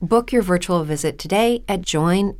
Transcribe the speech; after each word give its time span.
Book 0.00 0.30
your 0.30 0.42
virtual 0.42 0.84
visit 0.84 1.18
today 1.18 1.64
at 1.68 1.82
joinmidi.com. 1.82 2.38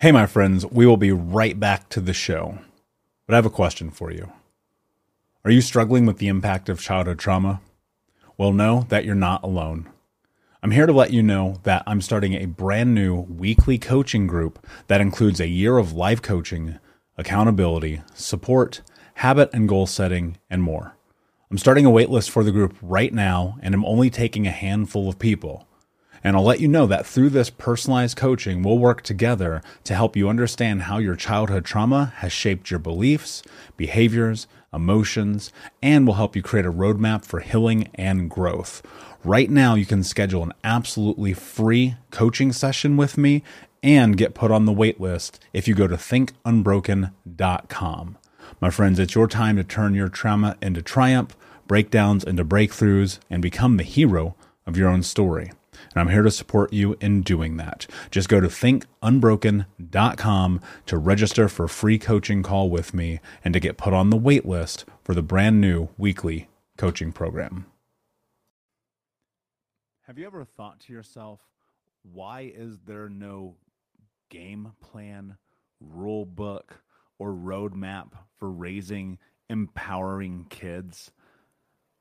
Hey, 0.00 0.12
my 0.12 0.26
friends, 0.26 0.64
we 0.66 0.86
will 0.86 0.96
be 0.96 1.10
right 1.10 1.58
back 1.58 1.88
to 1.88 2.00
the 2.00 2.12
show. 2.12 2.58
But 3.26 3.34
I 3.34 3.36
have 3.36 3.46
a 3.46 3.50
question 3.50 3.90
for 3.90 4.12
you. 4.12 4.30
Are 5.44 5.50
you 5.50 5.60
struggling 5.60 6.06
with 6.06 6.18
the 6.18 6.28
impact 6.28 6.68
of 6.68 6.80
childhood 6.80 7.18
trauma? 7.18 7.60
Well, 8.36 8.52
know 8.52 8.86
that 8.90 9.04
you're 9.04 9.14
not 9.14 9.42
alone. 9.42 9.88
I'm 10.62 10.72
here 10.72 10.86
to 10.86 10.92
let 10.92 11.12
you 11.12 11.22
know 11.22 11.56
that 11.62 11.82
I'm 11.86 12.00
starting 12.00 12.34
a 12.34 12.46
brand 12.46 12.94
new 12.94 13.22
weekly 13.22 13.78
coaching 13.78 14.26
group 14.26 14.64
that 14.88 15.00
includes 15.00 15.40
a 15.40 15.48
year 15.48 15.78
of 15.78 15.92
live 15.94 16.20
coaching 16.20 16.78
accountability, 17.16 18.02
support, 18.14 18.82
habit 19.14 19.50
and 19.52 19.68
goal 19.68 19.86
setting, 19.86 20.36
and 20.48 20.62
more. 20.62 20.97
I'm 21.50 21.56
starting 21.56 21.86
a 21.86 21.90
waitlist 21.90 22.28
for 22.28 22.44
the 22.44 22.52
group 22.52 22.76
right 22.82 23.10
now, 23.10 23.56
and 23.62 23.74
I'm 23.74 23.86
only 23.86 24.10
taking 24.10 24.46
a 24.46 24.50
handful 24.50 25.08
of 25.08 25.18
people. 25.18 25.66
And 26.22 26.36
I'll 26.36 26.44
let 26.44 26.60
you 26.60 26.68
know 26.68 26.86
that 26.86 27.06
through 27.06 27.30
this 27.30 27.48
personalized 27.48 28.18
coaching, 28.18 28.62
we'll 28.62 28.76
work 28.76 29.00
together 29.00 29.62
to 29.84 29.94
help 29.94 30.14
you 30.14 30.28
understand 30.28 30.82
how 30.82 30.98
your 30.98 31.16
childhood 31.16 31.64
trauma 31.64 32.12
has 32.16 32.32
shaped 32.32 32.70
your 32.70 32.80
beliefs, 32.80 33.42
behaviors, 33.78 34.46
emotions, 34.74 35.50
and 35.82 36.06
will 36.06 36.12
help 36.14 36.36
you 36.36 36.42
create 36.42 36.66
a 36.66 36.72
roadmap 36.72 37.24
for 37.24 37.40
healing 37.40 37.88
and 37.94 38.28
growth. 38.28 38.82
Right 39.24 39.48
now, 39.48 39.74
you 39.74 39.86
can 39.86 40.04
schedule 40.04 40.42
an 40.42 40.52
absolutely 40.62 41.32
free 41.32 41.94
coaching 42.10 42.52
session 42.52 42.98
with 42.98 43.16
me 43.16 43.42
and 43.82 44.18
get 44.18 44.34
put 44.34 44.50
on 44.50 44.66
the 44.66 44.74
waitlist 44.74 45.38
if 45.54 45.66
you 45.66 45.74
go 45.74 45.86
to 45.86 45.96
thinkunbroken.com. 45.96 48.18
My 48.60 48.70
friends, 48.70 48.98
it's 48.98 49.14
your 49.14 49.28
time 49.28 49.56
to 49.56 49.64
turn 49.64 49.94
your 49.94 50.08
trauma 50.08 50.56
into 50.60 50.82
triumph, 50.82 51.36
breakdowns 51.68 52.24
into 52.24 52.44
breakthroughs, 52.44 53.20
and 53.30 53.40
become 53.40 53.76
the 53.76 53.84
hero 53.84 54.34
of 54.66 54.76
your 54.76 54.88
own 54.88 55.04
story. 55.04 55.52
And 55.94 55.96
I'm 55.96 56.08
here 56.08 56.22
to 56.22 56.30
support 56.30 56.72
you 56.72 56.96
in 57.00 57.22
doing 57.22 57.56
that. 57.58 57.86
Just 58.10 58.28
go 58.28 58.40
to 58.40 58.48
thinkunbroken.com 58.48 60.60
to 60.86 60.98
register 60.98 61.48
for 61.48 61.64
a 61.64 61.68
free 61.68 61.98
coaching 61.98 62.42
call 62.42 62.68
with 62.68 62.92
me 62.92 63.20
and 63.44 63.54
to 63.54 63.60
get 63.60 63.76
put 63.76 63.92
on 63.92 64.10
the 64.10 64.16
wait 64.16 64.44
list 64.44 64.84
for 65.04 65.14
the 65.14 65.22
brand 65.22 65.60
new 65.60 65.88
weekly 65.96 66.48
coaching 66.76 67.12
program. 67.12 67.66
Have 70.02 70.18
you 70.18 70.26
ever 70.26 70.44
thought 70.44 70.80
to 70.80 70.92
yourself, 70.92 71.40
why 72.02 72.52
is 72.54 72.78
there 72.86 73.08
no 73.08 73.54
game 74.30 74.72
plan, 74.80 75.36
rule 75.80 76.26
book, 76.26 76.82
or 77.18 77.32
roadmap 77.32 78.12
for 78.38 78.50
raising 78.50 79.18
empowering 79.48 80.46
kids. 80.50 81.10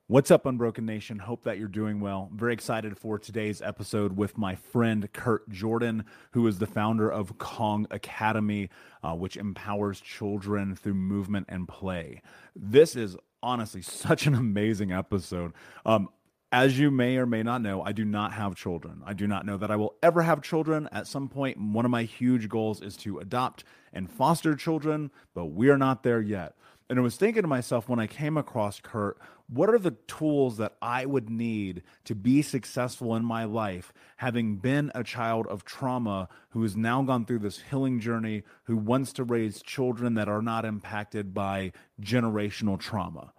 What's 0.09 0.31
up, 0.31 0.45
Unbroken 0.45 0.85
Nation? 0.85 1.19
Hope 1.19 1.43
that 1.43 1.59
you're 1.59 1.67
doing 1.67 1.99
well. 1.99 2.29
I'm 2.31 2.37
very 2.37 2.53
excited 2.53 2.97
for 2.97 3.19
today's 3.19 3.61
episode 3.61 4.15
with 4.15 4.37
my 4.37 4.55
friend 4.55 5.11
Curt 5.11 5.49
Jordan, 5.49 6.05
who 6.31 6.47
is 6.47 6.59
the 6.59 6.65
founder 6.65 7.11
of 7.11 7.37
Kong 7.39 7.85
Academy, 7.91 8.69
uh, 9.03 9.15
which 9.15 9.35
empowers 9.35 9.99
children 9.99 10.77
through 10.77 10.93
movement 10.93 11.47
and 11.49 11.67
play. 11.67 12.21
This 12.55 12.95
is 12.95 13.17
honestly 13.43 13.81
such 13.81 14.25
an 14.27 14.33
amazing 14.33 14.93
episode. 14.93 15.51
Um, 15.85 16.07
as 16.53 16.79
you 16.79 16.89
may 16.89 17.17
or 17.17 17.25
may 17.25 17.43
not 17.43 17.61
know, 17.61 17.81
I 17.81 17.91
do 17.91 18.05
not 18.05 18.31
have 18.31 18.55
children. 18.55 19.01
I 19.05 19.11
do 19.11 19.27
not 19.27 19.45
know 19.45 19.57
that 19.57 19.69
I 19.69 19.75
will 19.75 19.95
ever 20.01 20.21
have 20.21 20.41
children. 20.41 20.87
At 20.93 21.07
some 21.07 21.27
point, 21.27 21.59
one 21.59 21.83
of 21.83 21.91
my 21.91 22.03
huge 22.03 22.47
goals 22.47 22.81
is 22.81 22.95
to 22.97 23.19
adopt 23.19 23.65
and 23.91 24.09
foster 24.09 24.55
children, 24.55 25.11
but 25.33 25.47
we 25.47 25.67
are 25.67 25.77
not 25.77 26.03
there 26.03 26.21
yet. 26.21 26.55
And 26.89 26.97
I 26.97 27.01
was 27.01 27.17
thinking 27.17 27.41
to 27.41 27.47
myself 27.47 27.89
when 27.89 27.99
I 27.99 28.07
came 28.07 28.37
across 28.37 28.79
Curt, 28.79 29.17
what 29.49 29.69
are 29.69 29.79
the 29.79 29.95
tools 30.07 30.57
that 30.57 30.75
I 30.81 31.05
would 31.05 31.29
need 31.29 31.83
to 32.05 32.15
be 32.15 32.41
successful 32.41 33.15
in 33.15 33.25
my 33.25 33.43
life, 33.43 33.93
having 34.17 34.57
been 34.57 34.91
a 34.95 35.03
child 35.03 35.47
of 35.47 35.65
trauma 35.65 36.29
who 36.51 36.63
has 36.63 36.77
now 36.77 37.01
gone 37.01 37.25
through 37.25 37.39
this 37.39 37.61
healing 37.69 37.99
journey, 37.99 38.43
who 38.65 38.77
wants 38.77 39.11
to 39.13 39.23
raise 39.25 39.61
children 39.61 40.13
that 40.13 40.29
are 40.29 40.41
not 40.41 40.63
impacted 40.63 41.33
by 41.33 41.73
generational 42.01 42.79
trauma? 42.79 43.33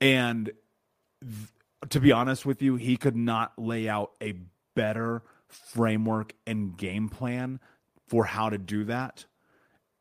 And 0.00 0.52
th- 1.20 1.90
to 1.90 2.00
be 2.00 2.10
honest 2.10 2.44
with 2.44 2.60
you, 2.60 2.76
he 2.76 2.96
could 2.96 3.16
not 3.16 3.52
lay 3.56 3.88
out 3.88 4.12
a 4.20 4.34
better 4.74 5.22
framework 5.48 6.34
and 6.46 6.76
game 6.76 7.08
plan 7.08 7.60
for 8.08 8.24
how 8.24 8.50
to 8.50 8.58
do 8.58 8.84
that. 8.84 9.26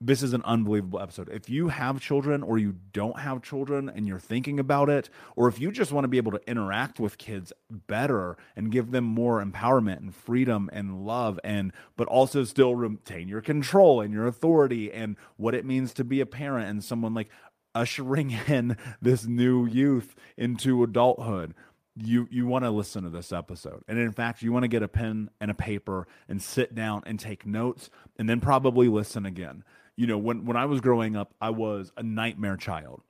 This 0.01 0.23
is 0.23 0.31
an 0.31 0.43
unbelievable 0.45 1.01
episode. 1.01 1.27
If 1.27 1.49
you 1.49 1.67
have 1.67 1.99
children 1.99 2.41
or 2.41 2.57
you 2.57 2.75
don't 2.93 3.19
have 3.19 3.41
children 3.41 3.89
and 3.89 4.07
you're 4.07 4.17
thinking 4.17 4.57
about 4.57 4.89
it, 4.89 5.09
or 5.35 5.49
if 5.49 5.59
you 5.59 5.73
just 5.73 5.91
want 5.91 6.05
to 6.05 6.09
be 6.09 6.15
able 6.15 6.31
to 6.31 6.49
interact 6.49 7.01
with 7.01 7.17
kids 7.17 7.51
better 7.69 8.37
and 8.55 8.71
give 8.71 8.91
them 8.91 9.03
more 9.03 9.43
empowerment 9.43 9.97
and 9.97 10.15
freedom 10.15 10.69
and 10.71 11.05
love, 11.05 11.37
and 11.43 11.73
but 11.97 12.07
also 12.07 12.45
still 12.45 12.75
retain 12.75 13.27
your 13.27 13.41
control 13.41 13.99
and 13.99 14.13
your 14.13 14.25
authority 14.25 14.89
and 14.89 15.17
what 15.35 15.53
it 15.53 15.65
means 15.65 15.93
to 15.95 16.05
be 16.05 16.21
a 16.21 16.25
parent 16.25 16.69
and 16.69 16.81
someone 16.81 17.13
like 17.13 17.29
ushering 17.75 18.31
in 18.47 18.77
this 19.01 19.25
new 19.25 19.65
youth 19.65 20.15
into 20.37 20.81
adulthood 20.81 21.53
you 22.01 22.27
you 22.31 22.47
want 22.47 22.63
to 22.63 22.69
listen 22.69 23.03
to 23.03 23.09
this 23.09 23.33
episode 23.33 23.83
and 23.87 23.99
in 23.99 24.11
fact 24.11 24.41
you 24.41 24.53
want 24.53 24.63
to 24.63 24.69
get 24.69 24.81
a 24.81 24.87
pen 24.87 25.29
and 25.41 25.51
a 25.51 25.53
paper 25.53 26.07
and 26.29 26.41
sit 26.41 26.73
down 26.73 27.03
and 27.05 27.19
take 27.19 27.45
notes 27.45 27.89
and 28.17 28.29
then 28.29 28.39
probably 28.39 28.87
listen 28.87 29.25
again 29.25 29.63
you 29.99 30.07
know 30.07 30.17
when 30.17 30.45
when 30.45 30.55
i 30.55 30.65
was 30.65 30.79
growing 30.79 31.17
up 31.17 31.33
i 31.41 31.49
was 31.49 31.91
a 31.97 32.03
nightmare 32.03 32.55
child 32.55 33.01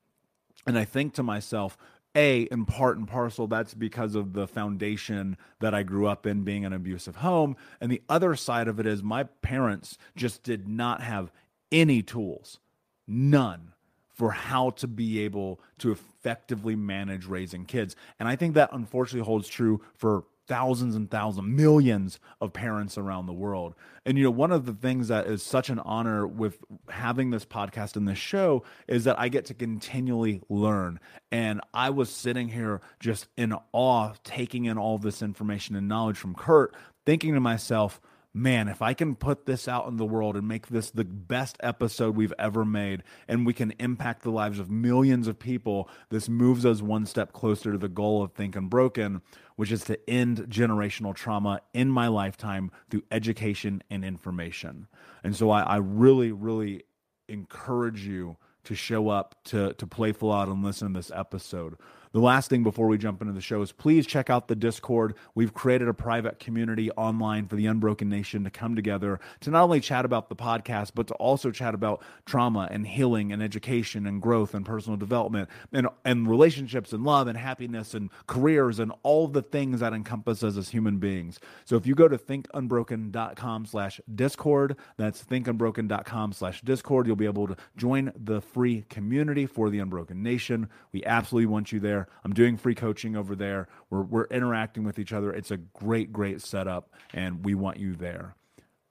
and 0.65 0.77
i 0.77 0.83
think 0.83 1.13
to 1.13 1.21
myself 1.21 1.77
a 2.15 2.41
in 2.51 2.65
part 2.65 2.97
and 2.97 3.07
parcel 3.07 3.45
that's 3.45 3.75
because 3.75 4.15
of 4.15 4.33
the 4.33 4.47
foundation 4.47 5.38
that 5.59 5.75
i 5.75 5.83
grew 5.83 6.07
up 6.07 6.25
in 6.25 6.44
being 6.44 6.65
an 6.65 6.74
abusive 6.74 7.18
home 7.18 7.56
and 7.80 7.91
the 7.91 8.01
other 8.09 8.36
side 8.36 8.68
of 8.68 8.80
it 8.80 8.88
is 8.88 9.03
my 9.03 9.24
parents 9.24 10.00
just 10.15 10.41
did 10.41 10.68
not 10.68 11.01
have 11.01 11.31
any 11.71 12.01
tools 12.01 12.59
none 13.07 13.71
for 14.19 14.31
how 14.31 14.71
to 14.71 14.86
be 14.86 15.21
able 15.21 15.62
to 15.77 15.94
effectively 15.94 16.75
manage 16.75 17.25
raising 17.25 17.63
kids. 17.63 17.95
And 18.19 18.27
I 18.27 18.36
think 18.36 18.53
that 18.56 18.69
unfortunately 18.74 19.25
holds 19.25 19.47
true 19.47 19.80
for 19.95 20.25
thousands 20.50 20.96
and 20.96 21.10
thousands, 21.10 21.48
millions 21.48 22.19
of 22.42 22.51
parents 22.51 22.98
around 22.98 23.28
the 23.28 23.34
world. 23.34 23.75
And, 24.06 24.18
you 24.18 24.25
know, 24.25 24.31
one 24.31 24.51
of 24.51 24.66
the 24.66 24.74
things 24.74 25.07
that 25.07 25.28
is 25.28 25.44
such 25.44 25.69
an 25.69 25.80
honor 25.80 26.28
with 26.28 26.57
having 26.90 27.30
this 27.30 27.46
podcast 27.46 27.96
and 27.96 28.07
this 28.07 28.18
show 28.18 28.63
is 28.88 29.06
that 29.06 29.18
I 29.18 29.30
get 29.30 29.46
to 29.46 29.54
continually 29.54 30.42
learn. 30.50 31.00
And 31.31 31.62
I 31.74 31.92
was 31.92 32.10
sitting 32.10 32.50
here 32.50 32.81
just 33.00 33.28
in 33.38 33.54
awe, 33.72 34.13
taking 34.24 34.66
in 34.66 34.78
all 34.78 34.98
this 34.98 35.22
information 35.22 35.75
and 35.75 35.88
knowledge 35.88 36.18
from 36.18 36.34
Curt, 36.34 36.75
thinking 37.06 37.36
to 37.36 37.40
myself, 37.40 38.01
man, 38.33 38.67
if 38.67 38.81
I 38.81 38.93
can 38.93 39.15
put 39.15 39.45
this 39.45 39.67
out 39.67 39.87
in 39.87 39.97
the 39.97 40.05
world 40.05 40.35
and 40.35 40.47
make 40.47 40.67
this 40.67 40.91
the 40.91 41.03
best 41.03 41.57
episode 41.61 42.15
we've 42.15 42.33
ever 42.37 42.63
made, 42.63 43.03
and 43.27 43.45
we 43.45 43.53
can 43.53 43.73
impact 43.79 44.23
the 44.23 44.31
lives 44.31 44.59
of 44.59 44.69
millions 44.69 45.27
of 45.27 45.39
people, 45.39 45.89
this 46.09 46.29
moves 46.29 46.65
us 46.65 46.81
one 46.81 47.05
step 47.05 47.33
closer 47.33 47.71
to 47.71 47.77
the 47.77 47.89
goal 47.89 48.21
of 48.21 48.33
Think 48.33 48.55
Unbroken, 48.55 49.21
which 49.55 49.71
is 49.71 49.83
to 49.85 50.09
end 50.09 50.45
generational 50.49 51.15
trauma 51.15 51.61
in 51.73 51.89
my 51.89 52.07
lifetime 52.07 52.71
through 52.89 53.03
education 53.11 53.81
and 53.89 54.05
information. 54.05 54.87
And 55.23 55.35
so 55.35 55.49
I, 55.49 55.61
I 55.61 55.77
really, 55.77 56.31
really 56.31 56.83
encourage 57.27 58.05
you 58.05 58.37
to 58.65 58.75
show 58.75 59.09
up 59.09 59.35
to 59.45 59.73
to 59.73 59.87
Playful 59.87 60.31
Out 60.31 60.47
and 60.47 60.63
listen 60.63 60.93
to 60.93 60.99
this 60.99 61.11
episode. 61.13 61.75
The 62.11 62.19
last 62.19 62.50
thing 62.50 62.63
before 62.63 62.88
we 62.88 62.97
jump 62.97 63.21
into 63.21 63.33
the 63.33 63.41
show 63.41 63.61
is 63.61 63.71
please 63.71 64.07
check 64.07 64.31
out 64.31 64.47
the 64.47 64.56
Discord. 64.56 65.13
We've 65.35 65.53
created 65.53 65.88
a 65.88 65.94
private 65.94 66.39
community 66.39 66.89
online 66.91 67.47
for 67.47 67.56
the 67.56 67.67
Unbroken 67.67 68.09
Nation 68.09 68.44
to 68.45 68.50
come 68.50 68.75
together 68.75 69.19
to 69.41 69.51
not 69.51 69.65
only 69.65 69.79
chat 69.79 70.06
about 70.06 70.27
the 70.27 70.35
podcast, 70.35 70.94
but 70.95 71.06
to 71.07 71.13
also 71.15 71.51
chat 71.51 71.75
about 71.75 72.01
trauma 72.25 72.67
and 72.71 72.88
healing 72.88 73.31
and 73.31 73.44
education 73.44 74.07
and 74.07 74.23
growth 74.23 74.56
and 74.56 74.65
personal 74.65 74.97
development 74.97 75.50
and, 75.71 75.88
and 76.03 76.27
relationships 76.27 76.94
and 76.94 77.03
love 77.03 77.27
and 77.27 77.38
happiness 77.38 77.94
and 77.94 78.09
careers 78.25 78.79
and 78.79 78.91
all 79.03 79.27
the 79.27 79.44
things 79.44 79.79
that 79.79 79.94
encompass 79.94 80.41
us 80.41 80.57
as 80.57 80.69
human 80.69 80.97
beings. 80.97 81.39
So 81.63 81.75
if 81.75 81.85
you 81.85 81.94
go 81.94 82.07
to 82.07 82.17
thinkunbroken.com 82.17 83.67
slash 83.67 84.01
discord, 84.15 84.77
that's 84.97 85.23
thinkunbroken.com 85.23 86.33
slash 86.33 86.62
discord, 86.62 87.05
you'll 87.05 87.15
be 87.15 87.25
able 87.25 87.47
to 87.50 87.55
join 87.77 88.12
the 88.15 88.41
free 88.41 88.85
community 88.89 89.45
for 89.45 89.69
the 89.69 89.77
Unbroken 89.77 90.23
Nation. 90.23 90.69
We 90.91 91.05
absolutely 91.05 91.45
want 91.45 91.71
you 91.71 91.79
there 91.79 91.99
there. 92.00 92.07
I'm 92.24 92.34
doing 92.34 92.57
free 92.57 92.75
coaching 92.75 93.16
over 93.16 93.36
there. 93.36 93.68
We're, 93.90 94.04
we're 94.04 94.28
interacting 94.28 94.84
with 94.84 95.00
each 95.00 95.13
other. 95.13 95.31
It's 95.34 95.51
a 95.51 95.57
great, 95.57 96.12
great 96.12 96.42
setup, 96.42 96.94
and 97.13 97.46
we 97.46 97.56
want 97.56 97.78
you 97.78 97.96
there. 97.96 98.36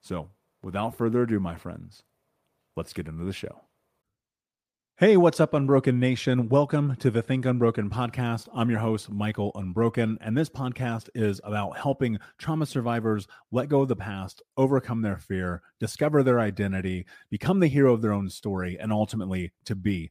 So, 0.00 0.28
without 0.62 0.96
further 0.96 1.22
ado, 1.22 1.40
my 1.40 1.56
friends, 1.56 2.02
let's 2.76 2.92
get 2.92 3.08
into 3.08 3.24
the 3.24 3.32
show. 3.32 3.62
Hey, 4.98 5.16
what's 5.16 5.38
up, 5.38 5.54
Unbroken 5.54 6.00
Nation? 6.00 6.48
Welcome 6.48 6.96
to 6.96 7.10
the 7.10 7.22
Think 7.22 7.46
Unbroken 7.46 7.88
podcast. 7.88 8.48
I'm 8.52 8.68
your 8.68 8.80
host, 8.80 9.08
Michael 9.08 9.52
Unbroken, 9.54 10.18
and 10.20 10.36
this 10.36 10.48
podcast 10.48 11.08
is 11.14 11.40
about 11.44 11.78
helping 11.78 12.18
trauma 12.36 12.66
survivors 12.66 13.28
let 13.52 13.68
go 13.68 13.82
of 13.82 13.88
the 13.88 13.94
past, 13.94 14.42
overcome 14.56 15.02
their 15.02 15.16
fear, 15.16 15.62
discover 15.78 16.24
their 16.24 16.40
identity, 16.40 17.06
become 17.30 17.60
the 17.60 17.68
hero 17.68 17.94
of 17.94 18.02
their 18.02 18.12
own 18.12 18.28
story, 18.28 18.76
and 18.78 18.92
ultimately 18.92 19.52
to 19.66 19.76
be 19.76 20.10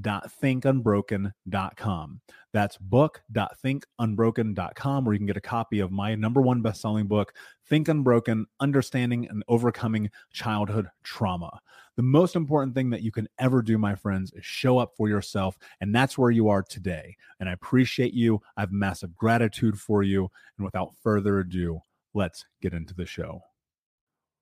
book.thinkunbroken.com. 0.00 2.20
That's 2.52 2.76
book.thinkunbroken.com, 2.78 5.04
where 5.04 5.12
you 5.12 5.18
can 5.18 5.26
get 5.26 5.36
a 5.36 5.40
copy 5.40 5.78
of 5.80 5.92
my 5.92 6.14
number 6.14 6.40
one 6.40 6.62
best-selling 6.62 7.06
book, 7.06 7.34
Think 7.68 7.88
Unbroken: 7.88 8.46
Understanding 8.58 9.28
and 9.28 9.44
Overcoming 9.48 10.10
Childhood 10.32 10.88
Trauma. 11.02 11.60
The 11.96 12.02
most 12.02 12.34
important 12.34 12.74
thing 12.74 12.88
that 12.90 13.02
you 13.02 13.12
can 13.12 13.28
ever 13.38 13.62
do, 13.62 13.78
my 13.78 13.94
friends, 13.94 14.32
is 14.32 14.44
show 14.44 14.78
up 14.78 14.96
for 14.96 15.08
yourself, 15.08 15.56
and 15.80 15.94
that's 15.94 16.18
where 16.18 16.30
you 16.30 16.48
are 16.48 16.62
today. 16.62 17.16
And 17.38 17.48
I 17.48 17.52
appreciate 17.52 18.14
you. 18.14 18.40
I 18.56 18.62
have 18.62 18.72
massive 18.72 19.16
gratitude 19.16 19.78
for 19.78 20.02
you. 20.02 20.28
And 20.56 20.64
without 20.64 20.96
further 21.02 21.38
ado, 21.40 21.82
let's 22.14 22.46
get 22.62 22.74
into 22.74 22.94
the 22.94 23.06
show. 23.06 23.42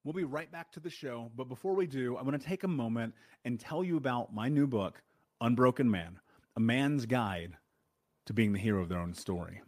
We'll 0.04 0.14
be 0.14 0.25
right 0.25 0.50
back 0.50 0.72
to 0.72 0.81
the 0.81 0.88
show, 0.88 1.31
but 1.37 1.50
before 1.50 1.75
we 1.75 1.87
do, 1.87 2.16
I 2.16 2.22
want 2.22 2.40
to 2.40 2.46
take 2.46 2.64
a 2.64 2.69
moment 2.69 3.12
and 3.44 3.61
tell 3.61 3.84
you 3.84 3.99
about 3.99 4.32
my 4.32 4.49
new 4.49 4.66
book 4.66 5.02
Unbroken 5.40 5.90
Man, 5.90 6.20
a 6.56 6.61
man's 6.61 7.06
guide 7.06 7.56
to 8.26 8.32
being 8.32 8.52
the 8.52 8.58
hero 8.58 8.82
of 8.82 8.88
their 8.88 8.99
own 8.99 9.14
story. 9.14 9.62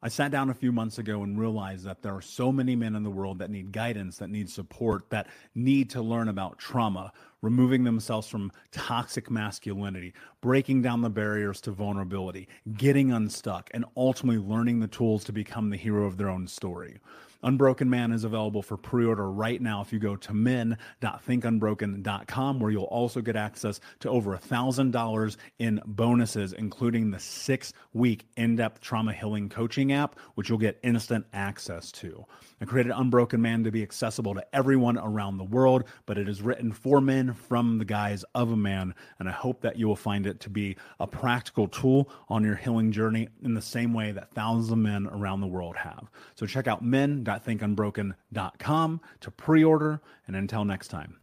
I 0.00 0.08
sat 0.08 0.30
down 0.30 0.48
a 0.48 0.54
few 0.54 0.70
months 0.70 0.98
ago 0.98 1.22
and 1.24 1.40
realized 1.40 1.84
that 1.84 2.02
there 2.02 2.14
are 2.14 2.22
so 2.22 2.52
many 2.52 2.76
men 2.76 2.94
in 2.94 3.02
the 3.02 3.10
world 3.10 3.40
that 3.40 3.50
need 3.50 3.72
guidance, 3.72 4.18
that 4.18 4.30
need 4.30 4.48
support, 4.48 5.10
that 5.10 5.26
need 5.56 5.90
to 5.90 6.02
learn 6.02 6.28
about 6.28 6.58
trauma, 6.58 7.12
removing 7.40 7.84
themselves 7.84 8.26
from 8.26 8.52
toxic 8.72 9.30
masculinity, 9.30 10.12
breaking 10.40 10.82
down 10.82 11.00
the 11.00 11.10
barriers 11.10 11.60
to 11.60 11.70
vulnerability, 11.70 12.48
getting 12.74 13.12
unstuck, 13.12 13.70
and 13.72 13.84
ultimately 13.96 14.42
learning 14.42 14.80
the 14.80 14.88
tools 14.88 15.24
to 15.24 15.32
become 15.32 15.70
the 15.70 15.76
hero 15.76 16.06
of 16.06 16.16
their 16.16 16.28
own 16.28 16.46
story. 16.46 16.98
Unbroken 17.42 17.88
Man 17.88 18.12
is 18.12 18.24
available 18.24 18.62
for 18.62 18.76
pre 18.76 19.06
order 19.06 19.30
right 19.30 19.62
now 19.62 19.80
if 19.80 19.92
you 19.92 20.00
go 20.00 20.16
to 20.16 20.34
men.thinkunbroken.com, 20.34 22.58
where 22.58 22.72
you'll 22.72 22.82
also 22.84 23.20
get 23.20 23.36
access 23.36 23.78
to 24.00 24.10
over 24.10 24.36
$1,000 24.36 25.36
in 25.60 25.80
bonuses, 25.86 26.52
including 26.52 27.12
the 27.12 27.20
six 27.20 27.72
week 27.92 28.26
in 28.36 28.56
depth 28.56 28.80
trauma 28.80 29.12
healing 29.12 29.48
coaching 29.48 29.92
app, 29.92 30.18
which 30.34 30.48
you'll 30.48 30.58
get 30.58 30.80
instant 30.82 31.26
access 31.32 31.92
to. 31.92 32.26
I 32.60 32.64
created 32.64 32.92
Unbroken 32.94 33.40
Man 33.40 33.62
to 33.64 33.70
be 33.70 33.82
accessible 33.82 34.34
to 34.34 34.44
everyone 34.52 34.98
around 34.98 35.38
the 35.38 35.44
world, 35.44 35.84
but 36.06 36.18
it 36.18 36.28
is 36.28 36.42
written 36.42 36.72
for 36.72 37.00
men 37.00 37.34
from 37.34 37.78
the 37.78 37.84
guise 37.84 38.24
of 38.34 38.50
a 38.50 38.56
man. 38.56 38.96
And 39.18 39.28
I 39.28 39.32
hope 39.32 39.60
that 39.60 39.76
you 39.76 39.86
will 39.86 39.94
find 39.96 40.26
it 40.26 40.40
to 40.40 40.50
be 40.50 40.76
a 40.98 41.06
practical 41.06 41.68
tool 41.68 42.10
on 42.28 42.42
your 42.44 42.56
healing 42.56 42.90
journey 42.92 43.28
in 43.42 43.54
the 43.54 43.62
same 43.62 43.94
way 43.94 44.12
that 44.12 44.32
thousands 44.32 44.72
of 44.72 44.78
men 44.78 45.06
around 45.06 45.40
the 45.40 45.46
world 45.46 45.76
have. 45.76 46.10
So 46.34 46.46
check 46.46 46.66
out 46.66 46.82
men.thinkunbroken.com 46.82 49.00
to 49.20 49.30
pre 49.30 49.64
order. 49.64 50.00
And 50.26 50.36
until 50.36 50.64
next 50.64 50.88
time, 50.88 51.18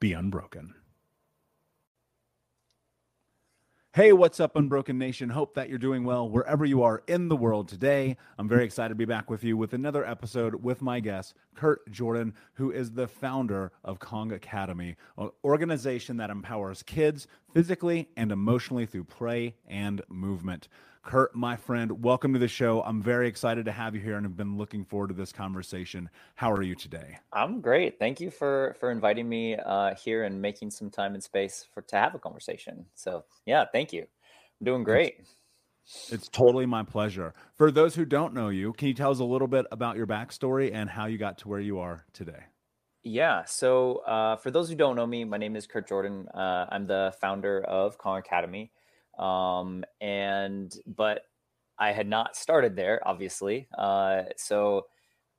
be 0.00 0.12
unbroken. 0.12 0.74
Hey, 3.96 4.12
what's 4.12 4.40
up, 4.40 4.56
Unbroken 4.56 4.98
Nation? 4.98 5.30
Hope 5.30 5.54
that 5.54 5.70
you're 5.70 5.78
doing 5.78 6.04
well 6.04 6.28
wherever 6.28 6.66
you 6.66 6.82
are 6.82 7.02
in 7.06 7.30
the 7.30 7.34
world 7.34 7.66
today. 7.66 8.18
I'm 8.36 8.46
very 8.46 8.66
excited 8.66 8.90
to 8.90 8.94
be 8.94 9.06
back 9.06 9.30
with 9.30 9.42
you 9.42 9.56
with 9.56 9.72
another 9.72 10.04
episode 10.04 10.62
with 10.62 10.82
my 10.82 11.00
guest, 11.00 11.32
Curt 11.56 11.90
Jordan, 11.90 12.34
who 12.54 12.70
is 12.70 12.92
the 12.92 13.08
founder 13.08 13.72
of 13.82 13.98
Kong 13.98 14.30
Academy, 14.32 14.96
an 15.16 15.30
organization 15.42 16.18
that 16.18 16.28
empowers 16.28 16.82
kids 16.82 17.26
physically 17.54 18.10
and 18.16 18.30
emotionally 18.30 18.84
through 18.84 19.04
play 19.04 19.54
and 19.66 20.02
movement. 20.08 20.68
Curt, 21.02 21.34
my 21.34 21.56
friend, 21.56 22.02
welcome 22.02 22.34
to 22.34 22.38
the 22.38 22.48
show. 22.48 22.82
I'm 22.82 23.00
very 23.00 23.26
excited 23.26 23.64
to 23.64 23.72
have 23.72 23.94
you 23.94 24.00
here 24.02 24.16
and 24.16 24.26
have 24.26 24.36
been 24.36 24.58
looking 24.58 24.84
forward 24.84 25.08
to 25.08 25.14
this 25.14 25.32
conversation. 25.32 26.10
How 26.34 26.52
are 26.52 26.62
you 26.62 26.74
today? 26.74 27.16
I'm 27.32 27.60
great. 27.60 27.98
Thank 27.98 28.20
you 28.20 28.30
for 28.30 28.76
for 28.78 28.90
inviting 28.90 29.28
me 29.28 29.54
uh, 29.56 29.94
here 29.94 30.24
and 30.24 30.42
making 30.42 30.72
some 30.72 30.90
time 30.90 31.14
and 31.14 31.22
space 31.22 31.66
for 31.72 31.80
to 31.82 31.96
have 31.96 32.14
a 32.14 32.18
conversation. 32.18 32.84
So 32.94 33.24
yeah, 33.46 33.64
thank 33.72 33.92
you. 33.92 34.02
I'm 34.02 34.64
doing 34.64 34.84
great. 34.84 35.16
It's, 35.20 35.30
it's 36.10 36.28
totally 36.28 36.66
my 36.66 36.82
pleasure. 36.82 37.34
For 37.56 37.70
those 37.70 37.94
who 37.94 38.04
don't 38.04 38.34
know 38.34 38.48
you, 38.48 38.72
can 38.72 38.88
you 38.88 38.94
tell 38.94 39.10
us 39.10 39.20
a 39.20 39.24
little 39.24 39.48
bit 39.48 39.66
about 39.70 39.96
your 39.96 40.06
backstory 40.06 40.72
and 40.72 40.90
how 40.90 41.06
you 41.06 41.18
got 41.18 41.38
to 41.38 41.48
where 41.48 41.60
you 41.60 41.78
are 41.78 42.04
today? 42.12 42.44
Yeah. 43.02 43.44
So 43.44 43.98
uh, 43.98 44.36
for 44.36 44.50
those 44.50 44.68
who 44.68 44.74
don't 44.74 44.96
know 44.96 45.06
me, 45.06 45.24
my 45.24 45.36
name 45.36 45.54
is 45.54 45.66
Curt 45.66 45.88
Jordan. 45.88 46.26
Uh, 46.34 46.66
I'm 46.70 46.86
the 46.86 47.14
founder 47.20 47.62
of 47.62 47.98
Kong 47.98 48.18
Academy. 48.18 48.72
Um, 49.16 49.84
and 50.00 50.74
but 50.86 51.22
I 51.78 51.92
had 51.92 52.08
not 52.08 52.36
started 52.36 52.74
there, 52.74 53.00
obviously. 53.06 53.68
Uh, 53.76 54.22
so 54.36 54.86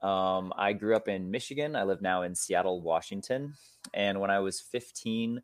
um, 0.01 0.53
I 0.57 0.73
grew 0.73 0.95
up 0.95 1.07
in 1.07 1.29
Michigan. 1.29 1.75
I 1.75 1.83
live 1.83 2.01
now 2.01 2.21
in 2.21 2.35
Seattle, 2.35 2.81
Washington. 2.81 3.53
And 3.93 4.19
when 4.21 4.31
I 4.31 4.39
was 4.39 4.61
15, 4.61 5.41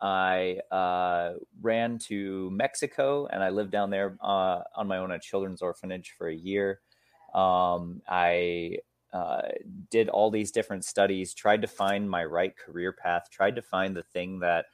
I 0.00 0.60
uh, 0.70 1.34
ran 1.60 1.98
to 2.00 2.50
Mexico 2.50 3.26
and 3.26 3.42
I 3.42 3.50
lived 3.50 3.72
down 3.72 3.90
there 3.90 4.16
uh, 4.20 4.62
on 4.76 4.86
my 4.86 4.98
own 4.98 5.10
at 5.10 5.22
children's 5.22 5.62
orphanage 5.62 6.14
for 6.16 6.28
a 6.28 6.34
year. 6.34 6.80
Um, 7.34 8.00
I 8.08 8.78
uh, 9.12 9.42
did 9.90 10.08
all 10.08 10.30
these 10.30 10.52
different 10.52 10.84
studies, 10.84 11.34
tried 11.34 11.62
to 11.62 11.68
find 11.68 12.08
my 12.08 12.24
right 12.24 12.56
career 12.56 12.92
path, 12.92 13.28
tried 13.30 13.56
to 13.56 13.62
find 13.62 13.96
the 13.96 14.02
thing 14.02 14.38
that 14.40 14.66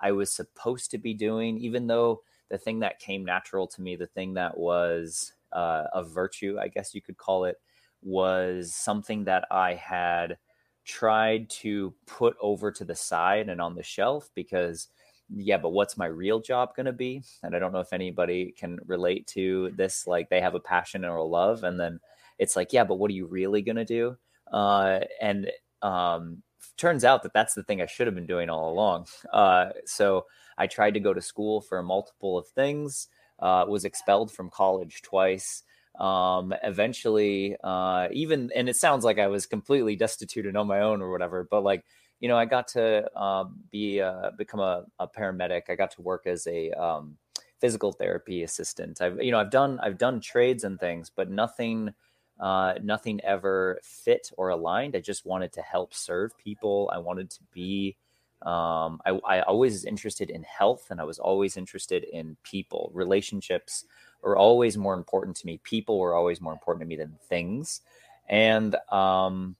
I 0.00 0.12
was 0.12 0.32
supposed 0.32 0.90
to 0.92 0.98
be 0.98 1.12
doing, 1.12 1.58
even 1.58 1.86
though 1.86 2.22
the 2.48 2.58
thing 2.58 2.80
that 2.80 2.98
came 2.98 3.24
natural 3.24 3.66
to 3.68 3.82
me, 3.82 3.96
the 3.96 4.06
thing 4.06 4.34
that 4.34 4.56
was 4.56 5.32
uh, 5.52 5.84
a 5.92 6.02
virtue, 6.02 6.56
I 6.60 6.68
guess 6.68 6.94
you 6.94 7.02
could 7.02 7.16
call 7.16 7.44
it, 7.44 7.60
was 8.02 8.74
something 8.74 9.24
that 9.24 9.44
I 9.50 9.74
had 9.74 10.38
tried 10.84 11.48
to 11.50 11.94
put 12.06 12.36
over 12.40 12.70
to 12.72 12.84
the 12.84 12.94
side 12.94 13.48
and 13.48 13.60
on 13.60 13.74
the 13.74 13.82
shelf 13.82 14.30
because 14.34 14.88
yeah 15.32 15.56
but 15.56 15.70
what's 15.70 15.96
my 15.96 16.06
real 16.06 16.40
job 16.40 16.74
going 16.74 16.86
to 16.86 16.92
be? 16.92 17.22
And 17.42 17.54
i 17.54 17.58
don't 17.58 17.72
know 17.72 17.80
if 17.80 17.92
anybody 17.92 18.54
can 18.56 18.78
relate 18.86 19.26
to 19.28 19.72
this 19.76 20.06
like 20.06 20.28
they 20.28 20.40
have 20.40 20.54
a 20.54 20.60
passion 20.60 21.04
or 21.04 21.16
a 21.16 21.24
love 21.24 21.64
and 21.64 21.78
then 21.78 22.00
it's 22.38 22.56
like 22.56 22.72
yeah 22.72 22.84
but 22.84 22.96
what 22.96 23.10
are 23.10 23.14
you 23.14 23.26
really 23.26 23.62
going 23.62 23.76
to 23.76 23.84
do? 23.84 24.16
Uh, 24.52 25.00
and 25.20 25.48
um, 25.82 26.42
turns 26.76 27.04
out 27.04 27.22
that 27.22 27.32
that's 27.32 27.54
the 27.54 27.62
thing 27.62 27.80
i 27.80 27.86
should 27.86 28.06
have 28.06 28.14
been 28.14 28.26
doing 28.26 28.50
all 28.50 28.72
along. 28.72 29.06
Uh, 29.32 29.70
so 29.84 30.26
i 30.58 30.66
tried 30.66 30.94
to 30.94 31.00
go 31.00 31.14
to 31.14 31.22
school 31.22 31.60
for 31.60 31.82
multiple 31.82 32.36
of 32.38 32.48
things 32.48 33.08
uh, 33.40 33.64
was 33.68 33.84
expelled 33.84 34.30
from 34.32 34.50
college 34.50 35.02
twice 35.02 35.62
um, 36.00 36.54
eventually 36.62 37.56
uh, 37.62 38.08
even 38.10 38.50
and 38.54 38.68
it 38.68 38.76
sounds 38.76 39.04
like 39.04 39.18
i 39.18 39.26
was 39.26 39.46
completely 39.46 39.94
destitute 39.96 40.46
and 40.46 40.56
on 40.56 40.66
my 40.66 40.80
own 40.80 41.02
or 41.02 41.10
whatever 41.10 41.46
but 41.50 41.62
like 41.62 41.84
you 42.20 42.28
know 42.28 42.36
i 42.36 42.44
got 42.44 42.66
to 42.68 43.20
um, 43.20 43.56
be 43.70 44.00
uh, 44.00 44.30
become 44.36 44.60
a, 44.60 44.84
a, 44.98 45.06
paramedic. 45.06 45.62
I 45.68 45.74
got 45.74 45.90
to 45.92 46.02
work 46.02 46.26
as 46.26 46.46
a 46.46 46.70
um, 46.72 47.16
physical 47.60 47.92
therapy 47.92 48.42
assistant. 48.42 49.00
I've 49.00 49.22
you 49.22 49.30
know 49.30 49.38
i've 49.38 49.50
done 49.50 49.78
i've 49.82 49.98
done 49.98 50.20
trades 50.20 50.64
and 50.64 50.80
things 50.80 51.10
but 51.14 51.30
nothing 51.30 51.92
uh, 52.40 52.74
nothing 52.82 53.20
ever 53.20 53.78
fit 53.82 54.30
or 54.38 54.48
aligned. 54.48 54.96
I 54.96 55.00
just 55.00 55.26
wanted 55.26 55.52
to 55.52 55.60
help 55.60 55.92
serve 55.92 56.36
people. 56.38 56.90
I 56.90 56.96
wanted 56.96 57.28
to 57.32 57.40
be 57.52 57.98
um, 58.42 59.02
I, 59.04 59.20
I 59.26 59.42
always 59.42 59.72
was 59.72 59.84
interested 59.84 60.30
in 60.30 60.42
health 60.44 60.86
and 60.90 60.98
i 60.98 61.04
was 61.04 61.18
always 61.18 61.58
interested 61.58 62.04
in 62.04 62.36
people 62.42 62.90
relationships 62.94 63.84
were 64.22 64.36
always 64.36 64.76
more 64.76 64.94
important 64.94 65.36
to 65.38 65.46
me. 65.46 65.60
People 65.62 65.98
were 65.98 66.14
always 66.14 66.40
more 66.40 66.52
important 66.52 66.82
to 66.82 66.86
me 66.86 66.96
than 66.96 67.16
things. 67.28 67.80
And 68.28 68.76
um, 68.90 69.56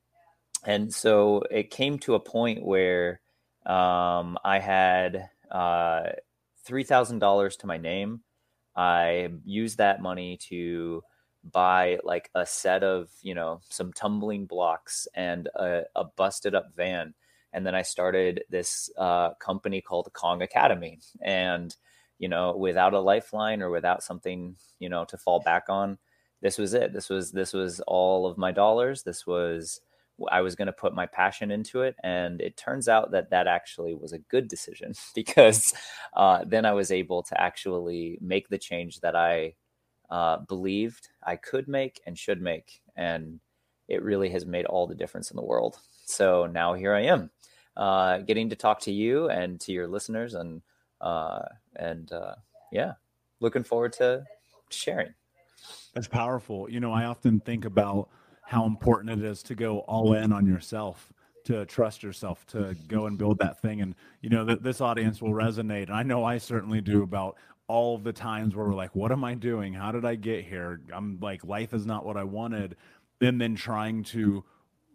and 0.64 0.92
so 0.92 1.42
it 1.50 1.70
came 1.70 1.98
to 2.00 2.14
a 2.14 2.20
point 2.20 2.62
where 2.64 3.20
um, 3.66 4.38
I 4.44 4.58
had 4.58 5.28
uh, 5.50 6.02
three 6.64 6.84
thousand 6.84 7.18
dollars 7.18 7.56
to 7.58 7.66
my 7.66 7.78
name. 7.78 8.20
I 8.76 9.30
used 9.44 9.78
that 9.78 10.02
money 10.02 10.38
to 10.48 11.02
buy 11.44 11.98
like 12.04 12.30
a 12.34 12.44
set 12.44 12.82
of 12.84 13.08
you 13.22 13.34
know 13.34 13.60
some 13.68 13.92
tumbling 13.92 14.46
blocks 14.46 15.08
and 15.14 15.48
a, 15.56 15.82
a 15.96 16.04
busted 16.04 16.54
up 16.54 16.74
van 16.76 17.14
and 17.52 17.66
then 17.66 17.74
i 17.74 17.82
started 17.82 18.44
this 18.50 18.90
uh, 18.98 19.32
company 19.34 19.80
called 19.80 20.12
kong 20.12 20.42
academy 20.42 20.98
and 21.22 21.76
you 22.20 22.28
know, 22.28 22.54
without 22.54 22.92
a 22.92 23.00
lifeline 23.00 23.62
or 23.62 23.70
without 23.70 24.04
something, 24.04 24.54
you 24.78 24.90
know, 24.90 25.04
to 25.06 25.16
fall 25.16 25.40
back 25.40 25.64
on. 25.68 25.98
This 26.42 26.58
was 26.58 26.74
it. 26.74 26.92
This 26.92 27.08
was 27.08 27.32
this 27.32 27.52
was 27.52 27.80
all 27.86 28.26
of 28.26 28.38
my 28.38 28.52
dollars. 28.52 29.02
This 29.02 29.26
was 29.26 29.80
I 30.30 30.42
was 30.42 30.54
going 30.54 30.66
to 30.66 30.72
put 30.72 30.94
my 30.94 31.06
passion 31.06 31.50
into 31.50 31.80
it, 31.80 31.96
and 32.04 32.40
it 32.42 32.58
turns 32.58 32.88
out 32.88 33.10
that 33.12 33.30
that 33.30 33.46
actually 33.46 33.94
was 33.94 34.12
a 34.12 34.18
good 34.18 34.48
decision 34.48 34.92
because 35.14 35.72
uh, 36.14 36.44
then 36.46 36.66
I 36.66 36.72
was 36.72 36.92
able 36.92 37.22
to 37.24 37.40
actually 37.40 38.18
make 38.20 38.48
the 38.48 38.58
change 38.58 39.00
that 39.00 39.16
I 39.16 39.54
uh, 40.10 40.38
believed 40.46 41.08
I 41.24 41.36
could 41.36 41.68
make 41.68 42.02
and 42.06 42.18
should 42.18 42.42
make, 42.42 42.82
and 42.96 43.40
it 43.88 44.02
really 44.02 44.28
has 44.28 44.44
made 44.44 44.66
all 44.66 44.86
the 44.86 44.94
difference 44.94 45.30
in 45.30 45.36
the 45.36 45.42
world. 45.42 45.78
So 46.04 46.44
now 46.44 46.74
here 46.74 46.94
I 46.94 47.04
am, 47.04 47.30
uh, 47.78 48.18
getting 48.18 48.50
to 48.50 48.56
talk 48.56 48.80
to 48.80 48.92
you 48.92 49.30
and 49.30 49.58
to 49.62 49.72
your 49.72 49.88
listeners, 49.88 50.34
and 50.34 50.60
uh, 51.00 51.42
and 51.76 52.12
uh, 52.12 52.34
yeah, 52.72 52.92
looking 53.40 53.64
forward 53.64 53.92
to 53.94 54.24
sharing. 54.70 55.14
That's 55.94 56.08
powerful. 56.08 56.70
You 56.70 56.80
know, 56.80 56.92
I 56.92 57.04
often 57.04 57.40
think 57.40 57.64
about 57.64 58.08
how 58.44 58.66
important 58.66 59.20
it 59.20 59.24
is 59.24 59.42
to 59.44 59.54
go 59.54 59.80
all 59.80 60.14
in 60.14 60.32
on 60.32 60.46
yourself 60.46 61.12
to 61.44 61.64
trust 61.66 62.02
yourself 62.02 62.46
to 62.46 62.76
go 62.88 63.06
and 63.06 63.16
build 63.18 63.38
that 63.38 63.60
thing. 63.60 63.80
And 63.80 63.94
you 64.20 64.28
know 64.28 64.44
that 64.44 64.62
this 64.62 64.80
audience 64.80 65.22
will 65.22 65.32
resonate. 65.32 65.84
And 65.84 65.94
i 65.94 66.02
know 66.02 66.24
i 66.24 66.38
certainly 66.38 66.80
do 66.80 67.02
about 67.02 67.36
all 67.66 67.98
the 67.98 68.12
times 68.12 68.54
where 68.54 68.66
we're 68.66 68.74
like 68.74 68.94
what 68.94 69.12
am 69.12 69.24
i 69.24 69.34
doing? 69.34 69.72
How 69.72 69.92
did 69.92 70.04
i 70.04 70.14
get 70.14 70.44
here? 70.44 70.80
I'm 70.92 71.18
like 71.20 71.44
life 71.44 71.72
is 71.72 71.86
not 71.86 72.04
what 72.04 72.16
i 72.16 72.24
wanted. 72.24 72.76
And 73.20 73.40
then 73.40 73.54
trying 73.54 74.04
to 74.04 74.44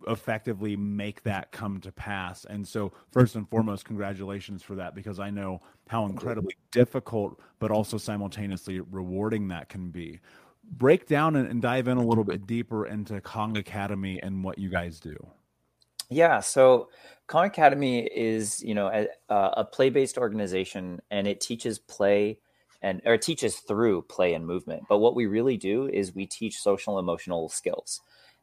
effectively 0.08 0.76
make 0.76 1.24
that 1.24 1.52
come 1.52 1.80
to 1.82 1.92
pass. 1.92 2.46
And 2.46 2.68
so, 2.68 2.92
first 3.12 3.36
and 3.36 3.48
foremost, 3.50 3.86
congratulations 3.86 4.64
for 4.64 4.76
that 4.76 4.96
because 4.96 5.20
I 5.20 5.30
know 5.30 5.62
how 5.88 6.06
incredibly 6.06 6.56
difficult, 6.72 7.40
but 7.60 7.72
also 7.72 7.98
simultaneously 7.98 8.80
rewarding 8.80 9.48
that 9.50 9.70
can 9.70 9.90
be. 9.90 10.20
Break 10.64 11.08
down 11.08 11.36
and, 11.36 11.48
and 11.48 11.62
dive 11.62 11.88
in 11.88 11.98
a 11.98 12.06
little 12.06 12.24
bit 12.24 12.48
deeper 12.48 12.88
into 12.88 13.22
Kong 13.22 13.58
Academy 13.58 14.20
and 14.22 14.44
what 14.44 14.58
you 14.58 14.70
guys 14.70 15.00
do. 15.00 15.16
Yeah, 16.10 16.40
so 16.40 16.90
Kong 17.28 17.46
Academy 17.46 18.06
is, 18.06 18.62
you 18.64 18.76
know, 18.76 18.88
a, 18.88 19.08
a 19.36 19.66
play-based 19.66 20.18
organization, 20.18 21.02
and 21.10 21.28
it 21.28 21.42
teaches 21.42 21.80
play 21.80 22.40
and 22.82 23.02
or 23.06 23.18
teaches 23.18 23.58
through 23.58 24.04
play 24.04 24.34
and 24.34 24.46
movement. 24.46 24.84
But 24.88 25.00
what 25.00 25.16
we 25.16 25.26
really 25.26 25.58
do 25.58 25.88
is 25.88 26.14
we 26.14 26.28
teach 26.28 26.60
social 26.60 27.00
emotional 27.00 27.50
skills 27.50 28.02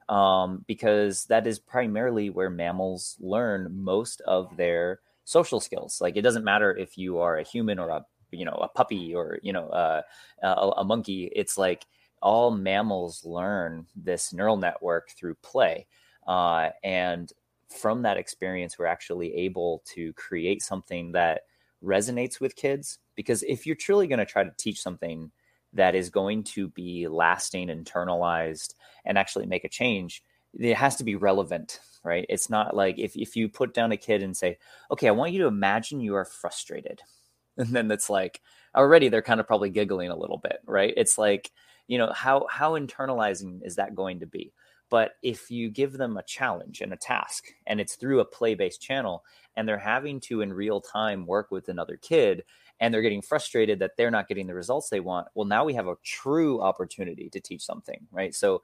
um, 0.08 0.64
because 0.66 1.24
that 1.26 1.46
is 1.46 1.58
primarily 1.58 2.30
where 2.30 2.50
mammals 2.50 3.16
learn 3.20 3.68
most 3.72 4.20
of 4.22 4.56
their 4.56 5.00
social 5.24 5.60
skills. 5.60 6.00
Like 6.00 6.16
it 6.16 6.22
doesn't 6.22 6.44
matter 6.44 6.76
if 6.76 6.98
you 6.98 7.18
are 7.18 7.36
a 7.38 7.44
human 7.44 7.78
or 7.78 7.88
a 7.90 8.04
you 8.30 8.44
know 8.44 8.58
a 8.62 8.68
puppy 8.68 9.14
or 9.14 9.38
you 9.42 9.52
know 9.52 9.68
uh, 9.68 10.02
a, 10.42 10.48
a 10.78 10.84
monkey. 10.84 11.30
It's 11.34 11.58
like 11.58 11.86
all 12.20 12.50
mammals 12.50 13.24
learn 13.24 13.86
this 13.96 14.32
neural 14.32 14.56
network 14.56 15.10
through 15.10 15.34
play, 15.36 15.86
uh, 16.26 16.70
and 16.82 17.32
from 17.68 18.02
that 18.02 18.18
experience, 18.18 18.78
we're 18.78 18.86
actually 18.86 19.34
able 19.34 19.82
to 19.86 20.12
create 20.12 20.62
something 20.62 21.12
that 21.12 21.42
resonates 21.82 22.40
with 22.40 22.56
kids. 22.56 22.98
Because 23.14 23.42
if 23.42 23.66
you're 23.66 23.76
truly 23.76 24.06
going 24.06 24.18
to 24.18 24.26
try 24.26 24.44
to 24.44 24.52
teach 24.56 24.80
something 24.80 25.30
that 25.72 25.94
is 25.94 26.10
going 26.10 26.44
to 26.44 26.68
be 26.68 27.08
lasting, 27.08 27.68
internalized, 27.68 28.74
and 29.04 29.16
actually 29.16 29.46
make 29.46 29.64
a 29.64 29.68
change, 29.68 30.22
it 30.58 30.76
has 30.76 30.96
to 30.96 31.04
be 31.04 31.16
relevant, 31.16 31.80
right? 32.04 32.26
It's 32.28 32.50
not 32.50 32.76
like 32.76 32.98
if, 32.98 33.16
if 33.16 33.36
you 33.36 33.48
put 33.48 33.74
down 33.74 33.92
a 33.92 33.96
kid 33.96 34.22
and 34.22 34.36
say, 34.36 34.58
okay, 34.90 35.08
I 35.08 35.12
want 35.12 35.32
you 35.32 35.40
to 35.40 35.46
imagine 35.46 36.00
you 36.00 36.14
are 36.14 36.24
frustrated. 36.24 37.00
And 37.58 37.68
then 37.68 37.90
it's 37.90 38.08
like 38.08 38.40
already 38.74 39.10
they're 39.10 39.20
kind 39.20 39.38
of 39.38 39.46
probably 39.46 39.68
giggling 39.68 40.08
a 40.08 40.16
little 40.16 40.38
bit, 40.38 40.60
right? 40.64 40.94
It's 40.96 41.18
like, 41.18 41.50
you 41.86 41.98
know, 41.98 42.10
how 42.10 42.46
how 42.50 42.78
internalizing 42.78 43.60
is 43.62 43.76
that 43.76 43.94
going 43.94 44.20
to 44.20 44.26
be? 44.26 44.54
But 44.88 45.12
if 45.22 45.50
you 45.50 45.68
give 45.68 45.92
them 45.92 46.16
a 46.16 46.22
challenge 46.22 46.80
and 46.80 46.94
a 46.94 46.96
task 46.96 47.44
and 47.66 47.78
it's 47.78 47.96
through 47.96 48.20
a 48.20 48.24
play-based 48.24 48.80
channel 48.80 49.22
and 49.54 49.68
they're 49.68 49.78
having 49.78 50.18
to 50.20 50.40
in 50.40 50.52
real 50.52 50.80
time 50.80 51.26
work 51.26 51.50
with 51.50 51.68
another 51.68 51.96
kid 51.96 52.44
and 52.80 52.92
they're 52.92 53.02
getting 53.02 53.22
frustrated 53.22 53.78
that 53.78 53.92
they're 53.96 54.10
not 54.10 54.28
getting 54.28 54.46
the 54.46 54.54
results 54.54 54.88
they 54.88 55.00
want 55.00 55.26
well 55.34 55.46
now 55.46 55.64
we 55.64 55.74
have 55.74 55.86
a 55.86 55.96
true 56.02 56.60
opportunity 56.60 57.28
to 57.30 57.40
teach 57.40 57.62
something 57.62 58.06
right? 58.10 58.34
So 58.34 58.62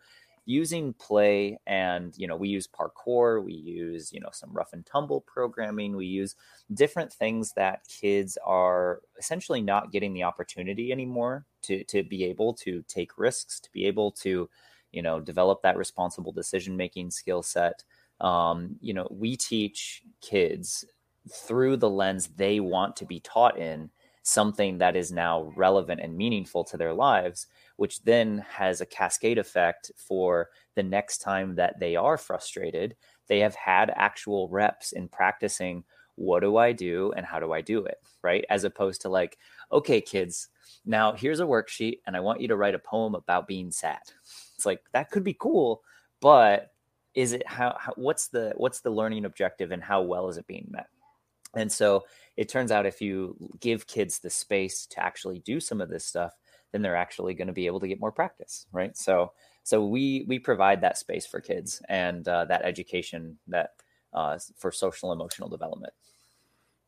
using 0.49 0.95
play 0.95 1.59
and 1.67 2.15
you 2.17 2.27
know 2.27 2.35
we 2.35 2.49
use 2.49 2.67
parkour 2.67 3.45
we 3.45 3.53
use 3.53 4.11
you 4.15 4.19
know 4.19 4.31
some 4.33 4.51
rough 4.51 4.73
and 4.73 4.87
tumble 4.87 5.21
programming 5.21 5.95
we 5.95 6.07
use 6.07 6.37
different 6.73 7.13
things 7.13 7.53
that 7.53 7.87
kids 7.87 8.39
are 8.47 9.03
essentially 9.19 9.61
not 9.61 9.93
getting 9.93 10.15
the 10.15 10.23
opportunity 10.23 10.91
anymore 10.91 11.45
to 11.61 11.85
to 11.85 12.03
be 12.03 12.25
able 12.25 12.55
to 12.55 12.83
take 12.89 13.19
risks 13.19 13.61
to 13.61 13.71
be 13.73 13.85
able 13.85 14.11
to 14.11 14.49
you 14.93 15.03
know 15.03 15.21
develop 15.21 15.63
that 15.63 15.77
responsible 15.77 16.33
decision 16.33 16.77
making 16.77 17.11
skill 17.11 17.43
set. 17.43 17.85
Um, 18.21 18.77
you 18.81 18.95
know 18.95 19.07
we 19.11 19.37
teach 19.37 20.03
kids 20.21 20.85
through 21.31 21.77
the 21.77 21.91
lens 21.91 22.29
they 22.37 22.59
want 22.59 22.97
to 22.97 23.05
be 23.05 23.21
taught 23.21 23.59
in 23.59 23.91
something 24.29 24.77
that 24.79 24.95
is 24.95 25.11
now 25.11 25.51
relevant 25.57 26.01
and 26.03 26.15
meaningful 26.15 26.63
to 26.63 26.77
their 26.77 26.93
lives, 26.93 27.47
which 27.77 28.03
then 28.03 28.45
has 28.49 28.81
a 28.81 28.87
cascade 28.87 29.39
effect 29.39 29.91
for 29.97 30.51
the 30.75 30.83
next 30.83 31.19
time 31.19 31.55
that 31.55 31.81
they 31.81 31.97
are 31.97 32.19
frustrated. 32.19 32.95
They 33.27 33.41
have 33.41 33.55
had 33.55 33.91
actual 33.97 34.49
reps 34.51 34.93
in 34.93 35.09
practicing 35.09 35.83
what 36.17 36.41
do 36.41 36.57
I 36.57 36.73
do 36.73 37.13
and 37.17 37.25
how 37.25 37.41
do 37.41 37.53
I 37.53 37.63
do 37.63 37.85
it, 37.85 37.99
right? 38.23 38.45
As 38.51 38.65
opposed 38.65 39.01
to 39.03 39.09
like, 39.09 39.39
okay, 39.73 40.01
kids, 40.01 40.49
now 40.85 41.13
here's 41.13 41.41
a 41.41 41.45
worksheet 41.45 42.01
and 42.07 42.15
I 42.15 42.21
want 42.21 42.41
you 42.41 42.49
to 42.49 42.57
write 42.57 42.75
a 42.75 42.81
poem 42.81 43.15
about 43.15 43.49
being 43.49 43.71
sad. 43.71 44.03
It's 44.57 44.67
like 44.67 44.83
that 44.93 45.11
could 45.11 45.25
be 45.25 45.37
cool, 45.39 45.83
but 46.21 46.73
is 47.15 47.33
it 47.33 47.47
how, 47.47 47.77
how 47.81 47.95
what's 47.97 48.29
the 48.29 48.53
what's 48.57 48.81
the 48.81 48.91
learning 48.91 49.25
objective 49.25 49.71
and 49.71 49.83
how 49.83 50.03
well 50.03 50.29
is 50.29 50.37
it 50.37 50.47
being 50.47 50.67
met? 50.71 50.89
And 51.57 51.71
so 51.71 52.05
it 52.37 52.49
turns 52.49 52.71
out 52.71 52.87
if 52.87 53.01
you 53.01 53.37
give 53.61 53.87
kids 53.87 54.19
the 54.19 54.31
space 54.31 54.87
to 54.87 55.03
actually 55.03 55.41
do 55.41 55.61
some 55.61 55.81
of 55.81 55.89
this 55.89 56.05
stuff, 56.05 56.33
then 56.73 56.83
they're 56.83 56.97
actually 56.97 57.35
going 57.35 57.47
to 57.49 57.53
be 57.53 57.67
able 57.67 57.81
to 57.81 57.89
get 57.89 58.01
more 58.01 58.13
practice, 58.13 58.67
right? 58.73 58.97
So 58.97 59.33
so 59.63 59.85
we 59.85 60.25
we 60.29 60.39
provide 60.39 60.81
that 60.81 60.99
space 60.99 61.27
for 61.27 61.41
kids 61.41 61.83
and 61.89 62.27
uh, 62.27 62.45
that 62.47 62.63
education 62.65 63.39
that 63.49 63.71
uh, 64.13 64.39
for 64.57 64.73
social 64.73 65.13
emotional 65.13 65.49
development. 65.49 65.93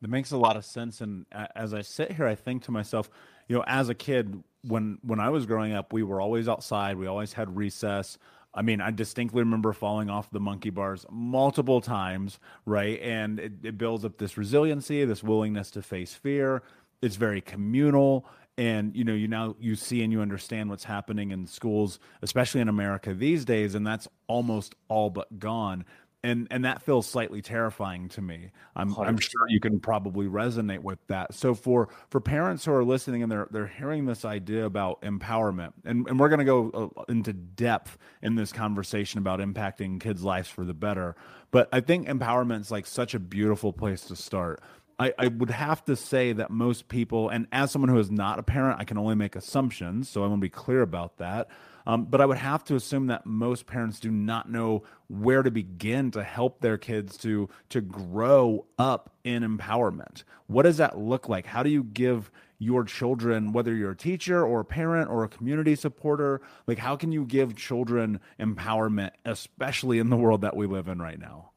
That 0.01 0.09
makes 0.09 0.31
a 0.31 0.37
lot 0.37 0.57
of 0.57 0.65
sense. 0.65 1.01
And 1.01 1.27
as 1.55 1.75
I 1.75 1.81
sit 1.81 2.11
here, 2.11 2.25
I 2.25 2.33
think 2.33 2.63
to 2.63 2.71
myself, 2.71 3.11
you 3.47 3.55
know, 3.55 3.63
as 3.67 3.89
a 3.89 3.93
kid, 3.93 4.41
when 4.63 4.97
when 5.03 5.19
I 5.19 5.29
was 5.29 5.45
growing 5.45 5.73
up, 5.73 5.93
we 5.93 6.01
were 6.01 6.21
always 6.21 6.47
outside. 6.47 6.97
We 6.97 7.07
always 7.07 7.33
had 7.33 7.55
recess. 7.55 8.17
I 8.53 8.61
mean, 8.61 8.81
I 8.81 8.91
distinctly 8.91 9.41
remember 9.41 9.71
falling 9.71 10.09
off 10.09 10.29
the 10.29 10.39
monkey 10.39 10.69
bars 10.71 11.05
multiple 11.09 11.79
times, 11.79 12.39
right? 12.65 12.99
And 13.01 13.39
it, 13.39 13.53
it 13.63 13.77
builds 13.77 14.03
up 14.03 14.17
this 14.17 14.37
resiliency, 14.37 15.05
this 15.05 15.23
willingness 15.23 15.71
to 15.71 15.81
face 15.81 16.13
fear. 16.13 16.61
It's 17.01 17.15
very 17.15 17.41
communal 17.41 18.25
and 18.57 18.95
you 18.95 19.03
know 19.03 19.13
you 19.13 19.27
now 19.27 19.55
you 19.59 19.75
see 19.75 20.03
and 20.03 20.11
you 20.11 20.21
understand 20.21 20.69
what's 20.69 20.83
happening 20.83 21.31
in 21.31 21.47
schools 21.47 21.99
especially 22.21 22.59
in 22.59 22.67
america 22.67 23.13
these 23.13 23.45
days 23.45 23.75
and 23.75 23.87
that's 23.87 24.07
almost 24.27 24.75
all 24.89 25.09
but 25.09 25.39
gone 25.39 25.85
and 26.23 26.47
and 26.51 26.65
that 26.65 26.81
feels 26.83 27.07
slightly 27.07 27.41
terrifying 27.41 28.09
to 28.09 28.21
me. 28.21 28.51
I'm 28.75 28.93
100%. 28.93 29.07
I'm 29.07 29.17
sure 29.17 29.49
you 29.49 29.59
can 29.59 29.79
probably 29.79 30.27
resonate 30.27 30.79
with 30.79 30.99
that. 31.07 31.33
So 31.33 31.55
for 31.55 31.89
for 32.09 32.19
parents 32.19 32.65
who 32.65 32.73
are 32.73 32.83
listening 32.83 33.23
and 33.23 33.31
they're 33.31 33.47
they're 33.49 33.67
hearing 33.67 34.05
this 34.05 34.23
idea 34.23 34.65
about 34.65 35.01
empowerment, 35.01 35.73
and 35.83 36.07
and 36.07 36.19
we're 36.19 36.29
going 36.29 36.39
to 36.39 36.45
go 36.45 36.91
uh, 36.97 37.03
into 37.09 37.33
depth 37.33 37.97
in 38.21 38.35
this 38.35 38.51
conversation 38.51 39.17
about 39.17 39.39
impacting 39.39 39.99
kids' 39.99 40.23
lives 40.23 40.49
for 40.49 40.63
the 40.63 40.73
better. 40.73 41.15
But 41.49 41.69
I 41.71 41.81
think 41.81 42.07
empowerment 42.07 42.61
is 42.61 42.71
like 42.71 42.85
such 42.85 43.13
a 43.13 43.19
beautiful 43.19 43.73
place 43.73 44.01
to 44.05 44.15
start. 44.15 44.61
I, 44.99 45.13
I 45.17 45.27
would 45.29 45.49
have 45.49 45.83
to 45.85 45.95
say 45.95 46.31
that 46.33 46.51
most 46.51 46.87
people, 46.87 47.29
and 47.29 47.47
as 47.51 47.71
someone 47.71 47.89
who 47.89 47.97
is 47.97 48.11
not 48.11 48.37
a 48.37 48.43
parent, 48.43 48.79
I 48.79 48.83
can 48.83 48.99
only 48.99 49.15
make 49.15 49.35
assumptions. 49.35 50.07
So 50.07 50.23
I 50.23 50.27
want 50.27 50.39
to 50.39 50.45
be 50.45 50.49
clear 50.49 50.83
about 50.83 51.17
that. 51.17 51.49
Um, 51.85 52.05
but 52.05 52.21
I 52.21 52.25
would 52.25 52.37
have 52.37 52.63
to 52.65 52.75
assume 52.75 53.07
that 53.07 53.25
most 53.25 53.65
parents 53.65 53.99
do 53.99 54.11
not 54.11 54.49
know 54.51 54.83
where 55.07 55.43
to 55.43 55.51
begin 55.51 56.11
to 56.11 56.23
help 56.23 56.61
their 56.61 56.77
kids 56.77 57.17
to 57.17 57.49
to 57.69 57.81
grow 57.81 58.65
up 58.77 59.15
in 59.23 59.43
empowerment. 59.43 60.23
What 60.47 60.63
does 60.63 60.77
that 60.77 60.97
look 60.97 61.29
like? 61.29 61.45
How 61.45 61.63
do 61.63 61.69
you 61.69 61.83
give 61.83 62.31
your 62.61 62.83
children, 62.83 63.53
whether 63.53 63.73
you're 63.73 63.91
a 63.91 63.97
teacher 63.97 64.45
or 64.45 64.59
a 64.59 64.65
parent 64.65 65.09
or 65.09 65.23
a 65.23 65.27
community 65.27 65.75
supporter, 65.75 66.41
like 66.67 66.77
how 66.77 66.95
can 66.95 67.11
you 67.11 67.25
give 67.25 67.55
children 67.55 68.19
empowerment, 68.39 69.09
especially 69.25 69.97
in 69.97 70.11
the 70.11 70.15
world 70.15 70.41
that 70.41 70.55
we 70.55 70.67
live 70.67 70.87
in 70.87 71.01
right 71.01 71.19
now? 71.19 71.49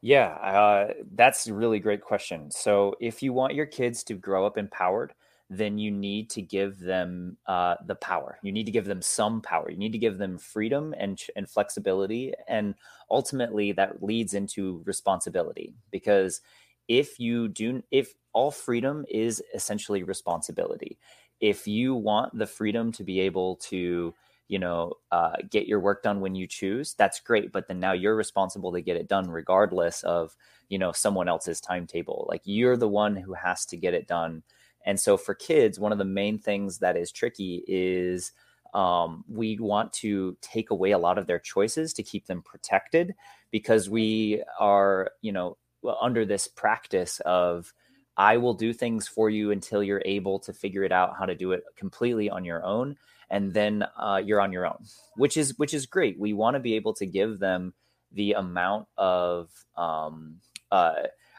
Yeah, 0.00 0.26
uh, 0.26 0.92
that's 1.14 1.46
a 1.46 1.54
really 1.54 1.78
great 1.78 2.02
question. 2.02 2.50
So, 2.50 2.94
if 3.00 3.22
you 3.22 3.32
want 3.32 3.54
your 3.54 3.64
kids 3.64 4.04
to 4.04 4.14
grow 4.14 4.44
up 4.44 4.58
empowered, 4.58 5.14
then 5.50 5.78
you 5.78 5.90
need 5.90 6.30
to 6.30 6.42
give 6.42 6.80
them 6.80 7.36
uh, 7.46 7.76
the 7.86 7.94
power. 7.94 8.38
You 8.42 8.52
need 8.52 8.66
to 8.66 8.72
give 8.72 8.86
them 8.86 9.02
some 9.02 9.40
power. 9.42 9.70
You 9.70 9.76
need 9.76 9.92
to 9.92 9.98
give 9.98 10.18
them 10.18 10.38
freedom 10.38 10.94
and 10.98 11.20
and 11.36 11.48
flexibility, 11.48 12.32
and 12.48 12.74
ultimately 13.10 13.72
that 13.72 14.02
leads 14.02 14.34
into 14.34 14.82
responsibility. 14.86 15.74
Because 15.90 16.40
if 16.88 17.18
you 17.18 17.48
do, 17.48 17.82
if 17.90 18.14
all 18.32 18.50
freedom 18.50 19.04
is 19.08 19.42
essentially 19.54 20.02
responsibility, 20.02 20.98
if 21.40 21.66
you 21.66 21.94
want 21.94 22.36
the 22.36 22.46
freedom 22.46 22.92
to 22.92 23.04
be 23.04 23.20
able 23.20 23.56
to 23.56 24.14
you 24.48 24.58
know 24.58 24.94
uh, 25.10 25.36
get 25.50 25.66
your 25.66 25.80
work 25.80 26.02
done 26.02 26.20
when 26.20 26.34
you 26.34 26.46
choose 26.46 26.94
that's 26.94 27.18
great 27.20 27.50
but 27.50 27.66
then 27.66 27.80
now 27.80 27.92
you're 27.92 28.14
responsible 28.14 28.72
to 28.72 28.82
get 28.82 28.96
it 28.96 29.08
done 29.08 29.30
regardless 29.30 30.02
of 30.02 30.36
you 30.68 30.78
know 30.78 30.92
someone 30.92 31.28
else's 31.28 31.60
timetable 31.60 32.26
like 32.28 32.42
you're 32.44 32.76
the 32.76 32.88
one 32.88 33.16
who 33.16 33.32
has 33.32 33.64
to 33.64 33.76
get 33.76 33.94
it 33.94 34.06
done 34.06 34.42
and 34.84 34.98
so 34.98 35.16
for 35.16 35.34
kids, 35.34 35.78
one 35.78 35.92
of 35.92 35.98
the 35.98 36.04
main 36.04 36.38
things 36.38 36.78
that 36.78 36.96
is 36.96 37.10
tricky 37.10 37.64
is 37.66 38.32
um, 38.74 39.24
we 39.28 39.58
want 39.58 39.92
to 39.94 40.36
take 40.40 40.70
away 40.70 40.90
a 40.90 40.98
lot 40.98 41.16
of 41.16 41.26
their 41.26 41.38
choices 41.38 41.92
to 41.94 42.02
keep 42.02 42.26
them 42.26 42.42
protected 42.42 43.14
because 43.50 43.88
we 43.88 44.42
are, 44.58 45.12
you 45.22 45.32
know, 45.32 45.56
under 46.00 46.24
this 46.24 46.48
practice 46.48 47.20
of 47.24 47.72
I 48.16 48.36
will 48.36 48.54
do 48.54 48.72
things 48.72 49.08
for 49.08 49.28
you 49.30 49.50
until 49.50 49.82
you're 49.82 50.02
able 50.04 50.38
to 50.40 50.52
figure 50.52 50.82
it 50.82 50.92
out 50.92 51.16
how 51.18 51.26
to 51.26 51.34
do 51.34 51.52
it 51.52 51.64
completely 51.76 52.30
on 52.30 52.44
your 52.44 52.64
own, 52.64 52.96
and 53.30 53.52
then 53.52 53.84
uh, 53.96 54.20
you're 54.24 54.40
on 54.40 54.52
your 54.52 54.66
own, 54.66 54.84
which 55.16 55.36
is 55.36 55.58
which 55.58 55.74
is 55.74 55.86
great. 55.86 56.18
We 56.18 56.32
want 56.32 56.54
to 56.54 56.60
be 56.60 56.74
able 56.74 56.94
to 56.94 57.06
give 57.06 57.38
them 57.38 57.74
the 58.12 58.32
amount 58.32 58.86
of 58.96 59.50
um, 59.76 60.36
uh, 60.70 60.94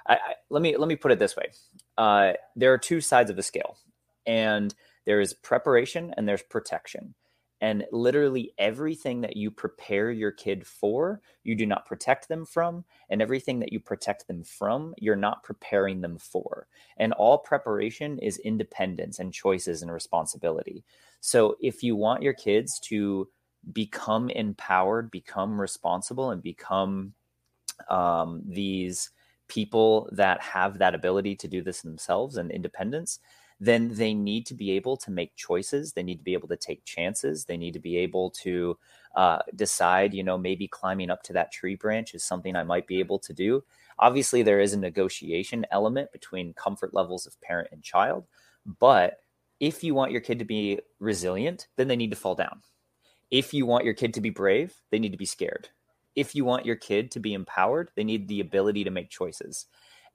I, 0.07 0.13
I, 0.13 0.19
let 0.49 0.61
me 0.61 0.75
let 0.77 0.87
me 0.87 0.95
put 0.95 1.11
it 1.11 1.19
this 1.19 1.35
way: 1.35 1.51
uh, 1.97 2.33
there 2.55 2.73
are 2.73 2.77
two 2.77 3.01
sides 3.01 3.29
of 3.29 3.35
the 3.35 3.43
scale, 3.43 3.77
and 4.25 4.73
there 5.05 5.21
is 5.21 5.33
preparation 5.33 6.13
and 6.17 6.27
there's 6.27 6.43
protection. 6.43 7.13
And 7.61 7.85
literally 7.91 8.53
everything 8.57 9.21
that 9.21 9.37
you 9.37 9.49
prepare 9.49 10.11
your 10.11 10.31
kid 10.31 10.67
for, 10.67 11.21
you 11.43 11.55
do 11.55 11.65
not 11.65 11.85
protect 11.85 12.27
them 12.27 12.45
from. 12.45 12.83
And 13.09 13.21
everything 13.21 13.59
that 13.59 13.71
you 13.71 13.79
protect 13.79 14.27
them 14.27 14.43
from, 14.43 14.93
you're 14.97 15.15
not 15.15 15.41
preparing 15.43 16.01
them 16.01 16.17
for. 16.17 16.67
And 16.97 17.13
all 17.13 17.37
preparation 17.37 18.19
is 18.19 18.37
independence 18.39 19.19
and 19.19 19.33
choices 19.33 19.81
and 19.81 19.91
responsibility. 19.91 20.83
So 21.21 21.55
if 21.61 21.81
you 21.81 21.95
want 21.95 22.23
your 22.23 22.33
kids 22.33 22.77
to 22.81 23.29
become 23.71 24.29
empowered, 24.29 25.09
become 25.09 25.59
responsible, 25.59 26.31
and 26.31 26.43
become 26.43 27.13
um, 27.89 28.43
these 28.45 29.11
people 29.47 30.09
that 30.11 30.41
have 30.41 30.77
that 30.79 30.95
ability 30.95 31.35
to 31.37 31.47
do 31.47 31.61
this 31.61 31.81
themselves 31.81 32.37
and 32.37 32.51
independence, 32.51 33.19
then 33.59 33.93
they 33.93 34.13
need 34.13 34.45
to 34.47 34.53
be 34.53 34.71
able 34.71 34.97
to 34.97 35.11
make 35.11 35.35
choices. 35.35 35.93
They 35.93 36.03
need 36.03 36.17
to 36.17 36.23
be 36.23 36.33
able 36.33 36.49
to 36.49 36.57
take 36.57 36.83
chances. 36.83 37.45
They 37.45 37.57
need 37.57 37.73
to 37.73 37.79
be 37.79 37.97
able 37.97 38.31
to 38.31 38.77
uh, 39.15 39.39
decide, 39.55 40.13
you 40.13 40.23
know, 40.23 40.37
maybe 40.37 40.67
climbing 40.67 41.09
up 41.09 41.23
to 41.23 41.33
that 41.33 41.51
tree 41.51 41.75
branch 41.75 42.13
is 42.13 42.23
something 42.23 42.55
I 42.55 42.63
might 42.63 42.87
be 42.87 42.99
able 42.99 43.19
to 43.19 43.33
do. 43.33 43.63
Obviously, 43.97 44.43
there 44.43 44.59
is 44.59 44.73
a 44.73 44.79
negotiation 44.79 45.65
element 45.71 46.11
between 46.11 46.53
comfort 46.53 46.93
levels 46.93 47.25
of 47.25 47.39
parent 47.41 47.69
and 47.71 47.81
child. 47.81 48.25
But 48.79 49.19
if 49.61 49.83
you 49.83 49.95
want 49.95 50.11
your 50.11 50.21
kid 50.21 50.39
to 50.39 50.45
be 50.45 50.79
resilient, 50.99 51.67
then 51.77 51.87
they 51.87 51.95
need 51.95 52.09
to 52.09 52.17
fall 52.17 52.35
down. 52.35 52.61
If 53.31 53.53
you 53.53 53.65
want 53.65 53.85
your 53.85 53.93
kid 53.93 54.13
to 54.15 54.21
be 54.21 54.31
brave, 54.31 54.75
they 54.91 54.99
need 54.99 55.13
to 55.13 55.17
be 55.17 55.25
scared 55.25 55.69
if 56.15 56.35
you 56.35 56.45
want 56.45 56.65
your 56.65 56.75
kid 56.75 57.11
to 57.11 57.19
be 57.19 57.33
empowered, 57.33 57.91
they 57.95 58.03
need 58.03 58.27
the 58.27 58.39
ability 58.39 58.83
to 58.83 58.91
make 58.91 59.09
choices. 59.09 59.65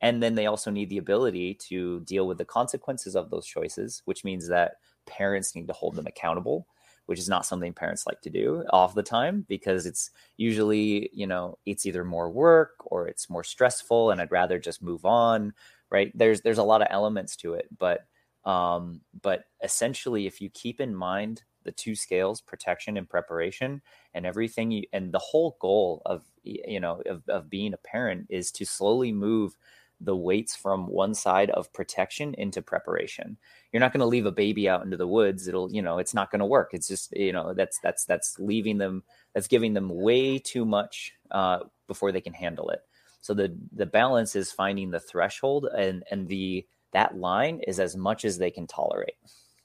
And 0.00 0.22
then 0.22 0.34
they 0.34 0.46
also 0.46 0.70
need 0.70 0.88
the 0.88 0.98
ability 0.98 1.54
to 1.68 2.00
deal 2.00 2.26
with 2.26 2.38
the 2.38 2.44
consequences 2.44 3.14
of 3.14 3.30
those 3.30 3.46
choices, 3.46 4.02
which 4.06 4.24
means 4.24 4.48
that 4.48 4.76
parents 5.06 5.54
need 5.54 5.66
to 5.68 5.74
hold 5.74 5.94
them 5.94 6.06
accountable, 6.06 6.66
which 7.06 7.18
is 7.18 7.28
not 7.28 7.44
something 7.44 7.72
parents 7.74 8.06
like 8.06 8.20
to 8.22 8.30
do 8.30 8.64
all 8.70 8.88
the 8.88 9.02
time 9.02 9.44
because 9.48 9.84
it's 9.84 10.10
usually, 10.38 11.10
you 11.12 11.26
know, 11.26 11.58
it's 11.66 11.84
either 11.84 12.04
more 12.04 12.30
work 12.30 12.74
or 12.86 13.08
it's 13.08 13.28
more 13.28 13.44
stressful 13.44 14.10
and 14.10 14.20
I'd 14.20 14.32
rather 14.32 14.58
just 14.58 14.82
move 14.82 15.04
on, 15.04 15.52
right? 15.90 16.12
There's 16.14 16.40
there's 16.42 16.58
a 16.58 16.62
lot 16.62 16.82
of 16.82 16.88
elements 16.90 17.36
to 17.36 17.54
it, 17.54 17.66
but 17.78 18.06
um 18.46 19.02
but 19.20 19.44
essentially 19.62 20.26
if 20.26 20.40
you 20.40 20.48
keep 20.48 20.80
in 20.80 20.94
mind 20.94 21.42
the 21.64 21.72
two 21.72 21.94
scales 21.94 22.40
protection 22.40 22.96
and 22.96 23.06
preparation 23.08 23.82
and 24.14 24.26
everything 24.26 24.70
you, 24.70 24.84
and 24.92 25.12
the 25.12 25.18
whole 25.18 25.56
goal 25.60 26.02
of 26.06 26.22
you 26.44 26.80
know 26.80 27.02
of, 27.06 27.22
of 27.28 27.50
being 27.50 27.74
a 27.74 27.78
parent 27.78 28.26
is 28.30 28.50
to 28.52 28.64
slowly 28.64 29.12
move 29.12 29.56
the 30.02 30.16
weights 30.16 30.56
from 30.56 30.86
one 30.86 31.12
side 31.14 31.50
of 31.50 31.72
protection 31.74 32.34
into 32.38 32.62
preparation. 32.62 33.36
You're 33.72 33.80
not 33.80 33.92
going 33.92 34.00
to 34.00 34.06
leave 34.06 34.24
a 34.24 34.32
baby 34.32 34.68
out 34.68 34.82
into 34.82 34.96
the 34.96 35.06
woods. 35.06 35.46
It'll 35.48 35.70
you 35.72 35.82
know 35.82 35.98
it's 35.98 36.14
not 36.14 36.30
going 36.30 36.40
to 36.40 36.46
work. 36.46 36.70
It's 36.72 36.88
just 36.88 37.16
you 37.16 37.32
know 37.32 37.54
that's 37.54 37.78
that's 37.80 38.04
that's 38.04 38.38
leaving 38.38 38.78
them 38.78 39.02
that's 39.34 39.48
giving 39.48 39.74
them 39.74 39.88
way 39.88 40.38
too 40.38 40.64
much 40.64 41.12
uh, 41.30 41.60
before 41.86 42.12
they 42.12 42.20
can 42.20 42.34
handle 42.34 42.70
it. 42.70 42.80
So 43.20 43.34
the 43.34 43.56
the 43.72 43.86
balance 43.86 44.36
is 44.36 44.52
finding 44.52 44.90
the 44.90 45.00
threshold 45.00 45.66
and 45.76 46.04
and 46.10 46.28
the 46.28 46.66
that 46.92 47.16
line 47.16 47.60
is 47.68 47.78
as 47.78 47.96
much 47.96 48.24
as 48.24 48.38
they 48.38 48.50
can 48.50 48.66
tolerate 48.66 49.14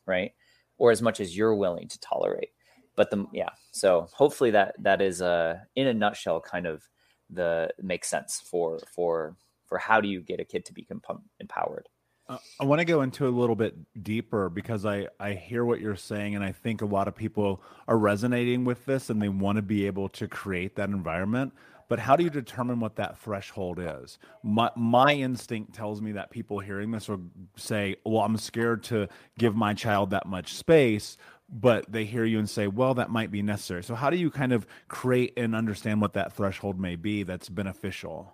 right? 0.05 0.33
Or 0.77 0.91
as 0.91 1.01
much 1.01 1.19
as 1.19 1.35
you're 1.35 1.55
willing 1.55 1.87
to 1.87 1.99
tolerate. 1.99 2.49
But 2.95 3.11
the 3.11 3.25
yeah, 3.33 3.49
so 3.71 4.07
hopefully 4.13 4.51
that 4.51 4.75
that 4.79 5.01
is 5.01 5.21
uh 5.21 5.59
in 5.75 5.87
a 5.87 5.93
nutshell 5.93 6.41
kind 6.41 6.65
of 6.65 6.87
the 7.29 7.69
makes 7.81 8.07
sense 8.07 8.41
for 8.45 8.79
for 8.93 9.35
for 9.65 9.77
how 9.77 9.99
do 9.99 10.07
you 10.07 10.21
get 10.21 10.39
a 10.39 10.45
kid 10.45 10.65
to 10.65 10.73
become 10.73 11.01
empowered. 11.39 11.89
Uh, 12.27 12.37
I 12.59 12.65
want 12.65 12.79
to 12.79 12.85
go 12.85 13.01
into 13.01 13.27
a 13.27 13.29
little 13.29 13.55
bit 13.55 13.75
deeper 14.03 14.49
because 14.49 14.85
I 14.85 15.07
I 15.19 15.33
hear 15.33 15.65
what 15.65 15.81
you're 15.81 15.95
saying 15.95 16.35
and 16.35 16.43
I 16.43 16.51
think 16.51 16.81
a 16.81 16.85
lot 16.85 17.07
of 17.07 17.15
people 17.15 17.61
are 17.87 17.97
resonating 17.97 18.63
with 18.63 18.85
this 18.85 19.09
and 19.09 19.21
they 19.21 19.29
want 19.29 19.57
to 19.57 19.61
be 19.61 19.85
able 19.85 20.09
to 20.09 20.27
create 20.27 20.75
that 20.75 20.89
environment 20.89 21.53
but 21.87 21.99
how 21.99 22.15
do 22.15 22.23
you 22.23 22.29
determine 22.29 22.79
what 22.79 22.95
that 22.95 23.17
threshold 23.19 23.79
is? 23.79 24.17
My, 24.43 24.71
my 24.75 25.13
instinct 25.13 25.73
tells 25.73 26.01
me 26.01 26.13
that 26.13 26.31
people 26.31 26.59
hearing 26.59 26.91
this 26.91 27.07
will 27.07 27.21
say, 27.55 27.95
Well, 28.03 28.23
I'm 28.23 28.37
scared 28.37 28.83
to 28.85 29.07
give 29.37 29.55
my 29.55 29.73
child 29.73 30.09
that 30.09 30.25
much 30.25 30.55
space. 30.55 31.17
But 31.47 31.85
they 31.91 32.05
hear 32.05 32.25
you 32.25 32.39
and 32.39 32.49
say, 32.49 32.67
Well, 32.67 32.95
that 32.95 33.09
might 33.09 33.31
be 33.31 33.41
necessary. 33.41 33.83
So, 33.83 33.95
how 33.95 34.09
do 34.09 34.17
you 34.17 34.31
kind 34.31 34.51
of 34.51 34.65
create 34.87 35.33
and 35.37 35.55
understand 35.55 36.01
what 36.01 36.13
that 36.13 36.33
threshold 36.33 36.79
may 36.79 36.95
be 36.95 37.23
that's 37.23 37.49
beneficial? 37.49 38.33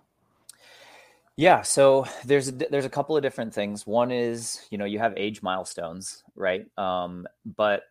Yeah, 1.36 1.62
so 1.62 2.06
there's 2.24 2.52
there's 2.52 2.84
a 2.84 2.90
couple 2.90 3.16
of 3.16 3.22
different 3.22 3.54
things. 3.54 3.86
One 3.86 4.10
is, 4.10 4.66
you 4.70 4.78
know, 4.78 4.84
you 4.84 4.98
have 4.98 5.14
age 5.16 5.42
milestones, 5.42 6.22
right? 6.34 6.66
Um, 6.78 7.26
but 7.44 7.84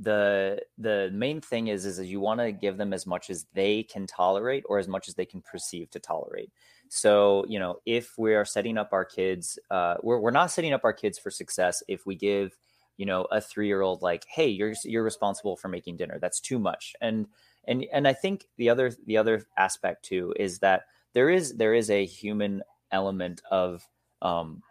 the 0.00 0.58
the 0.78 1.10
main 1.12 1.40
thing 1.40 1.68
is 1.68 1.84
is, 1.84 1.98
is 1.98 2.08
you 2.08 2.20
want 2.20 2.40
to 2.40 2.50
give 2.50 2.78
them 2.78 2.92
as 2.92 3.06
much 3.06 3.28
as 3.28 3.46
they 3.52 3.82
can 3.82 4.06
tolerate 4.06 4.64
or 4.66 4.78
as 4.78 4.88
much 4.88 5.08
as 5.08 5.14
they 5.14 5.26
can 5.26 5.42
perceive 5.42 5.90
to 5.90 6.00
tolerate 6.00 6.50
so 6.88 7.44
you 7.48 7.58
know 7.58 7.76
if 7.84 8.16
we 8.16 8.34
are 8.34 8.44
setting 8.46 8.78
up 8.78 8.88
our 8.92 9.04
kids 9.04 9.58
uh, 9.70 9.96
we're, 10.02 10.18
we're 10.18 10.30
not 10.30 10.50
setting 10.50 10.72
up 10.72 10.84
our 10.84 10.92
kids 10.92 11.18
for 11.18 11.30
success 11.30 11.82
if 11.86 12.06
we 12.06 12.14
give 12.14 12.56
you 13.00 13.06
know 13.06 13.26
a 13.30 13.40
three 13.40 13.66
year 13.66 13.80
old 13.80 14.02
like 14.02 14.26
hey 14.28 14.46
you're 14.46 14.74
you're 14.84 15.02
responsible 15.02 15.56
for 15.56 15.68
making 15.68 15.96
dinner. 15.96 16.18
That's 16.20 16.38
too 16.38 16.58
much. 16.58 16.94
And 17.00 17.26
and 17.66 17.84
and 17.92 18.08
i 18.08 18.12
think 18.12 18.46
the 18.56 18.70
other 18.70 18.90
the 19.06 19.18
other 19.18 19.46
aspect 19.56 20.02
too 20.02 20.34
is 20.38 20.60
that 20.60 20.84
there 21.12 21.28
is 21.28 21.56
there 21.56 21.74
is 21.74 21.90
a 21.90 22.04
human 22.04 22.62
element 22.92 23.42
of 23.50 23.86
um, 24.22 24.62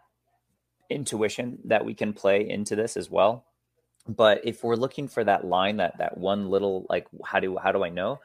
intuition 0.88 1.58
that 1.64 1.84
we 1.84 1.94
can 1.94 2.12
play 2.12 2.48
into 2.48 2.76
this 2.76 2.96
as 2.96 3.10
well. 3.10 3.44
But 4.08 4.40
if 4.44 4.64
we're 4.64 4.76
looking 4.76 5.08
for 5.08 5.24
that 5.24 5.44
line 5.44 5.76
that 5.76 5.98
that 5.98 6.16
one 6.16 6.48
little 6.48 6.86
like 6.88 7.06
how 7.24 7.40
do 7.40 7.56
how 7.58 7.72
do 7.72 7.84
i 7.84 7.88
know? 7.88 8.20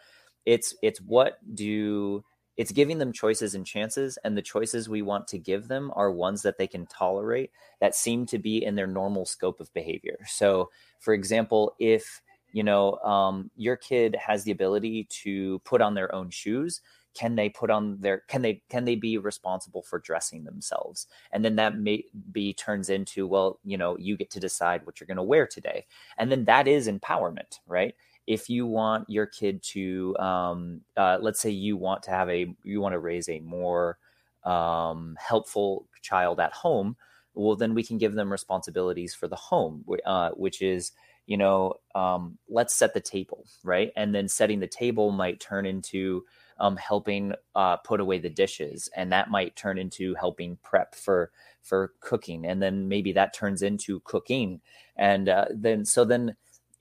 It's 0.46 0.76
it's 0.82 1.02
what 1.02 1.40
do 1.54 2.24
it's 2.58 2.72
giving 2.72 2.98
them 2.98 3.12
choices 3.12 3.56
and 3.56 3.66
chances 3.66 4.18
and 4.24 4.38
the 4.38 4.42
choices 4.42 4.88
we 4.88 5.02
want 5.02 5.28
to 5.28 5.38
give 5.38 5.68
them 5.68 5.92
are 5.96 6.12
ones 6.12 6.42
that 6.44 6.58
they 6.58 6.68
can 6.68 6.86
tolerate 6.86 7.52
that 7.80 7.96
seem 7.96 8.26
to 8.26 8.40
be 8.40 8.64
in 8.64 8.76
their 8.76 8.88
normal 8.88 9.26
scope 9.26 9.60
of 9.60 9.74
behavior. 9.74 10.18
So 10.28 10.70
for 11.00 11.14
example 11.14 11.76
if 11.80 12.22
you 12.52 12.64
know 12.64 12.94
um, 12.98 13.52
your 13.56 13.76
kid 13.76 14.16
has 14.16 14.44
the 14.44 14.52
ability 14.52 15.08
to 15.24 15.60
put 15.60 15.82
on 15.82 15.94
their 15.94 16.14
own 16.14 16.30
shoes 16.30 16.82
can 17.16 17.36
they 17.36 17.50
put 17.50 17.72
on 17.72 17.98
their 18.02 18.24
can 18.28 18.42
they 18.42 18.62
can 18.70 18.86
they 18.86 18.96
be 18.96 19.18
responsible 19.18 19.82
for 19.82 20.00
dressing 20.00 20.44
themselves? 20.44 21.08
And 21.32 21.44
then 21.44 21.56
that 21.56 21.80
may 21.80 22.04
be 22.32 22.54
turns 22.54 22.90
into 22.90 23.26
well 23.26 23.60
you 23.64 23.78
know 23.78 23.98
you 23.98 24.18
get 24.18 24.30
to 24.32 24.40
decide 24.40 24.86
what 24.86 25.00
you're 25.00 25.08
going 25.08 25.18
to 25.18 25.24
wear 25.24 25.48
today. 25.48 25.86
And 26.18 26.30
then 26.32 26.46
that 26.46 26.68
is 26.68 26.90
empowerment 26.90 27.60
right 27.68 27.96
if 28.28 28.50
you 28.50 28.66
want 28.66 29.10
your 29.10 29.26
kid 29.26 29.62
to 29.64 30.16
um, 30.18 30.82
uh, 30.98 31.18
let's 31.22 31.40
say 31.40 31.50
you 31.50 31.78
want 31.78 32.04
to 32.04 32.12
have 32.12 32.30
a 32.30 32.54
you 32.64 32.82
want 32.82 32.94
to 32.94 33.00
raise 33.00 33.30
a 33.30 33.40
more 33.42 33.98
um, 34.44 35.18
helpful 35.20 35.88
child 36.02 36.40
at 36.40 36.54
home 36.54 36.96
well 37.34 37.56
then 37.56 37.74
we 37.74 37.84
can 37.84 37.98
give 37.98 38.14
them 38.14 38.32
responsibilities 38.32 39.14
for 39.14 39.28
the 39.28 39.36
home 39.36 39.84
uh, 40.06 40.32
which 40.32 40.62
is 40.62 40.92
you 41.28 41.38
know 41.38 41.74
um, 41.96 42.38
let's 42.50 42.76
set 42.76 42.94
the 42.94 43.02
table 43.02 43.46
right? 43.64 43.92
And 43.96 44.14
then 44.14 44.28
setting 44.28 44.60
the 44.60 44.68
table 44.68 45.12
might 45.12 45.40
turn 45.40 45.66
into 45.66 46.24
um, 46.60 46.78
helping 46.78 47.34
uh, 47.56 47.78
put 47.78 48.00
away 48.00 48.20
the 48.20 48.30
dishes 48.30 48.90
and 48.96 49.12
that 49.12 49.30
might 49.30 49.56
turn 49.56 49.78
into 49.78 50.14
helping 50.16 50.58
prep 50.64 50.96
for 50.96 51.32
for 51.62 51.94
cooking 52.00 52.46
and 52.46 52.62
then 52.62 52.88
maybe 52.88 53.12
that 53.14 53.34
turns 53.34 53.62
into 53.62 54.00
cooking 54.02 54.62
and 54.96 55.28
uh, 55.28 55.46
then 55.52 55.84
so 55.84 56.06
then 56.06 56.36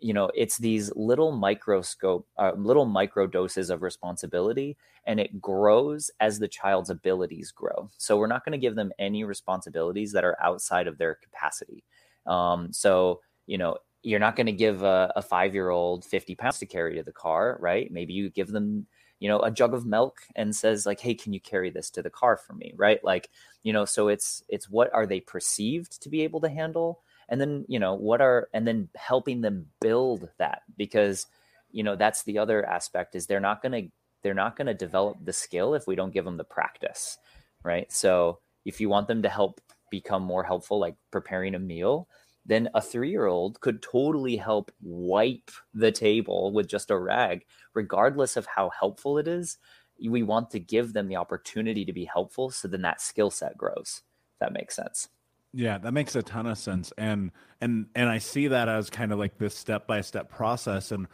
you 0.05 0.13
know 0.13 0.31
it's 0.35 0.59
these 0.59 0.95
little 0.95 1.33
microscope 1.33 2.29
uh, 2.37 2.53
little 2.59 2.85
micro 2.85 3.27
doses 3.27 3.71
of 3.71 3.81
responsibility 3.81 4.77
and 5.07 5.19
it 5.19 5.41
grows 5.41 6.11
as 6.21 6.39
the 6.39 6.49
child's 6.49 6.91
abilities 6.91 7.51
grow. 7.51 7.89
So 7.97 8.19
we're 8.19 8.27
not 8.27 8.45
going 8.45 8.53
to 8.53 8.59
give 8.59 8.75
them 8.75 8.93
any 8.99 9.25
responsibilities 9.25 10.13
that 10.13 10.25
are 10.25 10.37
outside 10.43 10.89
of 10.89 10.99
their 10.99 11.15
capacity. 11.15 11.85
Um, 12.27 12.71
so 12.71 13.23
you 13.47 13.57
know 13.57 13.79
you're 14.03 14.21
not 14.21 14.37
going 14.37 14.47
to 14.47 14.53
give 14.53 14.83
a, 14.83 15.11
a 15.17 15.23
five 15.23 15.55
year 15.55 15.71
old 15.71 16.05
50 16.05 16.35
pounds 16.35 16.59
to 16.59 16.67
carry 16.67 16.97
to 16.97 17.03
the 17.03 17.11
car 17.11 17.57
right? 17.59 17.91
Maybe 17.91 18.13
you 18.13 18.29
give 18.29 18.49
them 18.49 18.87
you 19.21 19.29
know 19.31 19.39
a 19.39 19.51
jug 19.51 19.73
of 19.73 19.87
milk 19.87 20.19
and 20.37 20.55
says 20.55 20.85
like 20.85 21.01
hey 21.01 21.15
can 21.15 21.33
you 21.33 21.41
carry 21.41 21.71
this 21.71 21.89
to 21.93 22.03
the 22.03 22.11
car 22.11 22.37
for 22.37 22.53
me? 22.53 22.75
Right? 22.77 23.03
Like 23.03 23.31
you 23.63 23.73
know 23.73 23.87
so 23.87 24.09
it's 24.09 24.43
it's 24.51 24.69
what 24.69 24.93
are 24.93 25.07
they 25.07 25.21
perceived 25.21 26.03
to 26.03 26.11
be 26.11 26.21
able 26.21 26.43
to 26.43 26.51
handle 26.51 27.01
and 27.29 27.41
then 27.41 27.65
you 27.69 27.79
know 27.79 27.95
what 27.95 28.21
are 28.21 28.49
and 28.53 28.67
then 28.67 28.89
helping 28.97 29.41
them 29.41 29.67
build 29.81 30.29
that 30.39 30.63
because 30.77 31.27
you 31.71 31.83
know 31.83 31.97
that's 31.97 32.23
the 32.25 32.39
other 32.39 32.65
aspect 32.67 33.15
is 33.15 33.27
they're 33.27 33.41
not 33.41 33.63
going 33.63 33.73
to 33.73 33.89
they're 34.23 34.35
not 34.35 34.57
going 34.57 34.67
to 34.67 34.75
develop 34.75 35.19
the 35.25 35.33
skill 35.33 35.75
if 35.75 35.87
we 35.87 35.95
don't 35.95 36.15
give 36.15 36.25
them 36.25 36.37
the 36.37 36.45
practice 36.45 37.19
right 37.63 37.91
so 37.93 38.39
if 38.65 38.81
you 38.81 38.89
want 38.89 39.09
them 39.09 39.23
to 39.23 39.29
help 39.29 39.61
become 39.91 40.23
more 40.23 40.45
helpful 40.45 40.79
like 40.79 40.97
preparing 41.11 41.55
a 41.55 41.59
meal 41.59 42.09
then 42.47 42.69
a 42.75 42.81
three 42.81 43.11
year 43.11 43.27
old 43.27 43.61
could 43.61 43.83
totally 43.83 44.37
help 44.37 44.71
wipe 44.83 45.51
the 45.73 45.93
table 45.93 46.53
with 46.53 46.69
just 46.69 46.91
a 46.91 46.99
rag, 46.99 47.45
regardless 47.73 48.37
of 48.37 48.47
how 48.47 48.71
helpful 48.79 49.19
it 49.19 49.27
is. 49.27 49.59
We 50.07 50.23
want 50.23 50.51
to 50.51 50.61
give 50.61 50.93
them 50.93 51.09
the 51.09 51.17
opportunity 51.17 51.85
to 51.85 51.93
be 51.93 52.05
helpful 52.05 52.51
so 52.51 52.69
then 52.69 52.83
that 52.83 53.01
skill 53.01 53.31
set 53.31 53.57
grows. 53.57 54.03
If 54.35 54.41
that 54.41 54.53
makes 54.53 54.77
sense. 54.77 55.09
Yeah, 55.57 55.79
that 55.79 55.93
makes 55.93 56.17
a 56.17 56.23
ton 56.23 56.47
of 56.47 56.59
sense. 56.59 56.93
And 56.99 57.31
and 57.61 57.87
and 57.95 58.09
I 58.09 58.19
see 58.19 58.49
that 58.49 58.69
as 58.69 58.91
kind 58.91 59.13
of 59.13 59.19
like 59.21 59.39
this 59.39 59.55
step 59.55 59.87
by 59.87 60.01
step 60.01 60.29
process. 60.29 60.91
And 60.91 61.07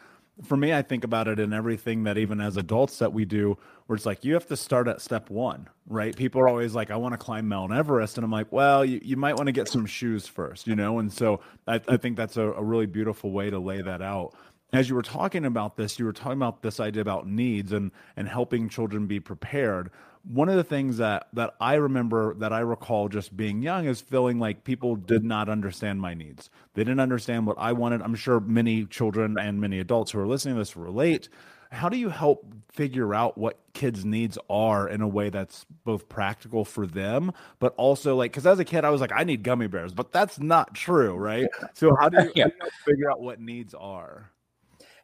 for 0.42 0.57
me, 0.57 0.72
I 0.72 0.81
think 0.81 1.05
about 1.05 1.29
it 1.29 1.38
in 1.38 1.53
everything 1.53 2.05
that 2.05 2.16
even 2.16 2.40
as 2.40 2.57
adults 2.57 2.98
that 3.00 3.12
we 3.12 3.26
do, 3.26 3.59
where 3.87 3.96
it's 3.96 4.07
like 4.07 4.24
you 4.24 4.33
have 4.33 4.46
to 4.46 4.57
start 4.57 4.88
at 4.88 5.03
step 5.03 5.29
one, 5.29 5.68
right? 5.87 6.16
People 6.16 6.40
are 6.40 6.48
always 6.48 6.74
like, 6.74 6.90
I 6.90 6.96
want 6.96 7.12
to 7.12 7.18
climb 7.18 7.48
Mount 7.48 7.74
Everest. 7.74 8.16
And 8.16 8.24
I'm 8.24 8.31
like, 8.31 8.50
well, 8.50 8.83
you, 8.83 9.00
you 9.05 9.18
might 9.18 9.37
want 9.37 9.48
to 9.48 9.53
get 9.53 9.68
some 9.68 9.85
shoes 9.85 10.26
first, 10.26 10.66
you 10.66 10.74
know? 10.74 10.98
And 10.98 11.12
so 11.12 11.40
I, 11.68 11.83
I 11.87 11.98
think 11.98 12.16
that's 12.16 12.38
a, 12.38 12.53
a 12.53 12.62
really 12.62 12.87
beautiful 12.87 13.33
way 13.33 13.50
to 13.50 13.59
lay 13.59 13.83
that 13.83 14.00
out 14.00 14.35
as 14.72 14.88
you 14.88 14.94
were 14.94 15.03
talking 15.03 15.44
about 15.44 15.76
this, 15.76 15.98
you 15.98 16.05
were 16.05 16.12
talking 16.12 16.38
about 16.38 16.62
this 16.62 16.79
idea 16.79 17.03
about 17.03 17.26
needs 17.26 17.72
and 17.72 17.90
and 18.16 18.29
helping 18.29 18.68
children 18.68 19.07
be 19.07 19.18
prepared 19.20 19.90
one 20.24 20.48
of 20.48 20.56
the 20.56 20.64
things 20.64 20.98
that 20.98 21.28
that 21.33 21.54
I 21.61 21.74
remember 21.74 22.35
that 22.35 22.52
I 22.52 22.61
recall 22.61 23.09
just 23.09 23.37
being 23.37 23.62
young 23.62 23.87
is 23.87 24.00
feeling 24.00 24.38
like 24.38 24.64
people 24.64 24.96
did 24.96 25.24
not 25.24 25.48
understand 25.48 26.00
my 26.00 26.14
needs. 26.14 26.50
They 26.74 26.85
didn't 26.85 27.00
understand 27.00 27.46
what 27.46 27.56
I 27.59 27.72
wanted. 27.72 28.02
I'm 28.02 28.14
sure 28.14 28.40
many 28.40 28.85
children 28.85 29.38
and 29.38 29.61
many 29.61 29.78
adults 29.78 30.12
who 30.12 30.20
are 30.20 30.26
listening 30.26 30.54
to 30.54 30.61
this 30.61 30.76
relate. 30.76 31.28
How 31.72 31.88
do 31.88 31.96
you 31.96 32.09
help 32.09 32.44
figure 32.72 33.14
out 33.14 33.38
what 33.38 33.61
kids' 33.74 34.04
needs 34.04 34.37
are 34.48 34.88
in 34.88 35.00
a 35.00 35.09
way 35.09 35.30
that's 35.30 35.64
both 35.85 36.09
practical 36.09 36.64
for 36.64 36.87
them, 36.87 37.33
but 37.61 37.74
also 37.76 38.16
like 38.16 38.33
because 38.33 38.46
as 38.46 38.59
a 38.59 38.64
kid 38.64 38.85
I 38.85 38.90
was 38.90 39.00
like 39.00 39.12
I 39.14 39.24
need 39.24 39.42
gummy 39.42 39.68
bears, 39.68 39.94
but 39.94 40.12
that's 40.12 40.38
not 40.38 40.74
true, 40.74 41.14
right? 41.14 41.48
So 41.74 41.94
how 41.98 42.09
do 42.09 42.24
you, 42.24 42.33
yeah. 42.37 42.44
how 42.44 42.50
do 42.50 42.56
you 42.64 42.70
figure 42.85 43.11
out 43.11 43.20
what 43.20 43.40
needs 43.40 43.74
are? 43.74 44.30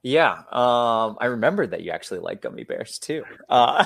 Yeah, 0.07 0.42
um, 0.53 1.16
I 1.21 1.27
remember 1.27 1.66
that 1.66 1.83
you 1.83 1.90
actually 1.90 2.21
like 2.21 2.40
gummy 2.40 2.62
bears 2.62 3.01
too. 3.01 3.25
Uh, 3.49 3.85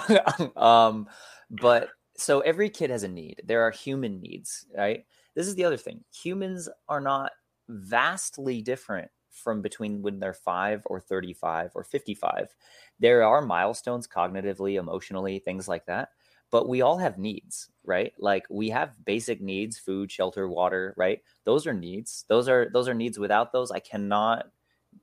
um, 0.56 1.08
but 1.50 1.88
so 2.14 2.40
every 2.40 2.68
kid 2.68 2.90
has 2.90 3.04
a 3.04 3.08
need. 3.08 3.40
There 3.46 3.62
are 3.62 3.70
human 3.70 4.20
needs, 4.20 4.66
right? 4.76 5.06
This 5.34 5.46
is 5.46 5.54
the 5.54 5.64
other 5.64 5.78
thing. 5.78 6.04
Humans 6.22 6.68
are 6.90 7.00
not 7.00 7.32
vastly 7.70 8.60
different 8.60 9.10
from 9.30 9.62
between 9.62 10.02
when 10.02 10.20
they're 10.20 10.34
five 10.34 10.82
or 10.84 11.00
35 11.00 11.70
or 11.74 11.84
55. 11.84 12.54
There 12.98 13.24
are 13.24 13.40
milestones 13.40 14.06
cognitively, 14.06 14.78
emotionally, 14.78 15.38
things 15.38 15.68
like 15.68 15.86
that. 15.86 16.10
But 16.50 16.68
we 16.68 16.82
all 16.82 16.98
have 16.98 17.16
needs, 17.16 17.70
right? 17.82 18.12
Like 18.18 18.44
we 18.50 18.68
have 18.68 19.02
basic 19.06 19.40
needs, 19.40 19.78
food, 19.78 20.12
shelter, 20.12 20.50
water, 20.50 20.92
right? 20.98 21.20
Those 21.46 21.66
are 21.66 21.72
needs. 21.72 22.26
Those 22.28 22.46
are 22.46 22.68
those 22.74 22.88
are 22.88 22.94
needs. 22.94 23.18
Without 23.18 23.52
those, 23.52 23.70
I 23.70 23.78
cannot 23.78 24.46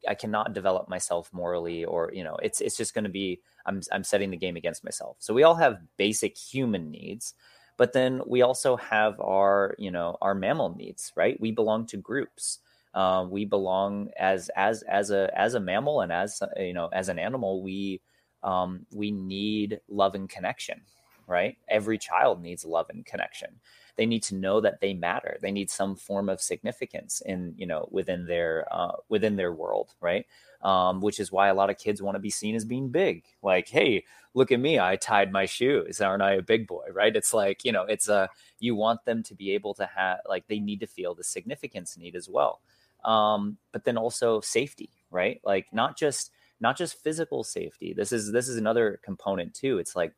I 0.08 0.16
cannot 0.16 0.54
develop 0.54 0.90
myself 0.90 1.30
morally 1.34 1.86
or 1.86 2.12
you 2.14 2.24
know 2.24 2.38
it's 2.42 2.62
it's 2.62 2.78
just 2.78 2.94
going 2.94 3.04
to 3.04 3.10
be 3.10 3.42
I'm 3.66 3.82
I'm 3.92 4.04
setting 4.04 4.32
the 4.32 4.38
game 4.38 4.56
against 4.56 4.84
myself. 4.84 5.18
So 5.20 5.34
we 5.34 5.44
all 5.44 5.56
have 5.56 5.80
basic 5.98 6.38
human 6.38 6.92
needs, 6.92 7.34
but 7.78 7.94
then 7.94 8.22
we 8.26 8.42
also 8.42 8.78
have 8.78 9.20
our 9.20 9.76
you 9.78 9.92
know 9.92 10.18
our 10.22 10.36
mammal 10.36 10.76
needs, 10.76 11.12
right? 11.16 11.40
We 11.40 11.52
belong 11.52 11.86
to 11.88 11.98
groups. 11.98 12.60
Uh, 12.94 13.26
we 13.30 13.46
belong 13.46 14.10
as 14.18 14.50
as 14.56 14.84
as 14.84 15.12
a 15.12 15.30
as 15.38 15.54
a 15.54 15.60
mammal 15.60 16.02
and 16.02 16.12
as 16.12 16.42
you 16.58 16.74
know 16.74 16.88
as 16.94 17.10
an 17.10 17.20
animal 17.20 17.62
we 17.62 18.02
um, 18.44 18.86
we 18.94 19.12
need 19.12 19.80
love 19.90 20.16
and 20.16 20.30
connection, 20.30 20.82
right? 21.28 21.58
Every 21.68 21.98
child 21.98 22.42
needs 22.42 22.66
love 22.66 22.88
and 22.90 23.06
connection 23.06 23.60
they 23.98 24.06
need 24.06 24.24
to 24.24 24.36
know 24.36 24.62
that 24.62 24.80
they 24.80 24.94
matter. 24.94 25.38
They 25.42 25.52
need 25.52 25.70
some 25.70 25.96
form 25.96 26.30
of 26.30 26.42
significance 26.42 27.22
in 27.26 27.54
you 27.58 27.66
know 27.66 27.88
within 27.92 28.26
their 28.26 28.68
uh, 28.72 28.94
within 29.10 29.36
their 29.36 29.52
world 29.52 29.94
right? 30.00 30.26
Um, 30.62 31.02
which 31.02 31.20
is 31.20 31.32
why 31.32 31.50
a 31.50 31.54
lot 31.54 31.70
of 31.70 31.78
kids 31.78 32.02
want 32.02 32.16
to 32.16 32.20
be 32.20 32.30
seen 32.30 32.56
as 32.56 32.66
being 32.66 32.90
big. 32.90 33.24
Like 33.42 33.68
hey 33.68 34.06
look 34.34 34.52
at 34.52 34.60
me 34.60 34.80
i 34.80 34.96
tied 34.96 35.32
my 35.32 35.46
shoes 35.46 36.00
aren't 36.00 36.22
i 36.22 36.34
a 36.34 36.42
big 36.42 36.68
boy? 36.68 36.86
Right? 36.92 37.16
It's 37.16 37.34
like 37.34 37.66
you 37.66 37.72
know 37.72 37.84
it's 37.84 38.08
a 38.10 38.30
you 38.60 38.76
want 38.76 39.04
them 39.06 39.24
to 39.24 39.36
be 39.36 39.52
able 39.52 39.74
to 39.76 39.86
have 39.96 40.20
like 40.28 40.48
they 40.48 40.60
need 40.60 40.80
to 40.82 40.88
feel 40.88 41.16
the 41.16 41.24
significance 41.24 41.98
need 41.98 42.16
as 42.16 42.30
well. 42.30 42.62
Um, 43.06 43.58
but 43.72 43.84
then 43.84 43.98
also 43.98 44.42
safety 44.42 44.92
right? 45.12 45.40
Like 45.44 45.68
not 45.72 45.98
just 45.98 46.32
not 46.60 46.78
just 46.78 47.02
physical 47.04 47.44
safety. 47.44 47.94
This 47.94 48.12
is 48.12 48.32
this 48.32 48.48
is 48.48 48.58
another 48.58 49.00
component 49.04 49.54
too. 49.54 49.78
It's 49.78 49.96
like 49.96 50.14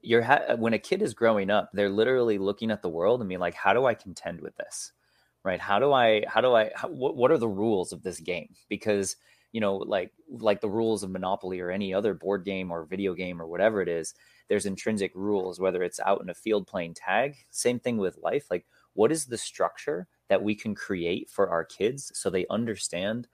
you're 0.00 0.22
ha- 0.22 0.44
uh, 0.48 0.56
when 0.56 0.74
a 0.74 0.78
kid 0.78 1.02
is 1.02 1.14
growing 1.14 1.50
up 1.50 1.70
they're 1.72 1.90
literally 1.90 2.38
looking 2.38 2.70
at 2.70 2.82
the 2.82 2.88
world 2.88 3.20
and 3.20 3.28
being 3.28 3.40
like 3.40 3.54
how 3.54 3.72
do 3.72 3.86
i 3.86 3.94
contend 3.94 4.40
with 4.40 4.56
this? 4.56 4.92
Right? 5.44 5.60
How 5.60 5.78
do 5.78 5.92
i 5.92 6.24
how 6.26 6.40
do 6.40 6.54
i 6.54 6.70
how, 6.74 6.88
what, 6.88 7.16
what 7.16 7.30
are 7.30 7.38
the 7.38 7.48
rules 7.48 7.92
of 7.92 8.02
this 8.02 8.20
game? 8.20 8.54
Because 8.68 9.16
you 9.52 9.60
know 9.60 9.76
like 9.76 10.12
like 10.28 10.60
the 10.60 10.68
rules 10.68 11.02
of 11.02 11.10
monopoly 11.10 11.60
or 11.60 11.70
any 11.70 11.94
other 11.94 12.14
board 12.14 12.44
game 12.44 12.70
or 12.70 12.84
video 12.84 13.14
game 13.14 13.40
or 13.40 13.46
whatever 13.46 13.80
it 13.80 13.88
is 13.88 14.14
there's 14.48 14.66
intrinsic 14.66 15.12
rules 15.14 15.58
whether 15.58 15.82
it's 15.82 16.00
out 16.00 16.20
in 16.20 16.28
a 16.28 16.34
field 16.34 16.66
playing 16.66 16.94
tag 16.94 17.36
same 17.50 17.78
thing 17.78 17.96
with 17.96 18.18
life 18.22 18.46
like 18.50 18.66
what 18.94 19.12
is 19.12 19.26
the 19.26 19.38
structure 19.38 20.06
that 20.28 20.42
we 20.42 20.54
can 20.54 20.74
create 20.74 21.30
for 21.30 21.48
our 21.48 21.64
kids 21.64 22.12
so 22.14 22.28
they 22.28 22.46
understand 22.50 23.26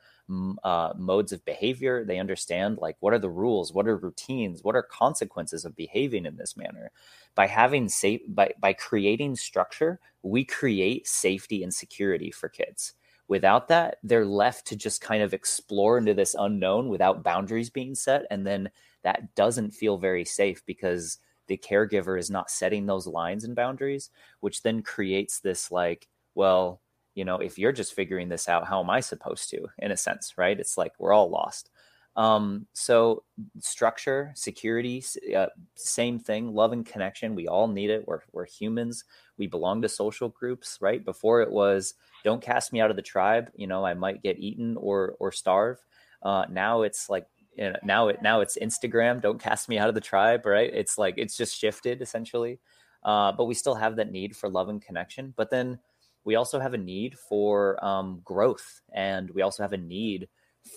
uh, 0.64 0.92
modes 0.96 1.32
of 1.32 1.44
behavior. 1.44 2.04
They 2.04 2.18
understand 2.18 2.78
like 2.78 2.96
what 3.00 3.12
are 3.14 3.18
the 3.18 3.28
rules, 3.30 3.72
what 3.72 3.86
are 3.86 3.96
routines, 3.96 4.64
what 4.64 4.74
are 4.76 4.82
consequences 4.82 5.64
of 5.64 5.76
behaving 5.76 6.26
in 6.26 6.36
this 6.36 6.56
manner. 6.56 6.90
By 7.34 7.46
having 7.46 7.88
safe, 7.88 8.20
by 8.28 8.52
by 8.60 8.72
creating 8.72 9.36
structure, 9.36 10.00
we 10.22 10.44
create 10.44 11.06
safety 11.06 11.62
and 11.62 11.72
security 11.74 12.30
for 12.30 12.48
kids. 12.48 12.94
without 13.28 13.68
that 13.68 13.96
they're 14.02 14.26
left 14.26 14.66
to 14.66 14.76
just 14.76 15.00
kind 15.00 15.22
of 15.22 15.32
explore 15.32 15.96
into 15.98 16.12
this 16.14 16.34
unknown 16.38 16.88
without 16.90 17.22
boundaries 17.24 17.70
being 17.70 17.94
set 17.94 18.26
and 18.30 18.46
then 18.46 18.70
that 19.02 19.34
doesn't 19.34 19.70
feel 19.72 19.96
very 19.96 20.24
safe 20.26 20.64
because 20.66 21.18
the 21.46 21.56
caregiver 21.56 22.18
is 22.18 22.30
not 22.30 22.50
setting 22.50 22.84
those 22.86 23.06
lines 23.06 23.44
and 23.44 23.56
boundaries 23.56 24.10
which 24.40 24.62
then 24.62 24.82
creates 24.82 25.40
this 25.40 25.70
like 25.70 26.06
well 26.34 26.80
you 27.14 27.24
know 27.24 27.36
if 27.36 27.58
you're 27.58 27.72
just 27.72 27.94
figuring 27.94 28.28
this 28.28 28.48
out 28.48 28.66
how 28.66 28.80
am 28.80 28.90
i 28.90 29.00
supposed 29.00 29.50
to 29.50 29.66
in 29.78 29.90
a 29.90 29.96
sense 29.96 30.34
right 30.36 30.60
it's 30.60 30.76
like 30.76 30.92
we're 30.98 31.12
all 31.12 31.30
lost 31.30 31.70
um, 32.16 32.66
so 32.72 33.24
structure, 33.58 34.32
security, 34.36 35.02
uh, 35.36 35.46
same 35.74 36.18
thing. 36.18 36.54
Love 36.54 36.72
and 36.72 36.86
connection. 36.86 37.34
We 37.34 37.48
all 37.48 37.66
need 37.66 37.90
it. 37.90 38.06
We're 38.06 38.20
we're 38.32 38.46
humans. 38.46 39.04
We 39.36 39.48
belong 39.48 39.82
to 39.82 39.88
social 39.88 40.28
groups, 40.28 40.78
right? 40.80 41.04
Before 41.04 41.42
it 41.42 41.50
was, 41.50 41.94
don't 42.22 42.42
cast 42.42 42.72
me 42.72 42.80
out 42.80 42.90
of 42.90 42.96
the 42.96 43.02
tribe. 43.02 43.50
You 43.56 43.66
know, 43.66 43.84
I 43.84 43.94
might 43.94 44.22
get 44.22 44.38
eaten 44.38 44.76
or 44.76 45.16
or 45.18 45.32
starve. 45.32 45.84
Uh, 46.22 46.44
now 46.48 46.82
it's 46.82 47.10
like 47.10 47.26
you 47.56 47.70
know, 47.70 47.76
now 47.82 48.08
it 48.08 48.22
now 48.22 48.40
it's 48.40 48.58
Instagram. 48.62 49.20
Don't 49.20 49.40
cast 49.40 49.68
me 49.68 49.78
out 49.78 49.88
of 49.88 49.96
the 49.96 50.00
tribe, 50.00 50.46
right? 50.46 50.70
It's 50.72 50.96
like 50.96 51.14
it's 51.16 51.36
just 51.36 51.58
shifted 51.58 52.00
essentially. 52.00 52.60
Uh, 53.02 53.32
but 53.32 53.44
we 53.44 53.54
still 53.54 53.74
have 53.74 53.96
that 53.96 54.12
need 54.12 54.36
for 54.36 54.48
love 54.48 54.68
and 54.68 54.80
connection. 54.80 55.34
But 55.36 55.50
then 55.50 55.78
we 56.24 56.36
also 56.36 56.58
have 56.58 56.74
a 56.74 56.78
need 56.78 57.18
for 57.18 57.82
um, 57.84 58.20
growth, 58.24 58.80
and 58.92 59.30
we 59.30 59.42
also 59.42 59.62
have 59.62 59.72
a 59.72 59.78
need 59.78 60.28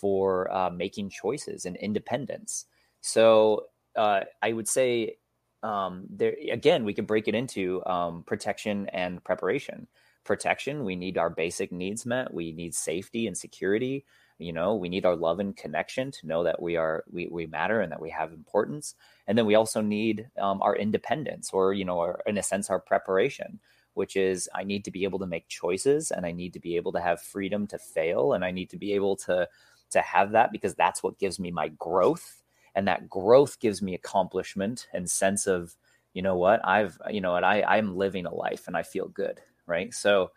for 0.02 0.52
uh, 0.54 0.70
making 0.70 1.10
choices 1.10 1.66
and 1.66 1.78
independence. 1.78 2.66
So 3.02 3.68
uh, 3.96 4.22
I 4.42 4.54
would 4.54 4.68
say 4.68 5.18
um, 5.64 6.06
there 6.10 6.36
again 6.52 6.86
we 6.86 6.94
could 6.94 7.08
break 7.08 7.28
it 7.28 7.36
into 7.36 7.84
um, 7.86 8.24
protection 8.24 8.88
and 8.90 9.24
preparation. 9.24 9.88
Protection, 10.24 10.84
we 10.84 10.98
need 10.98 11.18
our 11.18 11.30
basic 11.30 11.72
needs 11.72 12.06
met. 12.06 12.34
We 12.34 12.52
need 12.52 12.76
safety 12.76 13.28
and 13.28 13.38
security. 13.38 14.06
You 14.40 14.52
know, 14.52 14.76
we 14.76 14.90
need 14.90 15.06
our 15.06 15.16
love 15.16 15.40
and 15.40 15.56
connection 15.56 16.12
to 16.12 16.28
know 16.28 16.44
that 16.44 16.62
we 16.62 16.76
are 16.76 17.06
we, 17.10 17.28
we 17.32 17.48
matter 17.48 17.80
and 17.80 17.92
that 17.94 18.02
we 18.02 18.10
have 18.10 18.34
importance. 18.34 18.94
And 19.26 19.38
then 19.38 19.46
we 19.46 19.56
also 19.56 19.82
need 19.82 20.28
um, 20.38 20.62
our 20.62 20.76
independence, 20.76 21.52
or 21.54 21.74
you 21.74 21.86
know, 21.86 22.00
our, 22.00 22.22
in 22.28 22.38
a 22.38 22.44
sense, 22.44 22.70
our 22.70 22.80
preparation 22.80 23.60
which 23.98 24.16
is 24.16 24.48
I 24.56 24.64
need 24.64 24.86
to 24.86 24.92
be 24.92 25.04
able 25.04 25.20
to 25.20 25.28
make 25.28 25.48
choices 25.48 26.12
and 26.12 26.26
I 26.26 26.32
need 26.32 26.54
to 26.54 26.60
be 26.60 26.76
able 26.76 26.92
to 26.94 27.02
have 27.02 27.22
freedom 27.22 27.66
to 27.68 27.80
fail 27.80 28.34
and 28.34 28.46
I 28.46 28.52
need 28.52 28.70
to 28.70 28.78
be 28.78 28.94
able 28.94 29.16
to 29.18 29.50
to 29.90 30.02
have 30.02 30.32
that 30.32 30.52
because 30.52 30.76
that's 30.76 31.02
what 31.02 31.18
gives 31.18 31.40
me 31.40 31.50
my 31.50 31.70
growth. 31.70 32.44
And 32.76 32.88
that 32.88 33.10
growth 33.10 33.60
gives 33.60 33.82
me 33.82 33.96
accomplishment 33.96 34.88
and 34.94 35.10
sense 35.10 35.48
of 35.48 35.76
you 36.14 36.22
know 36.22 36.38
what? 36.38 36.62
I've 36.64 37.00
you 37.10 37.22
know 37.22 37.34
what? 37.34 37.44
I 37.44 37.64
i'm 37.64 37.98
living 37.98 38.26
a 38.26 38.34
life 38.34 38.68
and 38.68 38.78
i 38.78 38.84
feel 38.84 39.08
good 39.10 39.42
right? 39.66 39.94
So 39.94 40.32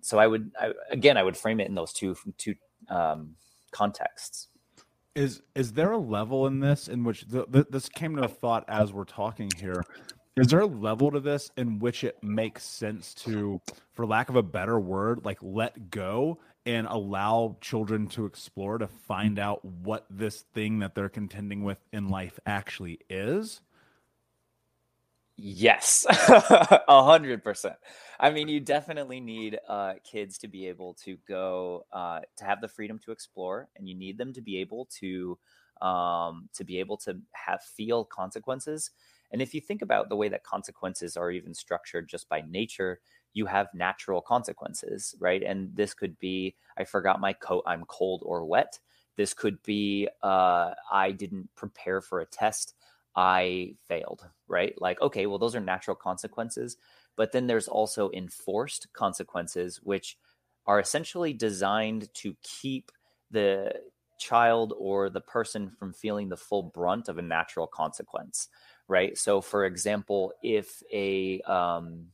so 0.00 0.18
i 0.18 0.26
would 0.26 0.50
I, 0.60 0.72
again 0.90 1.16
i 1.16 1.22
would 1.22 1.36
frame 1.36 1.60
it 1.60 1.68
in 1.68 1.74
those 1.74 1.92
two 1.92 2.16
two 2.38 2.54
um, 2.88 3.36
contexts. 3.70 4.48
Is 5.14 5.42
is 5.54 5.72
there 5.72 5.92
a 5.92 5.98
level 5.98 6.46
in 6.46 6.58
this 6.58 6.88
in 6.88 7.04
which 7.04 7.22
the, 7.28 7.46
the, 7.48 7.66
this 7.70 7.88
came 7.88 8.16
to 8.16 8.24
a 8.24 8.28
thought 8.28 8.64
as 8.66 8.92
we're 8.92 9.04
talking 9.04 9.50
here 9.60 9.84
is 10.36 10.48
there 10.48 10.60
a 10.60 10.66
level 10.66 11.10
to 11.10 11.20
this 11.20 11.50
in 11.56 11.78
which 11.78 12.04
it 12.04 12.22
makes 12.22 12.64
sense 12.64 13.14
to 13.14 13.60
for 13.92 14.06
lack 14.06 14.28
of 14.28 14.36
a 14.36 14.42
better 14.42 14.78
word 14.80 15.24
like 15.24 15.38
let 15.42 15.90
go 15.90 16.38
and 16.66 16.86
allow 16.88 17.56
children 17.60 18.06
to 18.08 18.24
explore 18.24 18.78
to 18.78 18.86
find 18.86 19.38
out 19.38 19.64
what 19.64 20.06
this 20.08 20.42
thing 20.54 20.78
that 20.78 20.94
they're 20.94 21.08
contending 21.08 21.62
with 21.62 21.78
in 21.92 22.08
life 22.08 22.38
actually 22.46 23.00
is? 23.10 23.60
Yes, 25.36 26.06
a 26.28 27.04
hundred 27.04 27.42
percent. 27.42 27.74
I 28.20 28.30
mean, 28.30 28.46
you 28.46 28.60
definitely 28.60 29.20
need 29.20 29.58
uh, 29.68 29.94
kids 30.04 30.38
to 30.38 30.48
be 30.48 30.68
able 30.68 30.94
to 31.04 31.16
go 31.26 31.86
uh, 31.92 32.20
to 32.36 32.44
have 32.44 32.60
the 32.60 32.68
freedom 32.68 33.00
to 33.00 33.10
explore, 33.10 33.68
and 33.76 33.88
you 33.88 33.96
need 33.96 34.16
them 34.16 34.32
to 34.32 34.40
be 34.40 34.60
able 34.60 34.86
to 35.00 35.36
um, 35.82 36.48
to 36.54 36.62
be 36.62 36.78
able 36.78 36.96
to 36.98 37.18
have 37.32 37.62
feel 37.62 38.04
consequences. 38.04 38.92
And 39.34 39.42
if 39.42 39.52
you 39.52 39.60
think 39.60 39.82
about 39.82 40.08
the 40.08 40.14
way 40.16 40.28
that 40.28 40.44
consequences 40.44 41.16
are 41.16 41.32
even 41.32 41.54
structured 41.54 42.08
just 42.08 42.28
by 42.28 42.42
nature, 42.48 43.00
you 43.32 43.46
have 43.46 43.66
natural 43.74 44.22
consequences, 44.22 45.12
right? 45.18 45.42
And 45.42 45.74
this 45.74 45.92
could 45.92 46.16
be 46.20 46.54
I 46.78 46.84
forgot 46.84 47.20
my 47.20 47.32
coat, 47.32 47.64
I'm 47.66 47.84
cold 47.86 48.22
or 48.24 48.44
wet. 48.44 48.78
This 49.16 49.34
could 49.34 49.60
be 49.64 50.08
uh, 50.22 50.74
I 50.92 51.10
didn't 51.10 51.50
prepare 51.56 52.00
for 52.00 52.20
a 52.20 52.26
test, 52.26 52.74
I 53.16 53.74
failed, 53.88 54.24
right? 54.46 54.80
Like, 54.80 55.00
okay, 55.02 55.26
well, 55.26 55.40
those 55.40 55.56
are 55.56 55.60
natural 55.60 55.96
consequences. 55.96 56.76
But 57.16 57.32
then 57.32 57.48
there's 57.48 57.66
also 57.66 58.12
enforced 58.12 58.86
consequences, 58.92 59.80
which 59.82 60.16
are 60.66 60.78
essentially 60.78 61.32
designed 61.32 62.14
to 62.14 62.36
keep 62.44 62.92
the 63.32 63.72
child 64.18 64.72
or 64.78 65.10
the 65.10 65.20
person 65.20 65.68
from 65.68 65.92
feeling 65.92 66.28
the 66.28 66.36
full 66.36 66.62
brunt 66.62 67.08
of 67.08 67.18
a 67.18 67.22
natural 67.22 67.66
consequence, 67.66 68.48
right? 68.88 69.16
So, 69.16 69.40
for 69.40 69.64
example, 69.64 70.32
if 70.42 70.82
a 70.92 71.40
um, 71.42 72.06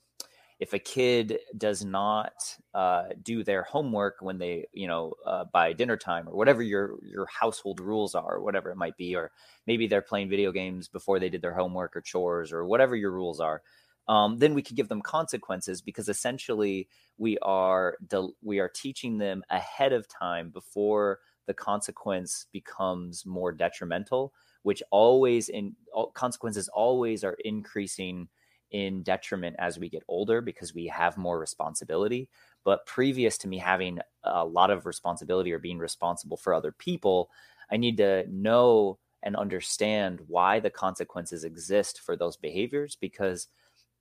if 0.61 0.75
a 0.75 0.79
kid 0.79 1.39
does 1.57 1.85
not 1.85 2.35
uh, 2.75 3.05
do 3.23 3.43
their 3.43 3.63
homework 3.63 4.17
when 4.21 4.39
they 4.39 4.67
you 4.73 4.87
know 4.87 5.15
uh, 5.27 5.45
by 5.53 5.73
dinner 5.73 5.97
time 5.97 6.29
or 6.29 6.37
whatever 6.37 6.63
your 6.63 6.97
your 7.03 7.27
household 7.27 7.81
rules 7.81 8.15
are 8.15 8.37
or 8.37 8.43
whatever 8.43 8.71
it 8.71 8.77
might 8.77 8.97
be 8.97 9.17
or 9.17 9.33
maybe 9.67 9.87
they're 9.87 10.03
playing 10.03 10.29
video 10.29 10.53
games 10.53 10.87
before 10.87 11.19
they 11.19 11.31
did 11.31 11.43
their 11.43 11.55
homework 11.55 11.97
or 11.97 12.01
chores 12.01 12.53
or 12.53 12.67
whatever 12.67 12.95
your 12.95 13.11
rules 13.11 13.41
are 13.41 13.63
um, 14.07 14.39
then 14.39 14.55
we 14.55 14.63
could 14.63 14.77
give 14.77 14.89
them 14.89 15.03
consequences 15.03 15.81
because 15.81 16.09
essentially 16.09 16.89
we 17.17 17.39
are 17.39 17.97
del- 18.07 18.35
we 18.43 18.59
are 18.59 18.69
teaching 18.69 19.19
them 19.19 19.43
ahead 19.51 19.93
of 19.93 20.07
time 20.09 20.51
before 20.51 21.21
the 21.47 21.55
consequence 21.55 22.47
becomes 22.53 23.25
more 23.25 23.51
detrimental 23.51 24.33
which 24.63 24.83
always 24.91 25.49
in 25.49 25.75
consequences 26.15 26.69
always 26.69 27.25
are 27.25 27.37
increasing 27.45 28.29
in 28.71 29.03
detriment 29.03 29.57
as 29.59 29.79
we 29.79 29.89
get 29.89 30.03
older 30.07 30.41
because 30.41 30.75
we 30.75 30.87
have 30.87 31.17
more 31.17 31.39
responsibility. 31.39 32.29
But 32.65 32.87
previous 32.87 33.37
to 33.39 33.49
me 33.49 33.59
having 33.59 33.99
a 34.23 34.45
lot 34.45 34.71
of 34.71 34.87
responsibility 34.87 35.53
or 35.53 35.59
being 35.59 35.79
responsible 35.79 36.37
for 36.37 36.55
other 36.55 36.73
people, 36.73 37.31
I 37.71 37.77
need 37.77 37.97
to 37.97 38.27
know 38.29 38.99
and 39.23 39.37
understand 39.37 40.21
why 40.29 40.61
the 40.61 40.71
consequences 40.71 41.45
exist 41.45 42.01
for 42.01 42.17
those 42.17 42.37
behaviors. 42.37 42.97
Because 42.97 43.49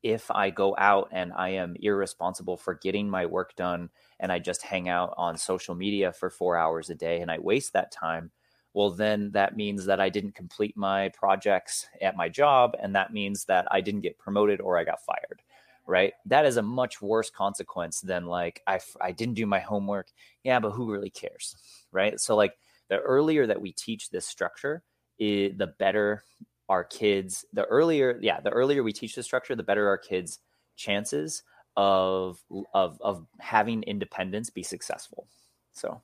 if 0.01 0.31
I 0.31 0.49
go 0.49 0.75
out 0.77 1.09
and 1.11 1.33
I 1.33 1.49
am 1.49 1.75
irresponsible 1.79 2.57
for 2.57 2.75
getting 2.75 3.09
my 3.09 3.25
work 3.25 3.55
done 3.55 3.89
and 4.19 4.31
I 4.31 4.39
just 4.39 4.61
hang 4.61 4.87
out 4.87 5.13
on 5.17 5.37
social 5.37 5.75
media 5.75 6.13
for 6.13 6.29
four 6.29 6.57
hours 6.57 6.89
a 6.89 6.95
day 6.95 7.21
and 7.21 7.29
I 7.29 7.39
waste 7.39 7.73
that 7.73 7.91
time, 7.91 8.31
well, 8.73 8.91
then 8.91 9.31
that 9.31 9.57
means 9.57 9.85
that 9.85 9.99
I 9.99 10.09
didn't 10.09 10.35
complete 10.35 10.77
my 10.77 11.09
projects 11.09 11.87
at 12.01 12.15
my 12.15 12.29
job. 12.29 12.75
And 12.81 12.95
that 12.95 13.11
means 13.13 13.45
that 13.45 13.67
I 13.71 13.81
didn't 13.81 14.01
get 14.01 14.17
promoted 14.17 14.61
or 14.61 14.77
I 14.77 14.83
got 14.83 15.03
fired. 15.03 15.41
Right. 15.87 16.13
That 16.25 16.45
is 16.45 16.57
a 16.57 16.61
much 16.61 17.01
worse 17.01 17.31
consequence 17.31 18.01
than 18.01 18.27
like, 18.27 18.61
I, 18.67 18.79
I 19.01 19.11
didn't 19.11 19.33
do 19.33 19.47
my 19.47 19.59
homework. 19.59 20.09
Yeah, 20.43 20.59
but 20.59 20.71
who 20.71 20.91
really 20.91 21.09
cares? 21.09 21.55
Right. 21.91 22.19
So, 22.19 22.35
like, 22.35 22.53
the 22.89 22.99
earlier 22.99 23.47
that 23.47 23.59
we 23.59 23.71
teach 23.71 24.11
this 24.11 24.27
structure, 24.27 24.83
it, 25.17 25.57
the 25.57 25.67
better 25.67 26.23
our 26.69 26.83
kids, 26.83 27.43
the 27.53 27.65
earlier, 27.65 28.19
yeah, 28.21 28.39
the 28.39 28.51
earlier 28.51 28.83
we 28.83 28.93
teach 28.93 29.15
the 29.15 29.23
structure, 29.23 29.55
the 29.55 29.63
better 29.63 29.87
our 29.87 29.97
kids' 29.97 30.39
chances 30.75 31.41
of 31.75 32.43
of 32.73 33.01
of 33.01 33.25
having 33.39 33.83
independence 33.83 34.49
be 34.49 34.63
successful. 34.63 35.27
So 35.71 36.01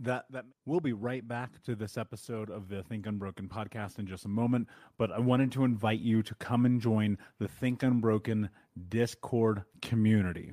that 0.00 0.26
that 0.30 0.44
we'll 0.66 0.80
be 0.80 0.92
right 0.92 1.26
back 1.26 1.62
to 1.62 1.74
this 1.74 1.96
episode 1.96 2.50
of 2.50 2.68
the 2.68 2.82
Think 2.82 3.06
Unbroken 3.06 3.48
podcast 3.48 3.98
in 3.98 4.06
just 4.06 4.24
a 4.24 4.28
moment, 4.28 4.68
but 4.98 5.12
I 5.12 5.20
wanted 5.20 5.52
to 5.52 5.64
invite 5.64 6.00
you 6.00 6.22
to 6.22 6.34
come 6.36 6.66
and 6.66 6.80
join 6.80 7.18
the 7.38 7.48
Think 7.48 7.82
Unbroken 7.82 8.50
Discord 8.88 9.64
community. 9.82 10.52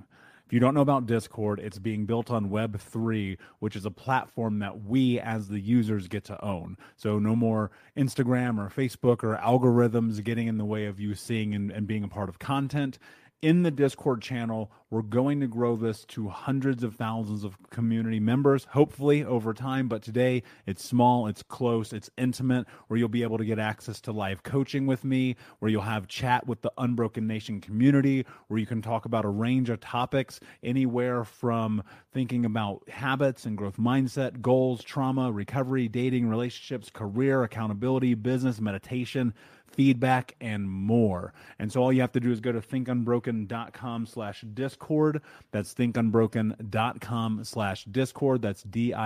If 0.52 0.54
you 0.54 0.60
don't 0.60 0.74
know 0.74 0.82
about 0.82 1.06
Discord, 1.06 1.62
it's 1.62 1.80
being 1.80 2.06
built 2.06 2.30
on 2.30 2.50
Web3, 2.50 3.38
which 3.60 3.78
is 3.78 3.86
a 3.86 3.90
platform 3.90 4.60
that 4.60 4.84
we 4.84 5.18
as 5.18 5.48
the 5.48 5.62
users 5.62 6.10
get 6.10 6.26
to 6.26 6.44
own. 6.44 6.76
So 6.98 7.20
no 7.20 7.38
more 7.38 7.72
Instagram 7.96 8.60
or 8.60 8.70
Facebook 8.70 9.24
or 9.24 9.38
algorithms 9.38 10.22
getting 10.22 10.48
in 10.48 10.58
the 10.58 10.66
way 10.66 10.88
of 10.88 11.00
you 11.00 11.16
seeing 11.16 11.56
and, 11.56 11.72
and 11.72 11.88
being 11.88 12.04
a 12.04 12.10
part 12.10 12.28
of 12.28 12.38
content 12.38 13.00
in 13.42 13.64
the 13.64 13.72
Discord 13.72 14.22
channel. 14.22 14.72
We're 14.90 15.02
going 15.02 15.40
to 15.40 15.48
grow 15.48 15.76
this 15.76 16.06
to 16.06 16.30
hundreds 16.30 16.84
of 16.84 16.96
thousands 16.96 17.44
of 17.44 17.58
community 17.70 18.20
members, 18.20 18.66
hopefully 18.66 19.24
over 19.24 19.54
time. 19.54 19.88
But 19.88 20.04
today 20.04 20.44
it's 20.68 20.84
small, 20.84 21.28
it's 21.28 21.42
close, 21.42 21.94
it's 21.94 22.10
intimate, 22.18 22.68
where 22.88 23.00
you'll 23.00 23.10
be 23.10 23.24
able 23.24 23.38
to 23.38 23.46
get 23.46 23.58
access 23.58 24.02
to 24.02 24.12
live 24.12 24.44
coaching 24.44 24.86
with 24.86 25.04
me, 25.04 25.38
where 25.60 25.72
you'll 25.72 25.82
have 25.82 26.08
chat 26.08 26.46
with 26.46 26.62
the 26.62 26.72
Unbroken 26.78 27.26
Nation 27.26 27.62
community, 27.62 28.26
where 28.48 28.60
you 28.60 28.66
can 28.66 28.82
talk 28.82 29.06
about 29.06 29.26
a 29.26 29.30
range 29.30 29.70
of 29.70 29.80
topics, 29.80 30.40
anywhere 30.62 31.24
from 31.24 31.84
thinking 32.14 32.46
about 32.46 32.88
habits 32.90 33.46
and 33.46 33.58
growth 33.58 33.78
mindset, 33.78 34.42
goals, 34.42 34.84
trauma, 34.84 35.32
recovery, 35.32 35.88
dating, 35.88 36.28
relationships, 36.28 36.90
career, 36.90 37.44
accountability, 37.44 38.14
business, 38.14 38.60
meditation 38.60 39.34
feedback, 39.74 40.36
and 40.42 40.70
more. 40.70 41.34
And 41.60 41.72
so 41.72 41.82
all 41.82 41.94
you 41.94 42.02
have 42.02 42.12
to 42.14 42.20
do 42.20 42.32
is 42.32 42.40
go 42.40 42.52
to 42.52 42.62
thinkunbroken.com 42.62 44.06
slash 44.06 44.42
discord. 44.54 45.22
That's 45.52 45.74
thinkunbroken.com 45.74 47.44
slash 47.44 47.86
discord. 47.86 48.42
That's 48.42 48.64
D-I-S-C-O-R-D 48.64 49.04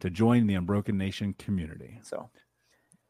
to 0.00 0.10
join 0.10 0.46
the 0.46 0.54
Unbroken 0.54 0.96
Nation 0.98 1.34
community. 1.38 2.00
So 2.02 2.30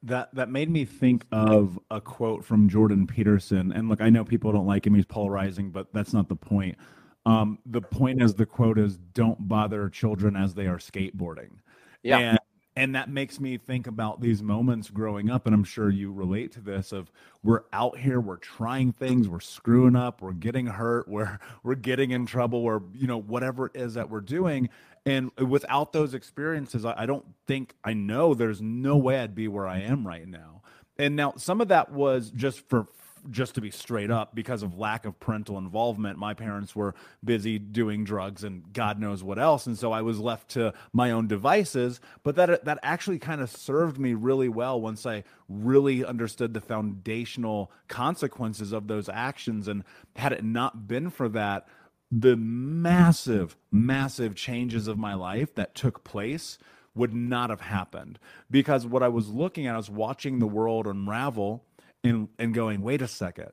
that 0.02 0.34
that 0.34 0.50
made 0.50 0.70
me 0.70 0.84
think 0.84 1.24
of 1.32 1.78
a 1.90 2.00
quote 2.00 2.44
from 2.44 2.68
Jordan 2.68 3.06
Peterson. 3.06 3.72
And 3.72 3.88
look, 3.88 4.00
I 4.00 4.10
know 4.10 4.24
people 4.24 4.52
don't 4.52 4.66
like 4.66 4.86
him; 4.86 4.94
he's 4.94 5.06
polarizing, 5.06 5.70
but 5.70 5.92
that's 5.92 6.12
not 6.12 6.28
the 6.28 6.36
point. 6.36 6.76
Um, 7.24 7.58
the 7.66 7.80
point 7.80 8.22
is, 8.22 8.34
the 8.34 8.46
quote 8.46 8.78
is, 8.78 8.96
"Don't 8.96 9.48
bother 9.48 9.88
children 9.88 10.36
as 10.36 10.54
they 10.54 10.66
are 10.66 10.78
skateboarding." 10.78 11.58
Yeah. 12.02 12.18
And, 12.18 12.38
and 12.76 12.94
that 12.94 13.08
makes 13.08 13.40
me 13.40 13.56
think 13.56 13.86
about 13.86 14.20
these 14.20 14.42
moments 14.42 14.90
growing 14.90 15.30
up, 15.30 15.46
and 15.46 15.54
I'm 15.54 15.64
sure 15.64 15.88
you 15.88 16.12
relate 16.12 16.52
to 16.52 16.60
this. 16.60 16.92
Of 16.92 17.10
we're 17.42 17.62
out 17.72 17.98
here, 17.98 18.20
we're 18.20 18.36
trying 18.36 18.92
things, 18.92 19.28
we're 19.28 19.40
screwing 19.40 19.96
up, 19.96 20.20
we're 20.20 20.32
getting 20.32 20.66
hurt, 20.66 21.08
we're 21.08 21.38
we're 21.62 21.74
getting 21.74 22.10
in 22.10 22.26
trouble, 22.26 22.58
or 22.58 22.82
you 22.94 23.06
know 23.06 23.20
whatever 23.20 23.66
it 23.66 23.72
is 23.74 23.94
that 23.94 24.10
we're 24.10 24.20
doing, 24.20 24.68
and 25.06 25.30
without 25.38 25.92
those 25.92 26.12
experiences, 26.12 26.84
I, 26.84 26.94
I 27.02 27.06
don't 27.06 27.24
think 27.46 27.74
I 27.82 27.94
know 27.94 28.34
there's 28.34 28.60
no 28.60 28.96
way 28.96 29.20
I'd 29.20 29.34
be 29.34 29.48
where 29.48 29.66
I 29.66 29.78
am 29.80 30.06
right 30.06 30.28
now. 30.28 30.62
And 30.98 31.14
now 31.14 31.34
some 31.36 31.60
of 31.60 31.68
that 31.68 31.92
was 31.92 32.30
just 32.30 32.68
for 32.68 32.86
just 33.30 33.54
to 33.54 33.60
be 33.60 33.70
straight 33.70 34.10
up 34.10 34.34
because 34.34 34.62
of 34.62 34.78
lack 34.78 35.04
of 35.04 35.18
parental 35.20 35.58
involvement 35.58 36.18
my 36.18 36.34
parents 36.34 36.74
were 36.74 36.94
busy 37.24 37.58
doing 37.58 38.04
drugs 38.04 38.44
and 38.44 38.72
god 38.72 38.98
knows 38.98 39.22
what 39.22 39.38
else 39.38 39.66
and 39.66 39.78
so 39.78 39.92
i 39.92 40.02
was 40.02 40.18
left 40.18 40.48
to 40.48 40.72
my 40.92 41.10
own 41.10 41.26
devices 41.26 42.00
but 42.22 42.36
that 42.36 42.64
that 42.64 42.78
actually 42.82 43.18
kind 43.18 43.40
of 43.40 43.50
served 43.50 43.98
me 43.98 44.14
really 44.14 44.48
well 44.48 44.80
once 44.80 45.06
i 45.06 45.22
really 45.48 46.04
understood 46.04 46.54
the 46.54 46.60
foundational 46.60 47.70
consequences 47.88 48.72
of 48.72 48.86
those 48.88 49.08
actions 49.08 49.68
and 49.68 49.84
had 50.16 50.32
it 50.32 50.44
not 50.44 50.88
been 50.88 51.10
for 51.10 51.28
that 51.28 51.66
the 52.10 52.36
massive, 52.36 53.56
massive 53.70 54.34
changes 54.34 54.86
of 54.86 54.98
my 54.98 55.14
life 55.14 55.54
that 55.54 55.74
took 55.74 56.04
place 56.04 56.58
would 56.94 57.14
not 57.14 57.50
have 57.50 57.60
happened. 57.60 58.18
Because 58.50 58.86
what 58.86 59.02
I 59.02 59.08
was 59.08 59.28
looking 59.28 59.66
at, 59.66 59.74
I 59.74 59.76
was 59.76 59.90
watching 59.90 60.38
the 60.38 60.46
world 60.46 60.86
unravel 60.86 61.64
and, 62.06 62.28
and 62.38 62.54
going, 62.54 62.82
wait 62.82 63.02
a 63.02 63.08
second. 63.08 63.50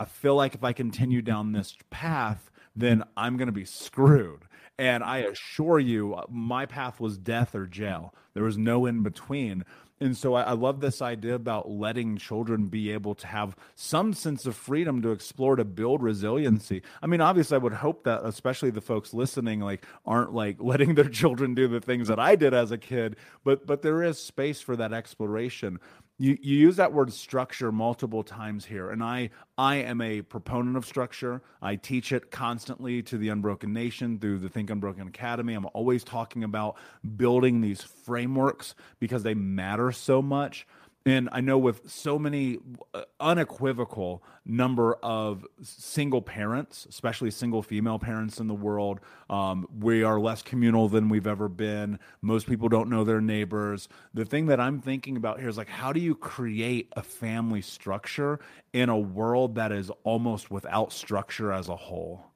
I 0.00 0.04
feel 0.04 0.36
like 0.36 0.54
if 0.54 0.62
I 0.62 0.72
continue 0.72 1.22
down 1.22 1.52
this 1.52 1.76
path, 1.90 2.50
then 2.76 3.04
I'm 3.16 3.36
going 3.36 3.46
to 3.46 3.52
be 3.52 3.64
screwed. 3.64 4.42
And 4.78 5.02
I 5.02 5.18
assure 5.18 5.80
you, 5.80 6.14
uh, 6.14 6.24
my 6.30 6.66
path 6.66 7.00
was 7.00 7.18
death 7.18 7.54
or 7.54 7.66
jail. 7.66 8.14
There 8.34 8.44
was 8.44 8.56
no 8.56 8.86
in 8.86 9.02
between. 9.02 9.64
And 10.00 10.16
so 10.16 10.34
I, 10.34 10.42
I, 10.42 10.52
love 10.52 10.80
this 10.80 11.02
idea 11.02 11.34
about 11.34 11.68
letting 11.68 12.18
children 12.18 12.66
be 12.66 12.92
able 12.92 13.16
to 13.16 13.26
have 13.26 13.56
some 13.74 14.12
sense 14.12 14.46
of 14.46 14.54
freedom 14.54 15.02
to 15.02 15.10
explore 15.10 15.56
to 15.56 15.64
build 15.64 16.02
resiliency. 16.04 16.82
I 17.02 17.08
mean, 17.08 17.20
obviously, 17.20 17.56
I 17.56 17.58
would 17.58 17.72
hope 17.72 18.04
that 18.04 18.20
especially 18.24 18.70
the 18.70 18.80
folks 18.80 19.12
listening 19.12 19.60
like 19.60 19.84
aren't 20.06 20.32
like 20.32 20.58
letting 20.60 20.94
their 20.94 21.08
children 21.08 21.54
do 21.54 21.66
the 21.66 21.80
things 21.80 22.06
that 22.06 22.20
I 22.20 22.36
did 22.36 22.54
as 22.54 22.70
a 22.70 22.78
kid, 22.78 23.16
but 23.42 23.66
but 23.66 23.82
there 23.82 24.02
is 24.04 24.20
space 24.20 24.60
for 24.60 24.76
that 24.76 24.92
exploration 24.92 25.80
you, 26.18 26.36
you 26.42 26.56
use 26.56 26.76
that 26.76 26.92
word 26.92 27.12
structure 27.12 27.70
multiple 27.70 28.22
times 28.22 28.64
here 28.64 28.90
and 28.90 29.02
i 29.02 29.30
i 29.56 29.76
am 29.76 30.00
a 30.00 30.22
proponent 30.22 30.76
of 30.76 30.86
structure. 30.86 31.42
I 31.60 31.76
teach 31.76 32.12
it 32.12 32.30
constantly 32.30 33.02
to 33.02 33.18
the 33.18 33.28
unbroken 33.28 33.72
nation 33.72 34.18
through 34.18 34.38
the 34.38 34.48
think 34.48 34.70
unbroken 34.70 35.08
academy. 35.08 35.54
I'm 35.54 35.66
always 35.74 36.04
talking 36.04 36.44
about 36.44 36.76
building 37.16 37.60
these 37.60 37.82
frameworks 37.82 38.74
because 39.00 39.22
they 39.22 39.34
matter 39.34 39.90
so 39.92 40.22
much 40.22 40.66
and 41.08 41.28
I 41.32 41.40
know 41.40 41.56
with 41.56 41.90
so 41.90 42.18
many 42.18 42.58
uh, 42.92 43.04
unequivocal 43.18 44.22
number 44.44 44.94
of 44.96 45.46
single 45.62 46.20
parents, 46.20 46.86
especially 46.88 47.30
single 47.30 47.62
female 47.62 47.98
parents 47.98 48.40
in 48.40 48.46
the 48.46 48.54
world, 48.54 49.00
um, 49.30 49.66
we 49.80 50.02
are 50.02 50.20
less 50.20 50.42
communal 50.42 50.88
than 50.88 51.08
we've 51.08 51.26
ever 51.26 51.48
been. 51.48 51.98
Most 52.20 52.46
people 52.46 52.68
don't 52.68 52.90
know 52.90 53.04
their 53.04 53.22
neighbors. 53.22 53.88
The 54.12 54.26
thing 54.26 54.46
that 54.46 54.60
I'm 54.60 54.80
thinking 54.80 55.16
about 55.16 55.40
here 55.40 55.48
is 55.48 55.56
like, 55.56 55.70
how 55.70 55.92
do 55.94 56.00
you 56.00 56.14
create 56.14 56.92
a 56.92 57.02
family 57.02 57.62
structure 57.62 58.38
in 58.74 58.90
a 58.90 58.98
world 58.98 59.54
that 59.54 59.72
is 59.72 59.90
almost 60.04 60.50
without 60.50 60.92
structure 60.92 61.52
as 61.52 61.70
a 61.70 61.76
whole? 61.76 62.26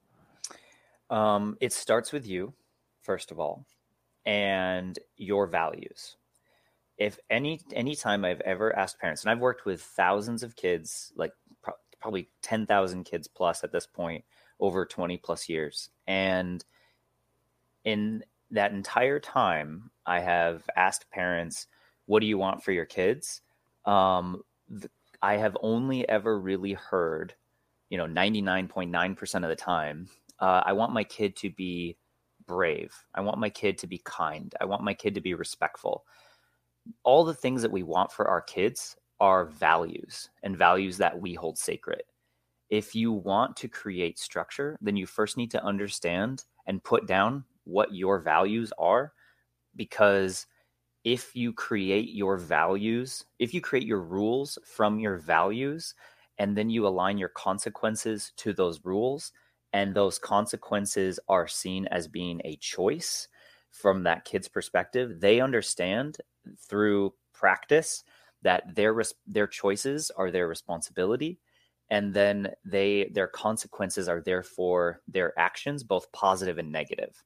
Um, 1.11 1.59
it 1.61 1.75
starts 1.75 2.11
with 2.11 2.27
you, 2.27 2.55
first 3.03 3.31
of 3.31 3.39
all, 3.39 3.67
and 4.25 4.99
your 5.19 5.47
values 5.47 6.17
if 7.03 7.19
any 7.29 7.61
any 7.73 7.97
time 7.97 8.25
I've 8.25 8.41
ever 8.43 8.75
asked 8.77 9.01
parents, 9.01 9.23
and 9.23 9.31
I've 9.31 9.41
worked 9.41 9.67
with 9.67 9.83
thousands 9.83 10.43
of 10.45 10.55
kids, 10.55 11.12
like 11.17 11.33
pro- 11.61 11.75
probably 12.01 12.31
ten 12.43 12.65
thousand 12.67 13.05
kids 13.05 13.27
plus 13.27 13.65
at 13.65 13.73
this 13.73 13.87
point, 13.87 14.25
over 14.61 14.87
twenty 14.87 15.19
plus 15.19 15.49
years, 15.49 15.91
and 16.07 16.65
in 17.85 18.23
that 18.53 18.73
entire 18.73 19.19
time, 19.19 19.91
I 20.07 20.21
have 20.21 20.62
asked 20.77 21.11
parents, 21.11 21.67
"What 22.07 22.21
do 22.21 22.27
you 22.27 22.38
want 22.38 22.62
for 22.62 22.71
your 22.71 22.87
kids?" 22.87 23.41
Um, 23.85 24.43
I 25.21 25.38
have 25.38 25.57
only 25.61 26.09
ever 26.09 26.38
really 26.38 26.75
heard, 26.75 27.35
you 27.91 27.99
know, 27.99 28.07
ninety 28.07 28.43
nine 28.43 28.69
point 28.69 28.93
nine 28.93 29.17
percent 29.17 29.45
of 29.45 29.49
the 29.49 29.57
time, 29.57 30.09
uh, 30.38 30.62
I 30.65 30.73
want 30.73 30.93
my 30.93 31.03
kid 31.03 31.35
to 31.38 31.51
be 31.51 31.97
brave. 32.47 32.95
I 33.12 33.23
want 33.23 33.38
my 33.38 33.51
kid 33.51 33.79
to 33.79 33.88
be 33.88 33.99
kind. 34.05 34.55
I 34.61 34.67
want 34.67 34.83
my 34.85 34.95
kid 34.95 35.15
to 35.17 35.21
be 35.21 35.35
respectful 35.35 36.05
all 37.05 37.25
the 37.25 37.35
things 37.35 37.62
that 37.62 37.73
we 37.73 37.83
want 37.83 38.12
for 38.12 38.29
our 38.29 38.40
kids 38.40 38.97
are 39.21 39.47
values 39.47 40.31
and 40.42 40.57
values 40.57 40.97
that 40.99 41.21
we 41.21 41.35
hold 41.35 41.59
sacred. 41.59 42.03
If 42.71 42.95
you 42.95 43.12
want 43.12 43.57
to 43.59 43.68
create 43.68 44.18
structure, 44.18 44.77
then 44.81 44.97
you 44.97 45.07
first 45.07 45.37
need 45.37 45.51
to 45.53 45.64
understand 45.64 46.45
and 46.66 46.83
put 46.83 47.07
down 47.07 47.45
what 47.64 47.95
your 47.95 48.18
values 48.18 48.73
are. 48.79 49.12
Because 49.77 50.47
if 51.05 51.35
you 51.37 51.53
create 51.53 52.11
your 52.11 52.37
values, 52.37 53.25
if 53.38 53.53
you 53.53 53.61
create 53.61 53.87
your 53.87 54.01
rules 54.01 54.59
from 54.64 54.99
your 54.99 55.18
values, 55.18 55.95
and 56.38 56.57
then 56.57 56.71
you 56.71 56.87
align 56.87 57.18
your 57.18 57.29
consequences 57.29 58.33
to 58.38 58.53
those 58.53 58.85
rules, 58.85 59.33
and 59.73 59.95
those 59.95 60.18
consequences 60.18 61.21
are 61.29 61.47
seen 61.47 61.87
as 61.87 62.09
being 62.09 62.40
a 62.45 62.57
choice 62.57 63.29
from 63.73 64.05
that 64.05 64.25
kid's 64.25 64.49
perspective, 64.49 65.21
they 65.21 65.41
understand 65.41 66.19
through 66.69 67.13
practice 67.35 68.05
that 68.43 68.75
their 68.75 68.95
their 69.27 69.49
choices 69.49 70.11
are 70.17 70.31
their 70.31 70.47
responsibility 70.49 71.39
and 71.91 72.15
then 72.15 72.51
they 72.65 73.11
their 73.13 73.27
consequences 73.27 74.09
are 74.09 74.21
therefore 74.21 75.01
their 75.09 75.39
actions 75.39 75.83
both 75.83 76.11
positive 76.13 76.59
and 76.59 76.71
negative 76.71 77.23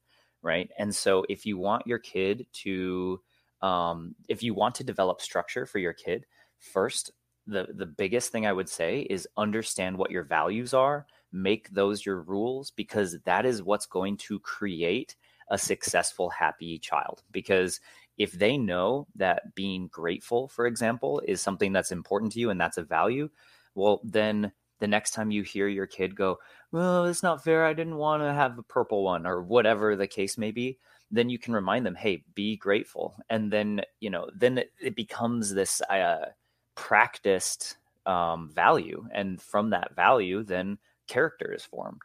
right? 0.47 0.71
And 0.79 0.95
so 0.95 1.27
if 1.29 1.45
you 1.45 1.59
want 1.59 1.87
your 1.87 1.99
kid 1.99 2.47
to 2.63 3.21
um, 3.63 4.15
if 4.29 4.43
you 4.43 4.55
want 4.55 4.77
to 4.77 4.85
develop 4.85 5.21
structure 5.21 5.67
for 5.67 5.79
your 5.79 5.93
kid 5.93 6.25
first 6.59 7.11
the 7.47 7.69
the 7.75 7.87
biggest 7.87 8.33
thing 8.33 8.47
i 8.47 8.53
would 8.53 8.69
say 8.69 9.01
is 9.03 9.29
understand 9.37 9.97
what 9.97 10.11
your 10.11 10.25
values 10.25 10.75
are 10.75 11.07
make 11.33 11.71
those 11.71 12.05
your 12.05 12.23
rules 12.23 12.71
because 12.73 13.19
that 13.25 13.47
is 13.47 13.63
what's 13.63 13.87
going 13.87 14.17
to 14.17 14.39
create 14.41 15.17
a 15.49 15.59
successful 15.59 16.31
happy 16.31 16.79
child 16.79 17.23
because 17.33 17.81
if 18.19 18.33
they 18.33 18.57
know 18.57 19.07
that 19.17 19.55
being 19.55 19.89
grateful, 19.89 20.49
for 20.49 20.67
example, 20.67 21.21
is 21.27 21.41
something 21.41 21.73
that's 21.73 21.93
important 21.93 22.33
to 22.33 22.41
you 22.41 22.51
and 22.51 22.61
that's 22.61 22.79
a 22.79 22.83
value, 22.83 23.29
well, 23.75 24.01
then 24.05 24.53
the 24.79 24.87
next 24.87 25.13
time 25.13 25.31
you 25.31 25.43
hear 25.43 25.69
your 25.69 25.87
kid 25.87 26.17
go, 26.17 26.39
Well, 26.73 27.07
it's 27.07 27.23
not 27.23 27.45
fair. 27.45 27.65
I 27.65 27.73
didn't 27.73 27.97
want 27.97 28.23
to 28.23 28.33
have 28.33 28.59
a 28.59 28.63
purple 28.63 29.05
one, 29.05 29.27
or 29.27 29.43
whatever 29.43 29.97
the 29.97 30.07
case 30.07 30.37
may 30.37 30.51
be, 30.51 30.79
then 31.11 31.29
you 31.29 31.39
can 31.39 31.55
remind 31.55 31.87
them, 31.87 31.95
Hey, 31.95 32.25
be 32.35 32.57
grateful. 32.57 33.17
And 33.31 33.53
then, 33.53 33.83
you 34.01 34.11
know, 34.11 34.29
then 34.35 34.63
it, 34.81 34.97
becomes 34.97 35.55
this 35.55 35.81
uh, 35.83 36.27
practiced 36.75 37.77
um, 38.07 38.51
value. 38.55 39.07
And 39.13 39.41
from 39.41 39.71
that 39.71 39.95
value, 39.95 40.43
then 40.43 40.79
character 41.07 41.53
is 41.53 41.65
formed. 41.65 42.03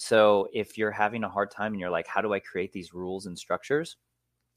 So 0.00 0.48
if 0.54 0.78
you're 0.78 0.90
having 0.90 1.24
a 1.24 1.28
hard 1.28 1.50
time 1.50 1.72
and 1.72 1.80
you're 1.80 1.90
like, 1.90 2.06
How 2.06 2.22
do 2.22 2.32
I 2.32 2.40
create 2.40 2.72
these 2.72 2.94
rules 2.94 3.26
and 3.26 3.38
structures? 3.38 3.96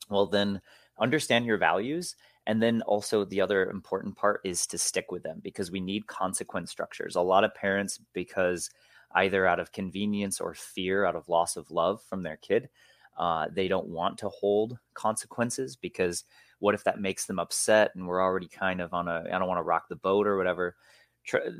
Well, 0.09 0.25
then 0.25 0.61
understand 0.97 1.45
your 1.45 1.57
values 1.57 2.15
and 2.45 2.61
then 2.61 2.81
also 2.83 3.25
the 3.25 3.41
other 3.41 3.69
important 3.69 4.15
part 4.15 4.39
is 4.45 4.65
to 4.67 4.77
stick 4.77 5.11
with 5.11 5.21
them 5.23 5.41
because 5.43 5.69
we 5.69 5.81
need 5.81 6.07
consequence 6.07 6.71
structures 6.71 7.15
a 7.15 7.21
lot 7.21 7.43
of 7.43 7.53
parents 7.55 7.99
because 8.13 8.69
either 9.15 9.45
out 9.45 9.59
of 9.59 9.71
convenience 9.73 10.39
or 10.39 10.53
fear 10.53 11.03
out 11.03 11.15
of 11.15 11.27
loss 11.27 11.57
of 11.57 11.71
love 11.71 12.01
from 12.03 12.21
their 12.21 12.37
kid 12.37 12.69
uh, 13.17 13.47
they 13.51 13.67
don't 13.67 13.87
want 13.87 14.17
to 14.17 14.29
hold 14.29 14.77
consequences 14.93 15.75
because 15.75 16.25
what 16.59 16.75
if 16.75 16.83
that 16.83 17.01
makes 17.01 17.25
them 17.25 17.39
upset 17.39 17.91
and 17.95 18.07
we're 18.07 18.21
already 18.21 18.47
kind 18.47 18.81
of 18.81 18.93
on 18.93 19.07
a 19.07 19.23
i 19.33 19.39
don't 19.39 19.47
want 19.47 19.57
to 19.57 19.63
rock 19.63 19.89
the 19.89 19.95
boat 19.95 20.27
or 20.27 20.37
whatever 20.37 20.75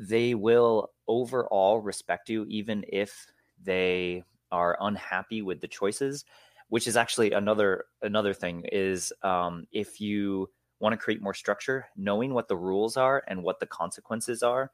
they 0.08 0.36
will 0.36 0.92
overall 1.08 1.80
respect 1.80 2.30
you 2.30 2.46
even 2.50 2.86
if 2.90 3.26
they 3.64 4.24
are 4.52 4.78
unhappy 4.82 5.42
with 5.42 5.62
the 5.62 5.68
choices 5.68 6.26
which 6.74 6.88
is 6.88 6.98
actually 6.98 7.32
another 7.34 7.86
another 8.02 8.34
thing 8.34 8.66
is 8.72 9.14
um, 9.22 9.68
if 9.72 10.02
you 10.02 10.50
want 10.80 10.92
to 10.92 10.98
create 10.98 11.22
more 11.22 11.36
structure, 11.36 11.86
knowing 11.96 12.34
what 12.34 12.48
the 12.48 12.58
rules 12.58 12.98
are 12.98 13.24
and 13.28 13.44
what 13.44 13.60
the 13.60 13.68
consequences 13.68 14.42
are, 14.42 14.72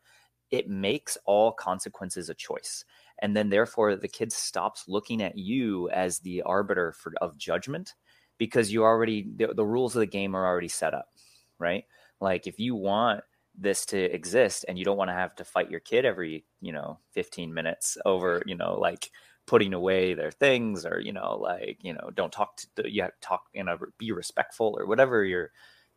it 0.50 0.70
makes 0.70 1.18
all 1.26 1.52
consequences 1.52 2.30
a 2.30 2.34
choice. 2.34 2.86
And 3.22 3.36
then 3.36 3.50
therefore 3.50 3.98
the 3.98 4.08
kid 4.08 4.32
stops 4.32 4.86
looking 4.88 5.22
at 5.22 5.38
you 5.38 5.90
as 5.90 6.20
the 6.20 6.42
arbiter 6.44 6.94
for, 6.94 7.12
of 7.22 7.38
judgment 7.38 7.96
because 8.38 8.72
you 8.72 8.86
already 8.86 9.28
the, 9.36 9.54
the 9.54 9.66
rules 9.66 9.94
of 9.94 10.00
the 10.00 10.06
game 10.06 10.36
are 10.36 10.48
already 10.48 10.70
set 10.70 10.94
up, 10.94 11.10
right? 11.60 11.84
Like 12.22 12.48
if 12.48 12.60
you 12.60 12.76
want 12.76 13.26
this 13.56 13.86
to 13.88 13.97
exist 13.97 14.66
and 14.68 14.78
you 14.78 14.86
don't 14.86 14.97
want 14.97 15.10
to 15.10 15.16
have 15.16 15.36
to 15.36 15.43
fight 15.43 15.70
your 15.70 15.80
kid 15.80 16.06
every, 16.06 16.45
you 16.62 16.72
know, 16.72 17.00
15 17.12 17.54
minutes 17.54 17.97
over, 18.06 18.41
you 18.45 18.56
know, 18.56 18.80
like 18.80 19.12
putting 19.45 19.74
away 19.74 20.14
their 20.14 20.32
things 20.32 20.86
or, 20.86 21.00
you 21.00 21.12
know, 21.12 21.38
like, 21.38 21.78
you 21.82 21.93
know, 21.93 22.10
don't 22.14 22.32
talk 22.32 22.58
to 22.76 22.89
you 22.89 23.02
have 23.02 23.12
to 23.12 23.20
talk, 23.22 23.45
you 23.54 23.64
know, 23.64 23.78
be 23.97 24.12
respectful 24.12 24.76
or 24.78 24.86
whatever 24.86 25.24
your 25.26 25.52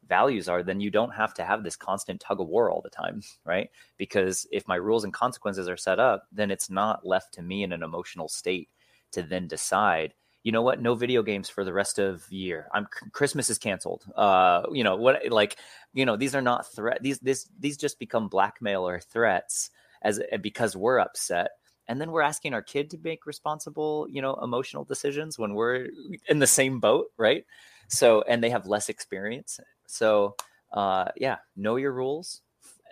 values 0.09 0.49
are, 0.49 0.63
then 0.63 0.81
you 0.81 0.91
don't 0.91 1.15
have 1.15 1.35
to 1.35 1.45
have 1.45 1.63
this 1.63 1.77
constant 1.77 2.21
tug 2.21 2.41
of 2.41 2.49
war 2.49 2.71
all 2.71 2.81
the 2.81 2.91
time, 2.91 3.23
right? 3.45 3.71
Because 3.99 4.47
if 4.51 4.67
my 4.67 4.77
rules 4.77 5.05
and 5.05 5.13
consequences 5.13 5.69
are 5.69 5.77
set 5.77 6.01
up, 6.01 6.27
then 6.33 6.51
it's 6.51 6.71
not 6.71 7.07
left 7.07 7.35
to 7.35 7.43
me 7.43 7.63
in 7.63 7.73
an 7.73 7.83
emotional 7.83 8.29
state 8.29 8.69
to 9.13 9.23
then 9.23 9.47
decide 9.47 10.15
you 10.43 10.51
know 10.51 10.63
what? 10.63 10.81
No 10.81 10.95
video 10.95 11.23
games 11.23 11.49
for 11.49 11.65
the 11.65 11.73
rest 11.73 11.99
of 11.99 12.29
the 12.29 12.37
year. 12.37 12.69
I'm 12.73 12.87
christmas 13.13 13.49
is 13.51 13.59
canceled. 13.59 14.05
Uh 14.17 14.63
you 14.73 14.83
know 14.85 14.97
what 14.97 15.31
like 15.31 15.57
you 15.93 16.05
know 16.05 16.17
these 16.17 16.35
are 16.35 16.43
not 16.43 16.67
threat 16.73 17.03
these 17.03 17.19
this 17.21 17.49
these 17.59 17.77
just 17.77 17.99
become 17.99 18.29
blackmail 18.29 18.87
or 18.87 19.01
threats 19.01 19.71
as 20.03 20.21
because 20.41 20.77
we're 20.77 20.99
upset. 20.99 21.53
And 21.89 22.01
then 22.01 22.11
we're 22.11 22.23
asking 22.23 22.55
our 22.55 22.63
kid 22.63 22.91
to 22.91 22.99
make 23.03 23.27
responsible 23.27 24.07
you 24.11 24.21
know 24.21 24.35
emotional 24.43 24.85
decisions 24.85 25.39
when 25.39 25.55
we're 25.55 25.89
in 26.29 26.39
the 26.39 26.47
same 26.47 26.81
boat 26.81 27.07
right? 27.17 27.45
So 27.89 28.23
and 28.23 28.43
they 28.43 28.51
have 28.51 28.67
less 28.67 28.89
experience. 28.89 29.61
So 29.87 30.35
uh 30.73 31.07
yeah 31.17 31.37
know 31.57 31.77
your 31.77 31.93
rules 31.93 32.41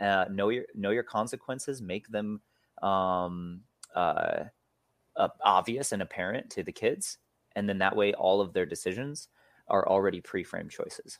uh 0.00 0.26
know 0.30 0.50
your 0.50 0.64
know 0.74 0.90
your 0.90 1.02
consequences 1.02 1.82
make 1.82 2.06
them 2.08 2.40
um 2.82 3.62
uh, 3.94 4.44
uh 5.16 5.28
obvious 5.42 5.90
and 5.90 6.02
apparent 6.02 6.50
to 6.50 6.62
the 6.62 6.72
kids 6.72 7.18
and 7.56 7.68
then 7.68 7.78
that 7.78 7.96
way 7.96 8.12
all 8.14 8.40
of 8.40 8.52
their 8.52 8.66
decisions 8.66 9.28
are 9.68 9.86
already 9.86 10.20
pre-framed 10.20 10.70
choices. 10.70 11.18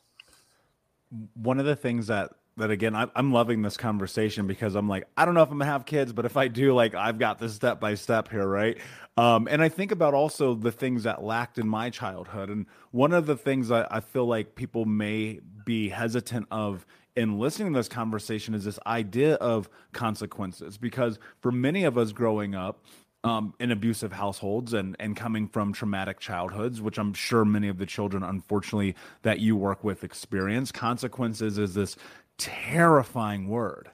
One 1.33 1.59
of 1.59 1.65
the 1.65 1.75
things 1.75 2.07
that 2.07 2.31
that 2.57 2.71
again 2.71 2.95
I, 2.95 3.07
am 3.15 3.31
loving 3.31 3.61
this 3.61 3.77
conversation 3.77 4.45
because 4.45 4.75
i'm 4.75 4.89
like 4.89 5.05
i 5.15 5.25
don't 5.25 5.33
know 5.33 5.41
if 5.41 5.49
i'm 5.49 5.57
gonna 5.57 5.71
have 5.71 5.85
kids 5.85 6.11
but 6.11 6.25
if 6.25 6.35
i 6.35 6.47
do 6.47 6.73
like 6.73 6.95
i've 6.95 7.17
got 7.17 7.39
this 7.39 7.53
step 7.53 7.79
by 7.79 7.95
step 7.95 8.29
here 8.29 8.47
right? 8.47 8.77
Um, 9.17 9.47
and 9.49 9.61
i 9.61 9.69
think 9.69 9.91
about 9.91 10.13
also 10.13 10.53
the 10.53 10.71
things 10.71 11.03
that 11.03 11.23
lacked 11.23 11.57
in 11.57 11.67
my 11.67 11.89
childhood 11.89 12.49
and 12.49 12.65
one 12.91 13.13
of 13.13 13.25
the 13.25 13.37
things 13.37 13.71
I, 13.71 13.87
I 13.89 13.99
feel 14.01 14.25
like 14.25 14.55
people 14.55 14.85
may 14.85 15.39
be 15.65 15.89
hesitant 15.89 16.47
of 16.51 16.85
in 17.15 17.39
listening 17.39 17.73
to 17.73 17.79
this 17.79 17.89
conversation 17.89 18.53
is 18.53 18.63
this 18.63 18.79
idea 18.85 19.35
of 19.35 19.69
consequences 19.91 20.77
because 20.77 21.19
for 21.41 21.51
many 21.51 21.83
of 21.83 21.97
us 21.97 22.11
growing 22.11 22.55
up 22.55 22.85
um, 23.23 23.53
in 23.59 23.71
abusive 23.71 24.13
households 24.13 24.73
and 24.73 24.95
and 24.99 25.15
coming 25.15 25.47
from 25.47 25.73
traumatic 25.73 26.19
childhoods, 26.19 26.81
which 26.81 26.97
I'm 26.97 27.13
sure 27.13 27.45
many 27.45 27.67
of 27.67 27.77
the 27.77 27.85
children, 27.85 28.23
unfortunately, 28.23 28.95
that 29.23 29.39
you 29.39 29.55
work 29.55 29.83
with 29.83 30.03
experience. 30.03 30.71
Consequences 30.71 31.57
is 31.57 31.73
this 31.73 31.95
terrifying 32.37 33.47
word, 33.47 33.91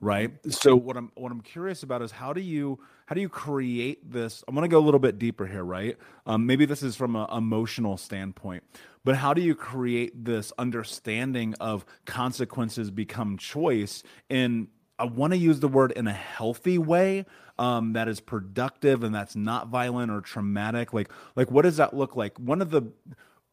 right? 0.00 0.32
So 0.48 0.74
what 0.76 0.96
I'm 0.96 1.12
what 1.14 1.30
I'm 1.32 1.42
curious 1.42 1.82
about 1.82 2.02
is 2.02 2.10
how 2.12 2.32
do 2.32 2.40
you 2.40 2.78
how 3.06 3.14
do 3.14 3.20
you 3.20 3.28
create 3.28 4.10
this? 4.10 4.42
I'm 4.48 4.54
going 4.54 4.68
to 4.68 4.72
go 4.72 4.78
a 4.78 4.86
little 4.86 5.00
bit 5.00 5.18
deeper 5.18 5.46
here, 5.46 5.64
right? 5.64 5.96
Um, 6.26 6.46
maybe 6.46 6.64
this 6.64 6.82
is 6.82 6.96
from 6.96 7.16
an 7.16 7.26
emotional 7.36 7.98
standpoint, 7.98 8.64
but 9.04 9.16
how 9.16 9.34
do 9.34 9.42
you 9.42 9.54
create 9.54 10.24
this 10.24 10.52
understanding 10.58 11.54
of 11.60 11.84
consequences 12.06 12.90
become 12.90 13.36
choice 13.36 14.02
in 14.30 14.68
I 15.00 15.04
want 15.04 15.32
to 15.32 15.38
use 15.38 15.60
the 15.60 15.68
word 15.68 15.92
in 15.92 16.06
a 16.06 16.12
healthy 16.12 16.76
way 16.76 17.24
um, 17.58 17.94
that 17.94 18.06
is 18.06 18.20
productive 18.20 19.02
and 19.02 19.14
that's 19.14 19.34
not 19.34 19.68
violent 19.68 20.12
or 20.12 20.20
traumatic. 20.20 20.92
Like, 20.92 21.10
like 21.36 21.50
what 21.50 21.62
does 21.62 21.78
that 21.78 21.94
look 21.96 22.16
like? 22.16 22.38
One 22.38 22.60
of 22.60 22.70
the 22.70 22.92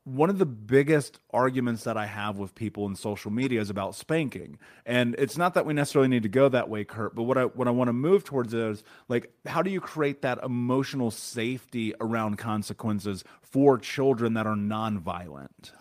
one 0.04 0.30
of 0.30 0.38
the 0.38 0.46
biggest 0.46 1.20
arguments 1.34 1.84
that 1.84 1.98
I 1.98 2.06
have 2.06 2.38
with 2.38 2.56
people 2.56 2.86
in 2.86 2.96
social 2.96 3.30
media 3.30 3.60
is 3.60 3.70
about 3.70 3.94
spanking. 3.94 4.58
And 4.86 5.16
it's 5.18 5.36
not 5.36 5.54
that 5.56 5.66
we 5.66 5.74
necessarily 5.74 6.08
need 6.08 6.24
to 6.24 6.30
go 6.30 6.48
that 6.48 6.70
way, 6.70 6.86
Curt, 6.86 7.14
but 7.14 7.24
what 7.24 7.38
I 7.38 7.44
what 7.44 7.68
I 7.68 7.72
want 7.72 7.90
to 7.90 7.94
move 7.94 8.24
towards 8.24 8.54
is 8.54 8.84
like 9.10 9.32
how 9.46 9.62
do 9.62 9.70
you 9.70 9.82
create 9.82 10.22
that 10.22 10.40
emotional 10.44 11.12
safety 11.12 11.94
around 12.00 12.38
consequences 12.38 13.26
for 13.42 13.78
children 13.78 14.34
that 14.36 14.48
are 14.48 14.56
nonviolent? 14.56 15.72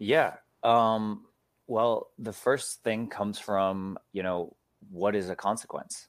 Yeah. 0.00 0.34
Um 0.64 1.22
well, 1.68 2.10
the 2.18 2.32
first 2.32 2.82
thing 2.82 3.08
comes 3.08 3.38
from, 3.38 3.98
you 4.12 4.22
know, 4.22 4.55
what 4.90 5.14
is 5.16 5.30
a 5.30 5.36
consequence 5.36 6.08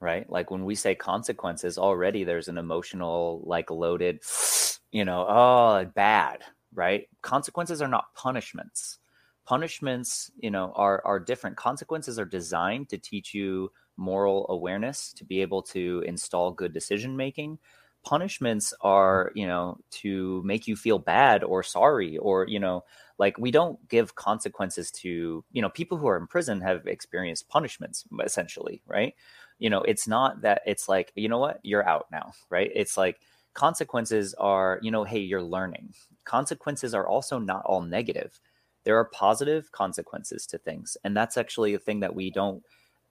right? 0.00 0.28
Like 0.30 0.50
when 0.50 0.64
we 0.64 0.74
say 0.74 0.94
consequences 0.94 1.78
already 1.78 2.24
there's 2.24 2.48
an 2.48 2.58
emotional 2.58 3.42
like 3.44 3.70
loaded 3.70 4.20
you 4.92 5.04
know 5.04 5.26
oh 5.28 5.84
bad 5.94 6.40
right? 6.74 7.08
Consequences 7.22 7.82
are 7.82 7.88
not 7.88 8.14
punishments. 8.14 8.98
Punishments 9.46 10.30
you 10.38 10.50
know 10.50 10.72
are 10.74 11.02
are 11.04 11.20
different. 11.20 11.56
Consequences 11.56 12.18
are 12.18 12.24
designed 12.24 12.88
to 12.88 12.98
teach 12.98 13.34
you 13.34 13.70
moral 13.96 14.46
awareness 14.48 15.12
to 15.12 15.24
be 15.24 15.42
able 15.42 15.62
to 15.62 16.02
install 16.06 16.50
good 16.50 16.72
decision 16.72 17.16
making 17.16 17.58
punishments 18.02 18.72
are 18.80 19.30
you 19.34 19.46
know 19.46 19.78
to 19.90 20.42
make 20.44 20.66
you 20.66 20.74
feel 20.76 20.98
bad 20.98 21.44
or 21.44 21.62
sorry 21.62 22.16
or 22.18 22.46
you 22.46 22.58
know 22.58 22.82
like 23.18 23.36
we 23.38 23.50
don't 23.50 23.86
give 23.88 24.14
consequences 24.14 24.90
to 24.90 25.44
you 25.52 25.62
know 25.62 25.68
people 25.68 25.98
who 25.98 26.08
are 26.08 26.16
in 26.16 26.26
prison 26.26 26.60
have 26.60 26.86
experienced 26.86 27.48
punishments 27.48 28.04
essentially 28.24 28.82
right? 28.86 29.14
You 29.58 29.68
know 29.68 29.82
it's 29.82 30.08
not 30.08 30.40
that 30.42 30.62
it's 30.66 30.88
like 30.88 31.12
you 31.14 31.28
know 31.28 31.38
what? 31.38 31.60
You're 31.62 31.86
out 31.86 32.06
now 32.10 32.32
right? 32.48 32.70
It's 32.74 32.96
like 32.96 33.20
consequences 33.52 34.34
are 34.34 34.78
you 34.82 34.90
know 34.90 35.04
hey 35.04 35.20
you're 35.20 35.42
learning. 35.42 35.92
Consequences 36.24 36.94
are 36.94 37.06
also 37.06 37.38
not 37.38 37.62
all 37.66 37.82
negative. 37.82 38.40
There 38.84 38.96
are 38.96 39.04
positive 39.04 39.70
consequences 39.72 40.46
to 40.46 40.58
things 40.58 40.96
and 41.04 41.14
that's 41.14 41.36
actually 41.36 41.74
a 41.74 41.78
thing 41.78 42.00
that 42.00 42.14
we 42.14 42.30
don't 42.30 42.62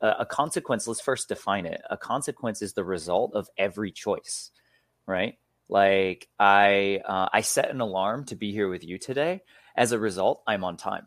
uh, 0.02 0.16
a 0.18 0.26
consequence 0.26 0.88
let's 0.88 1.02
first 1.02 1.28
define 1.30 1.68
it. 1.68 1.82
A 1.92 1.98
consequence 1.98 2.64
is 2.64 2.74
the 2.74 2.84
result 2.84 3.36
of 3.36 3.50
every 3.58 3.92
choice 3.92 4.50
right? 5.10 5.38
Like 5.68 6.28
I 6.40 7.02
uh, 7.06 7.28
I 7.34 7.42
set 7.42 7.72
an 7.72 7.82
alarm 7.82 8.26
to 8.26 8.36
be 8.36 8.52
here 8.52 8.70
with 8.70 8.84
you 8.84 8.98
today. 8.98 9.42
As 9.76 9.92
a 9.92 10.00
result, 10.00 10.44
I'm 10.48 10.64
on 10.64 10.78
time, 10.78 11.06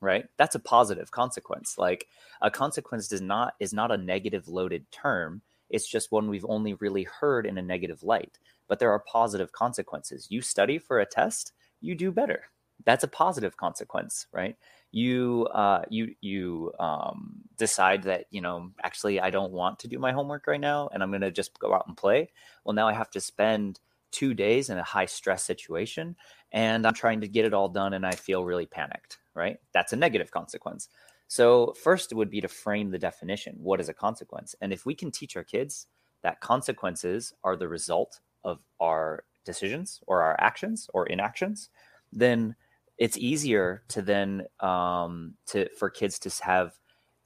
right? 0.00 0.26
That's 0.36 0.54
a 0.56 0.60
positive 0.60 1.10
consequence. 1.10 1.76
Like 1.78 2.06
a 2.42 2.50
consequence 2.50 3.08
does 3.08 3.22
not 3.22 3.54
is 3.60 3.72
not 3.72 3.92
a 3.92 3.96
negative 3.96 4.48
loaded 4.48 4.90
term. 4.90 5.42
It's 5.70 5.88
just 5.88 6.12
one 6.12 6.28
we've 6.28 6.46
only 6.48 6.74
really 6.74 7.04
heard 7.04 7.46
in 7.46 7.58
a 7.58 7.62
negative 7.62 8.02
light. 8.02 8.38
But 8.68 8.80
there 8.80 8.90
are 8.90 8.98
positive 9.00 9.52
consequences. 9.52 10.26
You 10.28 10.40
study 10.40 10.78
for 10.78 10.98
a 10.98 11.06
test, 11.06 11.52
you 11.80 11.94
do 11.94 12.10
better. 12.10 12.44
That's 12.84 13.04
a 13.04 13.08
positive 13.08 13.56
consequence, 13.56 14.26
right? 14.32 14.56
You 14.96 15.46
uh, 15.52 15.82
you 15.90 16.14
you 16.22 16.72
um, 16.80 17.42
decide 17.58 18.04
that 18.04 18.24
you 18.30 18.40
know 18.40 18.70
actually 18.82 19.20
I 19.20 19.28
don't 19.28 19.52
want 19.52 19.78
to 19.80 19.88
do 19.88 19.98
my 19.98 20.10
homework 20.10 20.46
right 20.46 20.58
now 20.58 20.88
and 20.90 21.02
I'm 21.02 21.10
going 21.10 21.20
to 21.20 21.30
just 21.30 21.58
go 21.58 21.74
out 21.74 21.86
and 21.86 21.94
play. 21.94 22.30
Well, 22.64 22.72
now 22.72 22.88
I 22.88 22.94
have 22.94 23.10
to 23.10 23.20
spend 23.20 23.78
two 24.10 24.32
days 24.32 24.70
in 24.70 24.78
a 24.78 24.82
high 24.82 25.04
stress 25.04 25.44
situation 25.44 26.16
and 26.50 26.86
I'm 26.86 26.94
trying 26.94 27.20
to 27.20 27.28
get 27.28 27.44
it 27.44 27.52
all 27.52 27.68
done 27.68 27.92
and 27.92 28.06
I 28.06 28.12
feel 28.12 28.42
really 28.42 28.64
panicked. 28.64 29.18
Right? 29.34 29.58
That's 29.74 29.92
a 29.92 29.96
negative 29.96 30.30
consequence. 30.30 30.88
So 31.28 31.74
first 31.82 32.14
would 32.14 32.30
be 32.30 32.40
to 32.40 32.48
frame 32.48 32.90
the 32.90 32.98
definition. 32.98 33.56
What 33.58 33.82
is 33.82 33.90
a 33.90 33.94
consequence? 33.94 34.54
And 34.62 34.72
if 34.72 34.86
we 34.86 34.94
can 34.94 35.10
teach 35.10 35.36
our 35.36 35.44
kids 35.44 35.88
that 36.22 36.40
consequences 36.40 37.34
are 37.44 37.56
the 37.56 37.68
result 37.68 38.20
of 38.44 38.60
our 38.80 39.24
decisions 39.44 40.00
or 40.06 40.22
our 40.22 40.36
actions 40.40 40.88
or 40.94 41.06
inactions, 41.06 41.68
then 42.10 42.56
it's 42.98 43.18
easier 43.18 43.82
to 43.88 44.02
then 44.02 44.46
um, 44.60 45.34
to 45.48 45.68
for 45.78 45.90
kids 45.90 46.18
to 46.20 46.44
have 46.44 46.78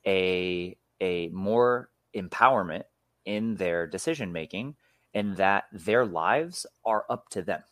a 0.06 0.76
a 1.00 1.28
more 1.28 1.90
empowerment 2.16 2.82
in 3.24 3.54
their 3.56 3.86
decision 3.86 4.32
making 4.32 4.74
and 5.14 5.36
that 5.36 5.64
their 5.72 6.04
lives 6.06 6.66
are 6.84 7.04
up 7.10 7.28
to 7.30 7.42
them 7.42 7.62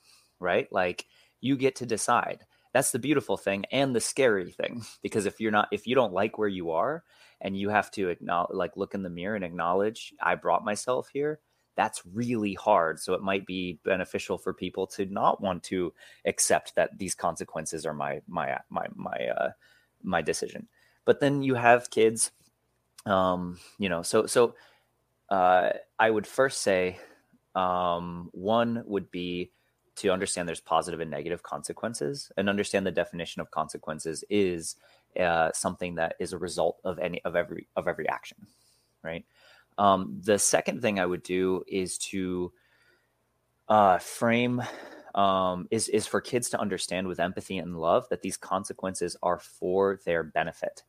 right? 0.40 0.70
Like 0.72 1.06
you 1.40 1.56
get 1.56 1.76
to 1.76 1.86
decide. 1.86 2.44
That's 2.74 2.90
the 2.92 2.98
beautiful 2.98 3.36
thing 3.36 3.64
and 3.72 3.94
the 3.94 4.00
scary 4.00 4.50
thing 4.52 4.82
because 5.02 5.26
if 5.26 5.40
you're 5.40 5.52
not 5.52 5.68
if 5.72 5.86
you 5.86 5.94
don't 5.94 6.12
like 6.12 6.38
where 6.38 6.48
you 6.48 6.70
are 6.72 7.04
and 7.40 7.56
you 7.56 7.70
have 7.70 7.90
to 7.92 8.08
acknowledge 8.10 8.54
like 8.54 8.76
look 8.76 8.94
in 8.94 9.02
the 9.02 9.10
mirror 9.10 9.36
and 9.36 9.44
acknowledge 9.44 10.12
i 10.22 10.34
brought 10.34 10.64
myself 10.64 11.08
here 11.12 11.40
that's 11.78 12.02
really 12.12 12.54
hard. 12.54 12.98
So 12.98 13.14
it 13.14 13.22
might 13.22 13.46
be 13.46 13.78
beneficial 13.84 14.36
for 14.36 14.52
people 14.52 14.84
to 14.88 15.06
not 15.06 15.40
want 15.40 15.62
to 15.64 15.94
accept 16.24 16.74
that 16.74 16.98
these 16.98 17.14
consequences 17.14 17.86
are 17.86 17.94
my 17.94 18.20
my 18.26 18.58
my 18.68 18.88
my 18.96 19.16
uh, 19.16 19.50
my 20.02 20.20
decision. 20.20 20.66
But 21.04 21.20
then 21.20 21.40
you 21.40 21.54
have 21.54 21.88
kids, 21.90 22.32
um, 23.06 23.58
you 23.78 23.88
know. 23.88 24.02
So 24.02 24.26
so 24.26 24.56
uh, 25.30 25.70
I 26.00 26.10
would 26.10 26.26
first 26.26 26.62
say 26.62 26.98
um, 27.54 28.28
one 28.32 28.82
would 28.84 29.08
be 29.12 29.52
to 29.96 30.10
understand 30.10 30.48
there's 30.48 30.60
positive 30.60 30.98
and 30.98 31.12
negative 31.12 31.44
consequences, 31.44 32.32
and 32.36 32.48
understand 32.48 32.84
the 32.84 32.90
definition 32.90 33.40
of 33.40 33.52
consequences 33.52 34.24
is 34.28 34.74
uh, 35.20 35.52
something 35.54 35.94
that 35.94 36.16
is 36.18 36.32
a 36.32 36.38
result 36.38 36.80
of 36.82 36.98
any 36.98 37.22
of 37.24 37.36
every 37.36 37.68
of 37.76 37.86
every 37.86 38.08
action 38.08 38.36
right 39.04 39.24
um, 39.78 40.20
the 40.24 40.38
second 40.38 40.82
thing 40.82 41.00
i 41.00 41.06
would 41.06 41.22
do 41.22 41.62
is 41.66 41.96
to 41.98 42.52
uh, 43.68 43.98
frame 43.98 44.62
um, 45.14 45.66
is 45.70 45.88
is 45.88 46.06
for 46.06 46.20
kids 46.20 46.48
to 46.50 46.60
understand 46.60 47.06
with 47.06 47.20
empathy 47.20 47.58
and 47.58 47.76
love 47.76 48.06
that 48.08 48.22
these 48.22 48.36
consequences 48.36 49.16
are 49.22 49.38
for 49.38 49.98
their 50.04 50.22
benefit, 50.22 50.84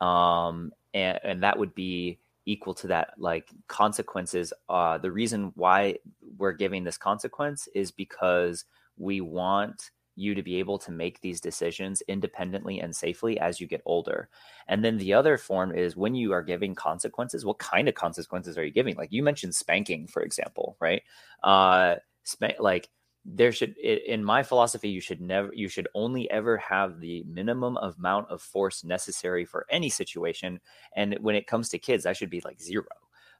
um, 0.00 0.72
and, 0.94 1.18
and 1.22 1.42
that 1.42 1.58
would 1.58 1.74
be 1.74 2.18
equal 2.44 2.74
to 2.74 2.86
that 2.88 3.14
like 3.18 3.50
consequences. 3.68 4.52
Uh, 4.68 4.98
the 4.98 5.12
reason 5.12 5.52
why 5.54 5.96
we're 6.38 6.52
giving 6.52 6.82
this 6.82 6.98
consequence 6.98 7.68
is 7.74 7.90
because 7.90 8.64
we 8.96 9.20
want 9.20 9.90
you 10.18 10.34
to 10.34 10.42
be 10.42 10.56
able 10.56 10.78
to 10.78 10.90
make 10.90 11.20
these 11.20 11.40
decisions 11.40 12.02
independently 12.08 12.80
and 12.80 12.94
safely 12.94 13.38
as 13.38 13.60
you 13.60 13.66
get 13.66 13.82
older. 13.84 14.28
And 14.66 14.84
then 14.84 14.98
the 14.98 15.14
other 15.14 15.38
form 15.38 15.74
is 15.74 15.96
when 15.96 16.14
you 16.14 16.32
are 16.32 16.42
giving 16.42 16.74
consequences, 16.74 17.44
what 17.44 17.58
kind 17.58 17.88
of 17.88 17.94
consequences 17.94 18.58
are 18.58 18.64
you 18.64 18.72
giving? 18.72 18.96
Like 18.96 19.12
you 19.12 19.22
mentioned 19.22 19.54
spanking, 19.54 20.06
for 20.06 20.22
example, 20.22 20.76
right? 20.80 21.02
Uh, 21.42 21.96
spank, 22.24 22.56
like 22.58 22.88
there 23.24 23.52
should 23.52 23.76
in 23.78 24.24
my 24.24 24.42
philosophy 24.42 24.88
you 24.88 25.00
should 25.00 25.20
never 25.20 25.50
you 25.52 25.68
should 25.68 25.88
only 25.94 26.30
ever 26.30 26.56
have 26.56 27.00
the 27.00 27.22
minimum 27.24 27.76
amount 27.76 28.28
of 28.30 28.40
force 28.40 28.84
necessary 28.84 29.44
for 29.44 29.66
any 29.70 29.90
situation 29.90 30.58
and 30.94 31.16
when 31.20 31.34
it 31.34 31.46
comes 31.46 31.68
to 31.68 31.78
kids 31.78 32.04
that 32.04 32.16
should 32.16 32.30
be 32.30 32.40
like 32.44 32.60
zero 32.60 32.86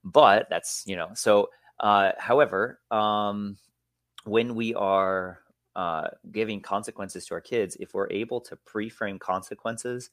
but 0.05 0.47
that's 0.51 0.83
you 0.87 0.97
know 0.97 1.09
so 1.15 1.49
uh 1.81 2.13
however 2.19 2.81
um 2.91 3.57
when 4.25 4.55
we 4.55 4.75
are 4.75 5.39
uh 5.79 6.09
giving 6.33 6.61
consequences 6.61 7.25
to 7.25 7.35
our 7.35 7.41
kids 7.41 7.77
if 7.81 7.95
we're 7.95 8.11
able 8.11 8.41
to 8.41 8.57
pre-frame 8.57 9.19
consequences 9.19 10.11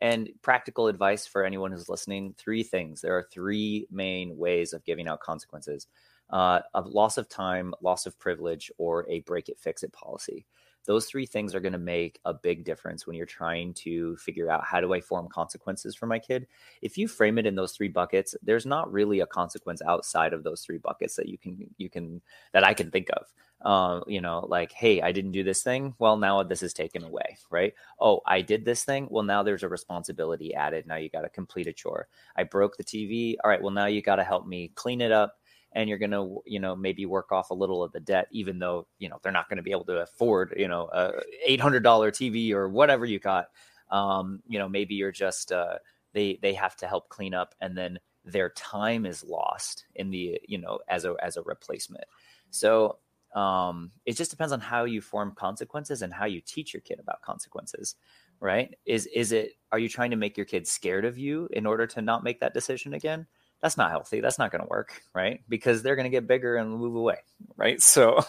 and 0.00 0.30
practical 0.42 0.86
advice 0.86 1.26
for 1.26 1.44
anyone 1.44 1.72
who's 1.72 1.88
listening 1.88 2.34
three 2.38 2.62
things 2.62 3.00
there 3.00 3.16
are 3.16 3.26
three 3.32 3.86
main 3.90 4.36
ways 4.36 4.72
of 4.72 4.84
giving 4.84 5.08
out 5.08 5.20
consequences 5.20 5.86
uh, 6.30 6.60
a 6.74 6.80
loss 6.82 7.16
of 7.18 7.28
time, 7.28 7.74
loss 7.80 8.06
of 8.06 8.18
privilege, 8.18 8.70
or 8.78 9.08
a 9.08 9.20
break 9.20 9.48
it, 9.48 9.58
fix 9.58 9.82
it 9.82 9.92
policy. 9.92 10.44
Those 10.88 11.04
three 11.04 11.26
things 11.26 11.54
are 11.54 11.60
going 11.60 11.74
to 11.74 11.78
make 11.78 12.18
a 12.24 12.32
big 12.32 12.64
difference 12.64 13.06
when 13.06 13.14
you're 13.14 13.26
trying 13.26 13.74
to 13.74 14.16
figure 14.16 14.50
out 14.50 14.64
how 14.64 14.80
do 14.80 14.94
I 14.94 15.02
form 15.02 15.28
consequences 15.28 15.94
for 15.94 16.06
my 16.06 16.18
kid. 16.18 16.46
If 16.80 16.96
you 16.96 17.06
frame 17.08 17.36
it 17.36 17.44
in 17.44 17.54
those 17.54 17.72
three 17.72 17.88
buckets, 17.88 18.34
there's 18.42 18.64
not 18.64 18.90
really 18.90 19.20
a 19.20 19.26
consequence 19.26 19.82
outside 19.86 20.32
of 20.32 20.44
those 20.44 20.62
three 20.62 20.78
buckets 20.78 21.14
that 21.16 21.28
you 21.28 21.36
can 21.36 21.68
you 21.76 21.90
can 21.90 22.22
that 22.54 22.64
I 22.64 22.72
can 22.72 22.90
think 22.90 23.10
of. 23.12 23.26
Uh, 23.60 24.00
you 24.06 24.22
know, 24.22 24.46
like, 24.48 24.72
hey, 24.72 25.02
I 25.02 25.12
didn't 25.12 25.32
do 25.32 25.44
this 25.44 25.62
thing. 25.62 25.94
Well, 25.98 26.16
now 26.16 26.42
this 26.42 26.62
is 26.62 26.72
taken 26.72 27.04
away, 27.04 27.36
right? 27.50 27.74
Oh, 28.00 28.20
I 28.24 28.40
did 28.40 28.64
this 28.64 28.84
thing. 28.84 29.08
Well, 29.10 29.24
now 29.24 29.42
there's 29.42 29.64
a 29.64 29.68
responsibility 29.68 30.54
added. 30.54 30.86
Now 30.86 30.96
you 30.96 31.10
got 31.10 31.22
to 31.22 31.28
complete 31.28 31.66
a 31.66 31.72
chore. 31.74 32.08
I 32.34 32.44
broke 32.44 32.78
the 32.78 32.84
TV. 32.84 33.36
All 33.44 33.50
right. 33.50 33.60
Well, 33.60 33.72
now 33.72 33.86
you 33.86 34.00
got 34.00 34.16
to 34.16 34.24
help 34.24 34.46
me 34.46 34.70
clean 34.74 35.02
it 35.02 35.12
up 35.12 35.34
and 35.72 35.88
you're 35.88 35.98
going 35.98 36.10
to 36.10 36.40
you 36.46 36.60
know 36.60 36.74
maybe 36.74 37.06
work 37.06 37.32
off 37.32 37.50
a 37.50 37.54
little 37.54 37.82
of 37.82 37.92
the 37.92 38.00
debt 38.00 38.28
even 38.30 38.58
though 38.58 38.86
you 38.98 39.08
know 39.08 39.18
they're 39.22 39.32
not 39.32 39.48
going 39.48 39.56
to 39.56 39.62
be 39.62 39.70
able 39.70 39.84
to 39.84 40.00
afford 40.00 40.54
you 40.56 40.68
know 40.68 40.88
a 40.92 41.12
$800 41.48 41.82
tv 41.82 42.52
or 42.52 42.68
whatever 42.68 43.04
you 43.04 43.18
got. 43.18 43.48
Um, 43.90 44.42
you 44.46 44.58
know 44.58 44.68
maybe 44.68 44.94
you're 44.94 45.12
just 45.12 45.50
uh, 45.52 45.78
they 46.12 46.38
they 46.42 46.52
have 46.54 46.76
to 46.76 46.86
help 46.86 47.08
clean 47.08 47.34
up 47.34 47.54
and 47.60 47.76
then 47.76 47.98
their 48.24 48.50
time 48.50 49.06
is 49.06 49.24
lost 49.24 49.86
in 49.94 50.10
the 50.10 50.38
you 50.46 50.58
know 50.58 50.78
as 50.88 51.04
a 51.04 51.14
as 51.22 51.36
a 51.36 51.42
replacement. 51.42 52.04
So 52.50 52.98
um, 53.34 53.90
it 54.06 54.16
just 54.16 54.30
depends 54.30 54.52
on 54.52 54.60
how 54.60 54.84
you 54.84 55.00
form 55.00 55.32
consequences 55.34 56.02
and 56.02 56.12
how 56.12 56.24
you 56.26 56.40
teach 56.40 56.72
your 56.72 56.80
kid 56.80 56.98
about 56.98 57.22
consequences 57.22 57.96
right? 58.40 58.74
Is 58.86 59.06
is 59.06 59.32
it 59.32 59.52
are 59.72 59.78
you 59.78 59.88
trying 59.88 60.10
to 60.10 60.16
make 60.16 60.36
your 60.36 60.46
kid 60.46 60.66
scared 60.66 61.04
of 61.04 61.18
you 61.18 61.48
in 61.52 61.66
order 61.66 61.86
to 61.88 62.02
not 62.02 62.24
make 62.24 62.40
that 62.40 62.54
decision 62.54 62.94
again 62.94 63.26
that's 63.60 63.76
not 63.76 63.90
healthy. 63.90 64.20
That's 64.20 64.38
not 64.38 64.52
going 64.52 64.62
to 64.62 64.68
work, 64.68 65.02
right? 65.14 65.40
Because 65.48 65.82
they're 65.82 65.96
going 65.96 66.04
to 66.04 66.10
get 66.10 66.26
bigger 66.26 66.56
and 66.56 66.70
move 66.70 66.94
away, 66.94 67.18
right? 67.56 67.80
So, 67.88 68.20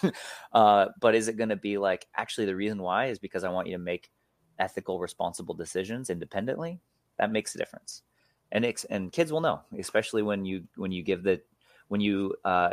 uh, 0.53 0.87
but 0.99 1.15
is 1.15 1.27
it 1.27 1.37
going 1.37 1.49
to 1.49 1.55
be 1.55 1.77
like 1.77 2.07
actually 2.15 2.45
the 2.45 2.55
reason 2.55 2.81
why 2.81 3.07
is 3.07 3.19
because 3.19 3.43
I 3.43 3.49
want 3.49 3.67
you 3.67 3.73
to 3.73 3.83
make 3.83 4.09
ethical, 4.57 4.99
responsible 4.99 5.53
decisions 5.53 6.09
independently? 6.09 6.79
That 7.17 7.31
makes 7.31 7.53
a 7.53 7.57
difference, 7.57 8.03
and 8.51 8.63
it's, 8.63 8.85
and 8.85 9.11
kids 9.11 9.31
will 9.31 9.41
know, 9.41 9.61
especially 9.77 10.23
when 10.23 10.45
you 10.45 10.63
when 10.77 10.91
you 10.91 11.03
give 11.03 11.21
the 11.23 11.41
when 11.89 11.99
you 11.99 12.33
uh, 12.45 12.71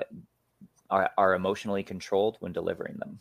are 0.88 1.10
are 1.18 1.34
emotionally 1.34 1.82
controlled 1.82 2.36
when 2.38 2.52
delivering 2.52 2.96
them. 2.98 3.18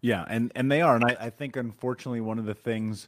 Yeah, 0.00 0.24
and 0.28 0.50
and 0.56 0.70
they 0.70 0.82
are, 0.82 0.96
and 0.96 1.04
I, 1.04 1.16
I 1.20 1.30
think 1.30 1.54
unfortunately 1.56 2.20
one 2.20 2.40
of 2.40 2.44
the 2.44 2.54
things 2.54 3.06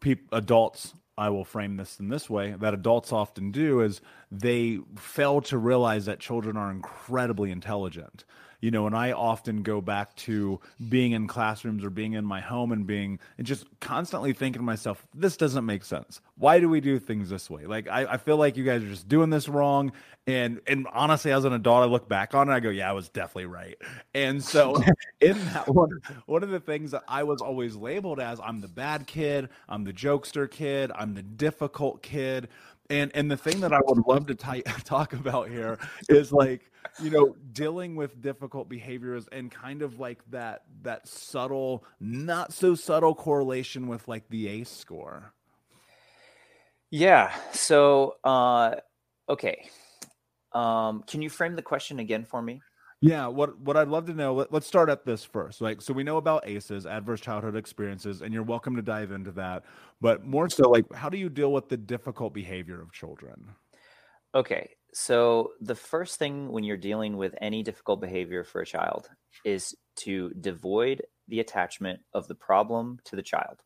people 0.00 0.38
adults 0.38 0.94
I 1.18 1.30
will 1.30 1.44
frame 1.44 1.76
this 1.76 1.98
in 1.98 2.08
this 2.08 2.28
way 2.28 2.54
that 2.58 2.74
adults 2.74 3.12
often 3.12 3.50
do 3.50 3.80
is 3.80 4.00
they 4.30 4.80
fail 4.96 5.40
to 5.42 5.56
realize 5.56 6.04
that 6.06 6.20
children 6.20 6.56
are 6.56 6.70
incredibly 6.70 7.50
intelligent 7.50 8.24
you 8.60 8.70
know, 8.70 8.86
and 8.86 8.96
I 8.96 9.12
often 9.12 9.62
go 9.62 9.80
back 9.80 10.14
to 10.16 10.60
being 10.88 11.12
in 11.12 11.26
classrooms 11.26 11.84
or 11.84 11.90
being 11.90 12.14
in 12.14 12.24
my 12.24 12.40
home 12.40 12.72
and 12.72 12.86
being 12.86 13.18
and 13.38 13.46
just 13.46 13.66
constantly 13.80 14.32
thinking 14.32 14.60
to 14.60 14.64
myself, 14.64 15.06
this 15.14 15.36
doesn't 15.36 15.64
make 15.64 15.84
sense. 15.84 16.20
Why 16.36 16.60
do 16.60 16.68
we 16.68 16.80
do 16.80 16.98
things 16.98 17.30
this 17.30 17.50
way? 17.50 17.66
Like 17.66 17.88
I, 17.88 18.06
I 18.06 18.16
feel 18.16 18.36
like 18.36 18.56
you 18.56 18.64
guys 18.64 18.82
are 18.82 18.88
just 18.88 19.08
doing 19.08 19.30
this 19.30 19.48
wrong. 19.48 19.92
And 20.26 20.60
and 20.66 20.88
honestly, 20.92 21.30
as 21.30 21.44
an 21.44 21.52
adult, 21.52 21.84
I 21.84 21.86
look 21.86 22.08
back 22.08 22.34
on 22.34 22.48
it, 22.48 22.52
I 22.52 22.60
go, 22.60 22.70
yeah, 22.70 22.90
I 22.90 22.92
was 22.92 23.08
definitely 23.08 23.46
right. 23.46 23.76
And 24.14 24.42
so 24.42 24.82
in 25.20 25.38
that 25.46 25.68
one, 25.68 26.00
one 26.26 26.42
of 26.42 26.50
the 26.50 26.58
things 26.58 26.90
that 26.90 27.04
I 27.06 27.22
was 27.22 27.40
always 27.40 27.76
labeled 27.76 28.18
as 28.18 28.40
I'm 28.40 28.60
the 28.60 28.68
bad 28.68 29.06
kid, 29.06 29.48
I'm 29.68 29.84
the 29.84 29.92
jokester 29.92 30.50
kid, 30.50 30.90
I'm 30.94 31.14
the 31.14 31.22
difficult 31.22 32.02
kid. 32.02 32.48
And 32.90 33.10
and 33.14 33.30
the 33.30 33.36
thing 33.36 33.60
that 33.60 33.72
I 33.72 33.80
would 33.84 34.06
love 34.06 34.26
to 34.26 34.34
t- 34.34 34.62
talk 34.84 35.12
about 35.12 35.48
here 35.48 35.78
is 36.08 36.32
like 36.32 36.70
you 37.02 37.10
know 37.10 37.36
dealing 37.52 37.96
with 37.96 38.20
difficult 38.20 38.68
behaviors 38.68 39.26
and 39.32 39.50
kind 39.50 39.82
of 39.82 39.98
like 39.98 40.20
that 40.30 40.62
that 40.82 41.08
subtle, 41.08 41.84
not 42.00 42.52
so 42.52 42.74
subtle 42.74 43.14
correlation 43.14 43.88
with 43.88 44.06
like 44.08 44.28
the 44.28 44.48
ACE 44.48 44.70
score. 44.70 45.32
Yeah. 46.90 47.34
So 47.52 48.16
uh, 48.24 48.76
okay. 49.28 49.68
Um, 50.52 51.02
can 51.06 51.20
you 51.20 51.28
frame 51.28 51.54
the 51.54 51.62
question 51.62 51.98
again 51.98 52.24
for 52.24 52.40
me? 52.40 52.62
Yeah, 53.00 53.26
what 53.26 53.58
what 53.60 53.76
I'd 53.76 53.88
love 53.88 54.06
to 54.06 54.14
know. 54.14 54.34
Let, 54.34 54.52
us 54.52 54.66
start 54.66 54.88
at 54.88 55.04
this 55.04 55.22
first. 55.22 55.60
Like, 55.60 55.82
so 55.82 55.92
we 55.92 56.02
know 56.02 56.16
about 56.16 56.48
ACEs, 56.48 56.86
adverse 56.86 57.20
childhood 57.20 57.54
experiences, 57.54 58.22
and 58.22 58.32
you're 58.32 58.42
welcome 58.42 58.74
to 58.76 58.82
dive 58.82 59.12
into 59.12 59.32
that. 59.32 59.64
But 60.00 60.24
more 60.24 60.48
so, 60.48 60.70
like, 60.70 60.90
how 60.94 61.10
do 61.10 61.18
you 61.18 61.28
deal 61.28 61.52
with 61.52 61.68
the 61.68 61.76
difficult 61.76 62.32
behavior 62.32 62.80
of 62.80 62.92
children? 62.92 63.50
Okay, 64.34 64.70
so 64.94 65.52
the 65.60 65.74
first 65.74 66.18
thing 66.18 66.50
when 66.50 66.64
you're 66.64 66.78
dealing 66.78 67.18
with 67.18 67.34
any 67.40 67.62
difficult 67.62 68.00
behavior 68.00 68.44
for 68.44 68.62
a 68.62 68.66
child 68.66 69.10
is 69.44 69.74
to 69.96 70.30
devoid 70.40 71.02
the 71.28 71.40
attachment 71.40 72.00
of 72.14 72.28
the 72.28 72.34
problem 72.34 72.98
to 73.04 73.16
the 73.16 73.22
child. 73.22 73.62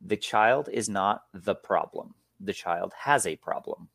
The 0.00 0.16
child 0.16 0.70
is 0.72 0.88
not 0.88 1.24
the 1.34 1.54
problem. 1.54 2.14
The 2.40 2.52
child 2.52 2.92
has 2.98 3.26
a 3.26 3.36
problem, 3.36 3.88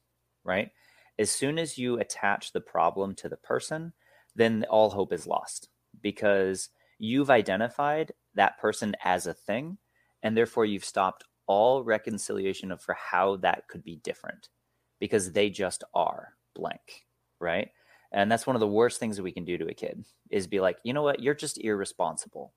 right? 0.43 0.71
As 1.17 1.31
soon 1.31 1.57
as 1.57 1.77
you 1.77 1.99
attach 1.99 2.53
the 2.53 2.61
problem 2.61 3.15
to 3.15 3.29
the 3.29 3.37
person 3.37 3.93
then 4.35 4.65
all 4.69 4.89
hope 4.89 5.13
is 5.13 5.27
lost 5.27 5.69
because 6.01 6.69
you've 6.97 7.29
identified 7.29 8.11
that 8.35 8.57
person 8.59 8.95
as 9.03 9.27
a 9.27 9.33
thing 9.33 9.77
and 10.23 10.35
therefore 10.35 10.65
you've 10.65 10.85
stopped 10.85 11.23
all 11.47 11.83
reconciliation 11.83 12.71
of 12.71 12.81
for 12.81 12.93
how 12.93 13.37
that 13.37 13.67
could 13.67 13.83
be 13.83 13.97
different 13.97 14.49
because 14.99 15.31
they 15.31 15.49
just 15.49 15.83
are 15.93 16.33
blank 16.55 17.05
right? 17.39 17.69
And 18.11 18.31
that's 18.31 18.47
one 18.47 18.55
of 18.55 18.59
the 18.59 18.67
worst 18.67 18.99
things 18.99 19.17
that 19.17 19.23
we 19.23 19.31
can 19.31 19.45
do 19.45 19.57
to 19.57 19.67
a 19.67 19.73
kid 19.73 20.03
is 20.29 20.47
be 20.47 20.59
like 20.59 20.77
you 20.83 20.93
know 20.93 21.03
what? 21.03 21.21
You're 21.21 21.35
just 21.35 21.59
irresponsible. 21.59 22.53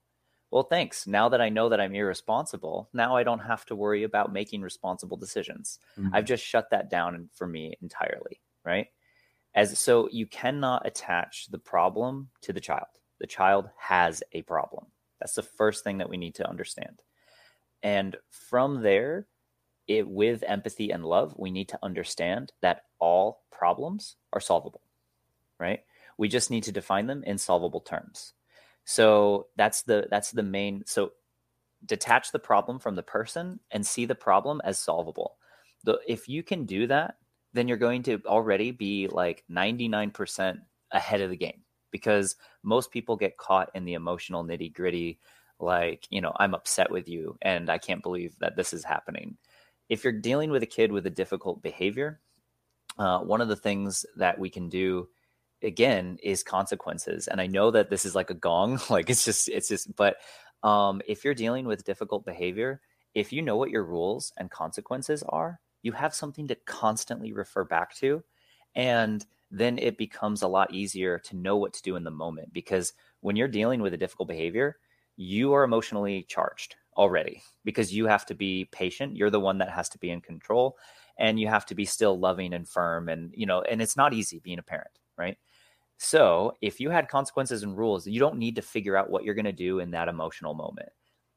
Well 0.50 0.64
thanks. 0.64 1.06
Now 1.06 1.28
that 1.30 1.40
i 1.40 1.48
know 1.48 1.68
that 1.68 1.80
i'm 1.80 1.94
irresponsible 1.94 2.90
now 2.92 3.16
i 3.16 3.22
don't 3.22 3.38
have 3.38 3.64
to 3.66 3.76
worry 3.76 4.02
about 4.02 4.32
making 4.32 4.62
responsible 4.62 5.16
decisions. 5.16 5.78
Mm-hmm. 5.98 6.14
i've 6.14 6.24
just 6.24 6.44
shut 6.44 6.70
that 6.70 6.90
down 6.90 7.28
for 7.32 7.46
me 7.46 7.74
entirely 7.80 8.40
right 8.64 8.88
as 9.55 9.78
so 9.78 10.09
you 10.11 10.26
cannot 10.26 10.86
attach 10.86 11.48
the 11.50 11.59
problem 11.59 12.28
to 12.42 12.53
the 12.53 12.61
child. 12.61 12.86
The 13.20 13.26
child 13.26 13.68
has 13.78 14.22
a 14.32 14.42
problem. 14.42 14.86
That's 15.20 15.34
the 15.34 15.42
first 15.42 15.84
thing 15.84 15.98
that 15.98 16.09
we 16.09 16.16
need 16.16 16.36
to 16.36 16.48
understand. 16.48 17.03
And 17.82 18.16
from 18.30 18.82
there 18.82 19.26
it 19.88 20.09
with 20.09 20.44
empathy 20.46 20.90
and 20.90 21.05
love 21.05 21.34
we 21.36 21.50
need 21.50 21.68
to 21.70 21.78
understand 21.82 22.53
that 22.62 22.84
all 23.00 23.42
problems 23.50 24.16
are 24.32 24.40
solvable 24.40 24.80
right? 25.62 25.80
We 26.18 26.28
just 26.28 26.50
need 26.50 26.64
to 26.64 26.72
define 26.72 27.07
them 27.07 27.22
in 27.24 27.38
solvable 27.38 27.80
terms. 27.80 28.34
So 28.84 29.46
that's 29.57 29.82
the 29.82 30.09
that's 30.11 30.32
the 30.32 30.42
main 30.42 30.82
so 30.86 31.12
detach 31.86 32.32
the 32.32 32.38
problem 32.40 32.80
from 32.80 32.96
the 32.96 33.03
person 33.03 33.61
and 33.70 33.86
see 33.86 34.05
the 34.05 34.14
problem 34.14 34.61
as 34.64 34.78
solvable. 34.78 35.36
The, 35.84 36.00
if 36.07 36.28
you 36.28 36.42
can 36.42 36.64
do 36.64 36.88
that 36.88 37.16
then 37.53 37.68
you're 37.68 37.76
going 37.76 38.03
to 38.03 38.20
already 38.26 38.70
be 38.70 39.09
like 39.09 39.44
99% 39.50 40.59
ahead 40.92 41.20
of 41.20 41.30
the 41.30 41.36
game 41.36 41.62
because 41.90 42.36
most 42.62 42.90
people 42.90 43.16
get 43.16 43.36
caught 43.36 43.70
in 43.74 43.84
the 43.84 43.94
emotional 43.94 44.44
nitty 44.44 44.72
gritty 44.72 45.18
like 45.61 46.07
you 46.11 46.20
know 46.20 46.32
i'm 46.36 46.55
upset 46.55 46.90
with 46.90 47.09
you 47.09 47.36
and 47.42 47.70
i 47.70 47.78
can't 47.78 48.03
believe 48.03 48.34
that 48.40 48.57
this 48.57 48.72
is 48.72 48.82
happening 48.82 49.36
if 49.92 50.05
you're 50.05 50.12
dealing 50.14 50.50
with 50.50 50.62
a 50.62 50.66
kid 50.66 50.90
with 50.90 51.07
a 51.07 51.11
difficult 51.11 51.62
behavior, 51.62 52.18
uh, 52.98 53.18
one 53.18 53.42
of 53.42 53.48
the 53.48 53.57
things 53.57 54.07
that 54.16 54.38
we 54.38 54.48
can 54.48 54.70
do 54.70 55.07
again 55.62 56.16
is 56.22 56.42
consequences. 56.42 57.28
And 57.28 57.42
I 57.42 57.46
know 57.46 57.70
that 57.70 57.90
this 57.90 58.07
is 58.07 58.14
like 58.14 58.30
a 58.30 58.34
gong, 58.34 58.80
like 58.90 59.11
it's 59.11 59.22
just, 59.22 59.50
it's 59.50 59.68
just, 59.68 59.94
but 59.94 60.16
um, 60.62 61.03
if 61.07 61.24
you're 61.26 61.34
dealing 61.34 61.66
with 61.66 61.84
difficult 61.84 62.24
behavior, 62.24 62.80
if 63.14 63.34
you 63.34 63.42
know 63.42 63.59
what 63.59 63.68
your 63.68 63.84
rules 63.84 64.32
and 64.38 64.50
consequences 64.50 65.22
are, 65.28 65.61
you 65.82 65.92
have 65.92 66.14
something 66.14 66.48
to 66.48 66.54
constantly 66.54 67.32
refer 67.32 67.64
back 67.64 67.94
to. 67.96 68.22
And 68.74 69.24
then 69.50 69.78
it 69.78 69.98
becomes 69.98 70.42
a 70.42 70.48
lot 70.48 70.72
easier 70.72 71.18
to 71.18 71.36
know 71.36 71.56
what 71.56 71.74
to 71.74 71.82
do 71.82 71.96
in 71.96 72.04
the 72.04 72.10
moment 72.10 72.52
because 72.52 72.94
when 73.20 73.36
you're 73.36 73.48
dealing 73.48 73.82
with 73.82 73.92
a 73.92 73.98
difficult 73.98 74.28
behavior, 74.28 74.78
you 75.16 75.52
are 75.52 75.64
emotionally 75.64 76.24
charged 76.28 76.76
already 76.96 77.42
because 77.64 77.92
you 77.92 78.06
have 78.06 78.24
to 78.26 78.34
be 78.34 78.66
patient. 78.72 79.16
You're 79.16 79.30
the 79.30 79.40
one 79.40 79.58
that 79.58 79.70
has 79.70 79.88
to 79.90 79.98
be 79.98 80.10
in 80.10 80.20
control 80.20 80.78
and 81.18 81.38
you 81.38 81.48
have 81.48 81.66
to 81.66 81.74
be 81.74 81.84
still 81.84 82.18
loving 82.18 82.54
and 82.54 82.66
firm. 82.66 83.08
And, 83.08 83.32
you 83.36 83.44
know, 83.44 83.60
and 83.62 83.82
it's 83.82 83.96
not 83.96 84.14
easy 84.14 84.38
being 84.38 84.58
a 84.58 84.62
parent, 84.62 84.98
right? 85.18 85.36
So 85.98 86.56
if 86.62 86.80
you 86.80 86.90
had 86.90 87.08
consequences 87.08 87.62
and 87.62 87.76
rules, 87.76 88.06
you 88.06 88.18
don't 88.18 88.38
need 88.38 88.56
to 88.56 88.62
figure 88.62 88.96
out 88.96 89.10
what 89.10 89.22
you're 89.22 89.34
going 89.34 89.44
to 89.44 89.52
do 89.52 89.78
in 89.78 89.90
that 89.90 90.08
emotional 90.08 90.54
moment. 90.54 90.88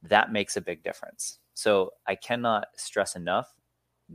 That 0.04 0.32
makes 0.32 0.56
a 0.56 0.62
big 0.62 0.84
difference. 0.84 1.40
So 1.54 1.92
I 2.08 2.16
cannot 2.16 2.68
stress 2.78 3.16
enough 3.16 3.54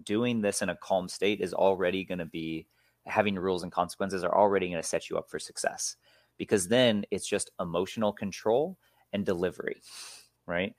doing 0.05 0.41
this 0.41 0.63
in 0.63 0.69
a 0.69 0.77
calm 0.77 1.09
state 1.09 1.41
is 1.41 1.55
already 1.55 2.05
going 2.05 2.19
to 2.19 2.27
be 2.27 2.67
having 3.07 3.35
rules 3.35 3.63
and 3.63 3.73
consequences 3.73 4.25
are 4.25 4.35
already 4.35 4.69
going 4.69 4.81
to 4.81 4.87
set 4.87 5.11
you 5.11 5.19
up 5.19 5.29
for 5.29 5.39
success 5.39 5.97
because 6.39 6.69
then 6.69 7.05
it's 7.11 7.27
just 7.27 7.51
emotional 7.61 8.13
control 8.13 8.79
and 9.13 9.27
delivery, 9.27 9.81
right? 10.47 10.75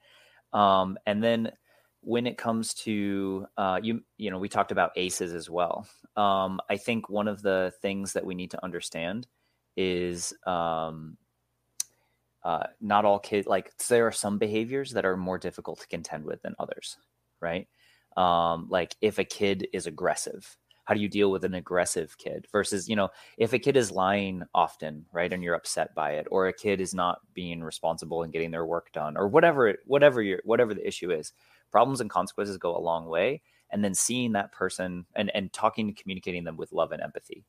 Um, 0.52 0.98
and 1.06 1.22
then 1.22 1.52
when 2.00 2.26
it 2.26 2.36
comes 2.36 2.74
to 2.74 3.46
uh, 3.56 3.78
you, 3.82 4.02
you 4.18 4.30
know, 4.30 4.38
we 4.38 4.48
talked 4.48 4.72
about 4.72 4.90
ACEs 4.96 5.32
as 5.32 5.48
well. 5.48 5.86
Um, 6.16 6.60
I 6.68 6.76
think 6.76 7.08
one 7.08 7.28
of 7.28 7.42
the 7.42 7.72
things 7.80 8.12
that 8.12 8.26
we 8.26 8.34
need 8.34 8.50
to 8.50 8.64
understand 8.64 9.28
is 9.76 10.34
um, 10.46 11.16
uh, 12.44 12.64
not 12.80 13.04
all 13.04 13.18
kids 13.18 13.46
like 13.46 13.76
there 13.88 14.06
are 14.06 14.12
some 14.12 14.38
behaviors 14.38 14.90
that 14.92 15.04
are 15.04 15.16
more 15.16 15.38
difficult 15.38 15.80
to 15.80 15.86
contend 15.86 16.24
with 16.24 16.42
than 16.42 16.54
others, 16.58 16.96
right? 17.40 17.68
Um, 18.16 18.66
like 18.68 18.96
if 19.00 19.18
a 19.18 19.24
kid 19.24 19.68
is 19.72 19.86
aggressive, 19.86 20.56
how 20.84 20.94
do 20.94 21.00
you 21.00 21.08
deal 21.08 21.30
with 21.30 21.44
an 21.44 21.54
aggressive 21.54 22.18
kid 22.18 22.46
versus 22.50 22.88
you 22.88 22.96
know 22.96 23.08
if 23.38 23.52
a 23.52 23.58
kid 23.58 23.76
is 23.76 23.92
lying 23.92 24.42
often 24.52 25.06
right 25.12 25.32
and 25.32 25.40
you're 25.40 25.54
upset 25.54 25.94
by 25.94 26.14
it 26.14 26.26
or 26.28 26.48
a 26.48 26.52
kid 26.52 26.80
is 26.80 26.92
not 26.92 27.20
being 27.34 27.62
responsible 27.62 28.24
and 28.24 28.32
getting 28.32 28.50
their 28.50 28.66
work 28.66 28.90
done 28.92 29.16
or 29.16 29.28
whatever 29.28 29.76
whatever 29.86 30.20
your 30.20 30.40
whatever 30.44 30.74
the 30.74 30.86
issue 30.86 31.12
is 31.12 31.32
problems 31.70 32.00
and 32.00 32.10
consequences 32.10 32.58
go 32.58 32.76
a 32.76 32.78
long 32.78 33.06
way 33.06 33.40
and 33.72 33.82
then 33.82 33.94
seeing 33.94 34.32
that 34.32 34.52
person 34.52 35.06
and 35.16 35.34
and 35.34 35.52
talking 35.52 35.88
and 35.88 35.96
communicating 35.96 36.44
them 36.44 36.56
with 36.56 36.72
love 36.72 36.92
and 36.92 37.02
empathy. 37.02 37.44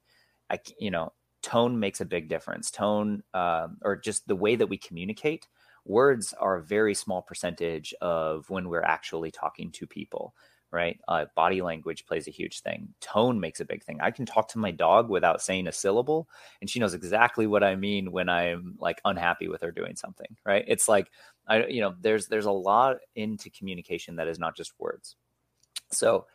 I 0.49 0.59
you 0.79 0.89
know 0.89 1.13
tone 1.43 1.79
makes 1.79 2.01
a 2.01 2.05
big 2.05 2.29
difference. 2.29 2.71
Tone 2.71 3.21
um, 3.33 3.77
or 3.83 3.97
just 3.97 4.27
the 4.27 4.35
way 4.35 4.55
that 4.55 4.69
we 4.69 4.77
communicate 4.77 5.47
words 5.85 6.33
are 6.39 6.55
a 6.55 6.63
very 6.63 6.95
small 6.95 7.21
percentage 7.21 7.93
of 8.01 8.49
when 8.49 8.69
we're 8.69 8.81
actually 8.81 9.29
talking 9.29 9.69
to 9.71 9.85
people 9.85 10.33
right? 10.73 10.99
Uh, 11.07 11.25
body 11.35 11.61
language 11.61 12.05
plays 12.07 12.27
a 12.27 12.31
huge 12.31 12.61
thing. 12.61 12.89
Tone 12.99 13.39
makes 13.39 13.59
a 13.59 13.65
big 13.65 13.83
thing. 13.83 14.01
I 14.01 14.09
can 14.09 14.25
talk 14.25 14.47
to 14.49 14.57
my 14.57 14.71
dog 14.71 15.07
without 15.07 15.41
saying 15.41 15.67
a 15.67 15.71
syllable, 15.71 16.27
and 16.59 16.69
she 16.69 16.79
knows 16.79 16.95
exactly 16.95 17.45
what 17.45 17.63
I 17.63 17.75
mean 17.75 18.11
when 18.11 18.27
I'm 18.27 18.75
like 18.79 18.99
unhappy 19.05 19.47
with 19.47 19.61
her 19.61 19.71
doing 19.71 19.95
something, 19.95 20.35
right? 20.43 20.65
It's 20.67 20.89
like 20.89 21.11
I, 21.47 21.67
you 21.67 21.79
know, 21.79 21.93
there's 22.01 22.27
there's 22.27 22.47
a 22.47 22.51
lot 22.51 22.97
into 23.15 23.51
communication 23.51 24.15
that 24.15 24.27
is 24.27 24.39
not 24.39 24.57
just 24.57 24.73
words. 24.79 25.15
So, 25.91 26.25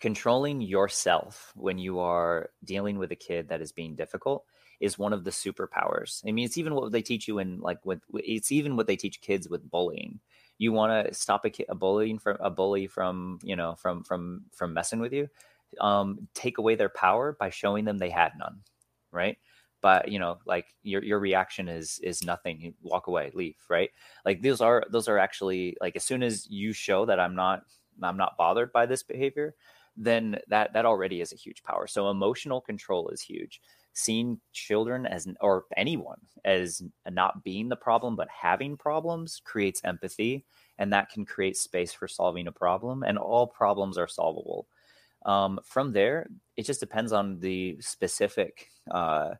controlling 0.00 0.62
yourself 0.62 1.52
when 1.54 1.76
you 1.78 1.98
are 1.98 2.50
dealing 2.64 2.98
with 2.98 3.12
a 3.12 3.16
kid 3.16 3.48
that 3.50 3.60
is 3.60 3.72
being 3.72 3.94
difficult 3.94 4.44
is 4.80 4.98
one 4.98 5.12
of 5.12 5.22
the 5.22 5.30
superpowers. 5.30 6.22
I 6.26 6.32
mean, 6.32 6.46
it's 6.46 6.58
even 6.58 6.74
what 6.74 6.90
they 6.92 7.02
teach 7.02 7.28
you 7.28 7.40
in 7.40 7.60
like 7.60 7.84
with 7.84 8.00
it's 8.14 8.50
even 8.50 8.74
what 8.74 8.86
they 8.86 8.96
teach 8.96 9.20
kids 9.20 9.48
with 9.50 9.70
bullying 9.70 10.18
you 10.62 10.72
want 10.72 10.92
to 11.08 11.14
stop 11.14 11.44
a, 11.44 11.52
a 11.68 11.74
bullying 11.74 12.18
from 12.18 12.36
a 12.40 12.50
bully 12.50 12.86
from 12.86 13.38
you 13.42 13.56
know 13.56 13.74
from 13.76 14.04
from 14.04 14.42
from 14.52 14.74
messing 14.74 15.00
with 15.00 15.12
you 15.12 15.28
um, 15.80 16.28
take 16.34 16.58
away 16.58 16.74
their 16.74 16.90
power 16.90 17.36
by 17.40 17.50
showing 17.50 17.84
them 17.84 17.98
they 17.98 18.10
had 18.10 18.32
none 18.38 18.60
right? 19.12 19.36
But 19.80 20.08
you 20.12 20.18
know 20.18 20.38
like 20.46 20.66
your 20.82 21.02
your 21.02 21.18
reaction 21.18 21.68
is 21.68 21.98
is 22.02 22.22
nothing. 22.24 22.60
You 22.60 22.74
walk 22.82 23.08
away 23.08 23.30
leave 23.34 23.56
right? 23.68 23.90
Like 24.24 24.42
those 24.42 24.60
are 24.60 24.84
those 24.90 25.08
are 25.08 25.18
actually 25.18 25.76
like 25.80 25.96
as 25.96 26.04
soon 26.04 26.22
as 26.22 26.48
you 26.50 26.72
show 26.72 27.04
that 27.06 27.20
i'm 27.20 27.34
not 27.34 27.64
i'm 28.02 28.16
not 28.16 28.36
bothered 28.38 28.72
by 28.72 28.86
this 28.86 29.02
behavior 29.02 29.54
then 29.96 30.38
that 30.48 30.72
that 30.72 30.86
already 30.86 31.20
is 31.20 31.32
a 31.32 31.36
huge 31.36 31.62
power. 31.62 31.86
So 31.86 32.10
emotional 32.10 32.60
control 32.60 33.08
is 33.08 33.20
huge 33.20 33.60
seeing 33.94 34.40
children 34.52 35.06
as 35.06 35.26
or 35.40 35.64
anyone 35.76 36.18
as 36.44 36.82
not 37.10 37.44
being 37.44 37.68
the 37.68 37.76
problem 37.76 38.16
but 38.16 38.28
having 38.28 38.76
problems 38.76 39.40
creates 39.44 39.80
empathy 39.84 40.44
and 40.78 40.92
that 40.92 41.10
can 41.10 41.24
create 41.24 41.56
space 41.56 41.92
for 41.92 42.08
solving 42.08 42.46
a 42.46 42.52
problem 42.52 43.02
and 43.02 43.18
all 43.18 43.46
problems 43.46 43.98
are 43.98 44.08
solvable. 44.08 44.66
Um, 45.24 45.60
from 45.64 45.92
there 45.92 46.26
it 46.56 46.66
just 46.66 46.80
depends 46.80 47.12
on 47.12 47.38
the 47.38 47.76
specific 47.80 48.68
uh, 48.90 49.30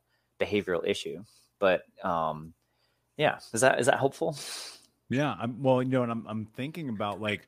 behavioral 0.40 0.86
issue 0.86 1.22
but 1.58 1.82
um, 2.04 2.54
yeah. 3.16 3.38
Is 3.52 3.60
that 3.60 3.78
is 3.78 3.86
that 3.86 3.98
helpful? 3.98 4.36
Yeah 5.08 5.34
I'm, 5.38 5.62
well 5.62 5.82
you 5.82 5.90
know 5.90 6.02
and 6.02 6.12
I'm, 6.12 6.26
I'm 6.26 6.46
thinking 6.46 6.88
about 6.88 7.20
like 7.20 7.46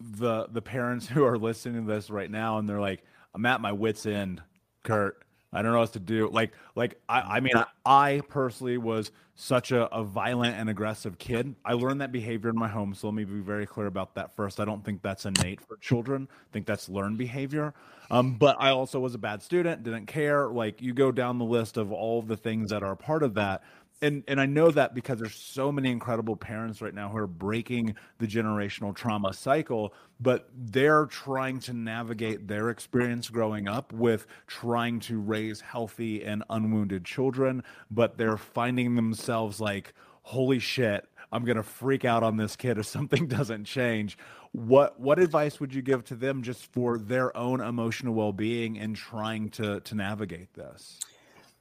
the 0.00 0.46
the 0.50 0.62
parents 0.62 1.06
who 1.08 1.24
are 1.24 1.38
listening 1.38 1.86
to 1.86 1.92
this 1.92 2.10
right 2.10 2.30
now 2.30 2.58
and 2.58 2.68
they're 2.68 2.80
like 2.80 3.02
i'm 3.34 3.46
at 3.46 3.60
my 3.60 3.72
wits 3.72 4.06
end 4.06 4.42
curt 4.82 5.24
I 5.54 5.62
don't 5.62 5.72
know 5.72 5.78
what 5.78 5.92
to 5.92 6.00
do. 6.00 6.28
Like, 6.28 6.52
like 6.74 7.00
I, 7.08 7.20
I 7.20 7.40
mean, 7.40 7.54
I, 7.86 8.22
personally 8.28 8.76
was 8.78 9.10
such 9.36 9.72
a, 9.72 9.92
a 9.94 10.04
violent 10.04 10.56
and 10.56 10.68
aggressive 10.68 11.18
kid. 11.18 11.54
I 11.64 11.72
learned 11.72 12.00
that 12.00 12.12
behavior 12.12 12.50
in 12.50 12.56
my 12.56 12.68
home. 12.68 12.94
So 12.94 13.08
let 13.08 13.14
me 13.14 13.24
be 13.24 13.40
very 13.40 13.66
clear 13.66 13.86
about 13.86 14.14
that 14.14 14.34
first. 14.34 14.60
I 14.60 14.64
don't 14.64 14.84
think 14.84 15.02
that's 15.02 15.26
innate 15.26 15.60
for 15.60 15.76
children. 15.76 16.28
I 16.30 16.52
think 16.52 16.66
that's 16.66 16.88
learned 16.88 17.18
behavior. 17.18 17.74
Um, 18.10 18.34
but 18.34 18.56
I 18.60 18.70
also 18.70 19.00
was 19.00 19.14
a 19.14 19.18
bad 19.18 19.42
student, 19.42 19.82
didn't 19.82 20.06
care. 20.06 20.48
Like 20.48 20.82
you 20.82 20.92
go 20.92 21.10
down 21.10 21.38
the 21.38 21.44
list 21.44 21.76
of 21.76 21.90
all 21.90 22.22
the 22.22 22.36
things 22.36 22.70
that 22.70 22.82
are 22.82 22.94
part 22.94 23.22
of 23.22 23.34
that 23.34 23.62
and 24.02 24.24
and 24.28 24.40
I 24.40 24.46
know 24.46 24.70
that 24.70 24.94
because 24.94 25.18
there's 25.18 25.34
so 25.34 25.72
many 25.72 25.90
incredible 25.90 26.36
parents 26.36 26.82
right 26.82 26.94
now 26.94 27.08
who 27.08 27.18
are 27.18 27.26
breaking 27.26 27.94
the 28.18 28.26
generational 28.26 28.94
trauma 28.94 29.32
cycle, 29.32 29.94
but 30.20 30.48
they're 30.54 31.06
trying 31.06 31.60
to 31.60 31.72
navigate 31.72 32.46
their 32.46 32.70
experience 32.70 33.30
growing 33.30 33.68
up 33.68 33.92
with 33.92 34.26
trying 34.46 35.00
to 35.00 35.18
raise 35.18 35.60
healthy 35.60 36.22
and 36.24 36.44
unwounded 36.50 37.04
children, 37.04 37.62
but 37.90 38.18
they're 38.18 38.36
finding 38.36 38.94
themselves 38.94 39.60
like, 39.60 39.94
holy 40.22 40.58
shit, 40.58 41.08
I'm 41.32 41.44
gonna 41.44 41.62
freak 41.62 42.04
out 42.04 42.22
on 42.22 42.36
this 42.36 42.56
kid 42.56 42.78
if 42.78 42.86
something 42.86 43.26
doesn't 43.28 43.64
change. 43.64 44.18
What 44.52 45.00
what 45.00 45.18
advice 45.18 45.58
would 45.60 45.74
you 45.74 45.82
give 45.82 46.04
to 46.04 46.14
them 46.14 46.42
just 46.42 46.72
for 46.72 46.98
their 46.98 47.36
own 47.36 47.60
emotional 47.60 48.14
well 48.14 48.32
being 48.32 48.78
and 48.78 48.94
trying 48.94 49.50
to 49.50 49.80
to 49.80 49.94
navigate 49.94 50.54
this? 50.54 51.00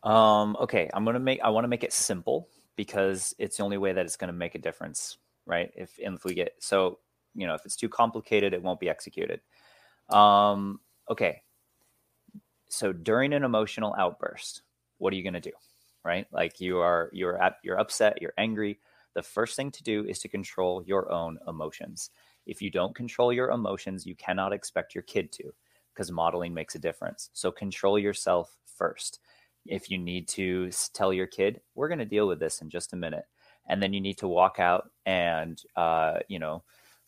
Um, 0.04 0.58
okay, 0.60 0.90
I'm 0.94 1.06
gonna 1.06 1.20
make. 1.20 1.40
I 1.42 1.50
want 1.50 1.64
to 1.64 1.70
make 1.70 1.84
it 1.84 1.94
simple 1.94 2.50
because 2.76 3.34
it's 3.40 3.58
the 3.58 3.64
only 3.64 3.78
way 3.78 3.94
that 3.94 4.06
it's 4.06 4.18
gonna 4.18 4.34
make 4.34 4.56
a 4.56 4.60
difference, 4.60 5.18
right? 5.46 5.72
If 5.76 5.92
if 5.98 6.26
we 6.26 6.34
get 6.34 6.56
so, 6.60 7.00
you 7.36 7.48
know, 7.48 7.54
if 7.54 7.66
it's 7.66 7.76
too 7.78 7.90
complicated, 7.90 8.54
it 8.54 8.62
won't 8.62 8.80
be 8.80 8.90
executed. 8.90 9.42
Um, 10.10 10.82
okay. 11.10 11.42
So 12.70 12.92
during 12.92 13.34
an 13.34 13.44
emotional 13.44 13.96
outburst, 13.98 14.64
what 14.98 15.14
are 15.14 15.16
you 15.16 15.24
gonna 15.24 15.40
do, 15.40 15.52
right? 16.04 16.28
Like 16.32 16.60
you 16.60 16.80
are 16.80 17.10
you're 17.14 17.42
at 17.42 17.58
you're 17.64 17.80
upset, 17.80 18.22
you're 18.22 18.34
angry. 18.38 18.80
The 19.14 19.24
first 19.24 19.56
thing 19.56 19.72
to 19.72 19.84
do 19.84 20.06
is 20.06 20.20
to 20.20 20.28
control 20.28 20.84
your 20.84 21.12
own 21.12 21.38
emotions. 21.48 22.10
If 22.46 22.62
you 22.62 22.70
don't 22.72 22.96
control 22.96 23.32
your 23.32 23.52
emotions, 23.52 24.06
you 24.06 24.16
cannot 24.16 24.52
expect 24.52 24.96
your 24.96 25.04
kid 25.04 25.32
to, 25.34 25.54
because 25.94 26.12
modeling 26.12 26.54
makes 26.54 26.76
a 26.76 26.80
difference. 26.80 27.30
So 27.34 27.52
control 27.52 27.98
yourself 27.98 28.58
first 28.66 29.20
if 29.66 29.90
you 29.90 29.98
need 29.98 30.28
to 30.30 30.70
tell 30.94 31.14
your 31.14 31.28
kid, 31.28 31.62
we're 31.76 31.88
going 31.88 32.00
to 32.00 32.06
deal 32.06 32.28
with 32.28 32.40
this 32.40 32.62
in 32.62 32.70
just 32.70 32.94
a 32.94 32.98
minute. 32.98 33.26
And 33.68 33.82
then 33.82 33.94
you 33.94 34.02
need 34.02 34.18
to 34.18 34.28
walk 34.28 34.60
out 34.60 34.90
and, 35.06 35.62
uh, 35.76 36.20
you 36.28 36.40
know, 36.40 36.64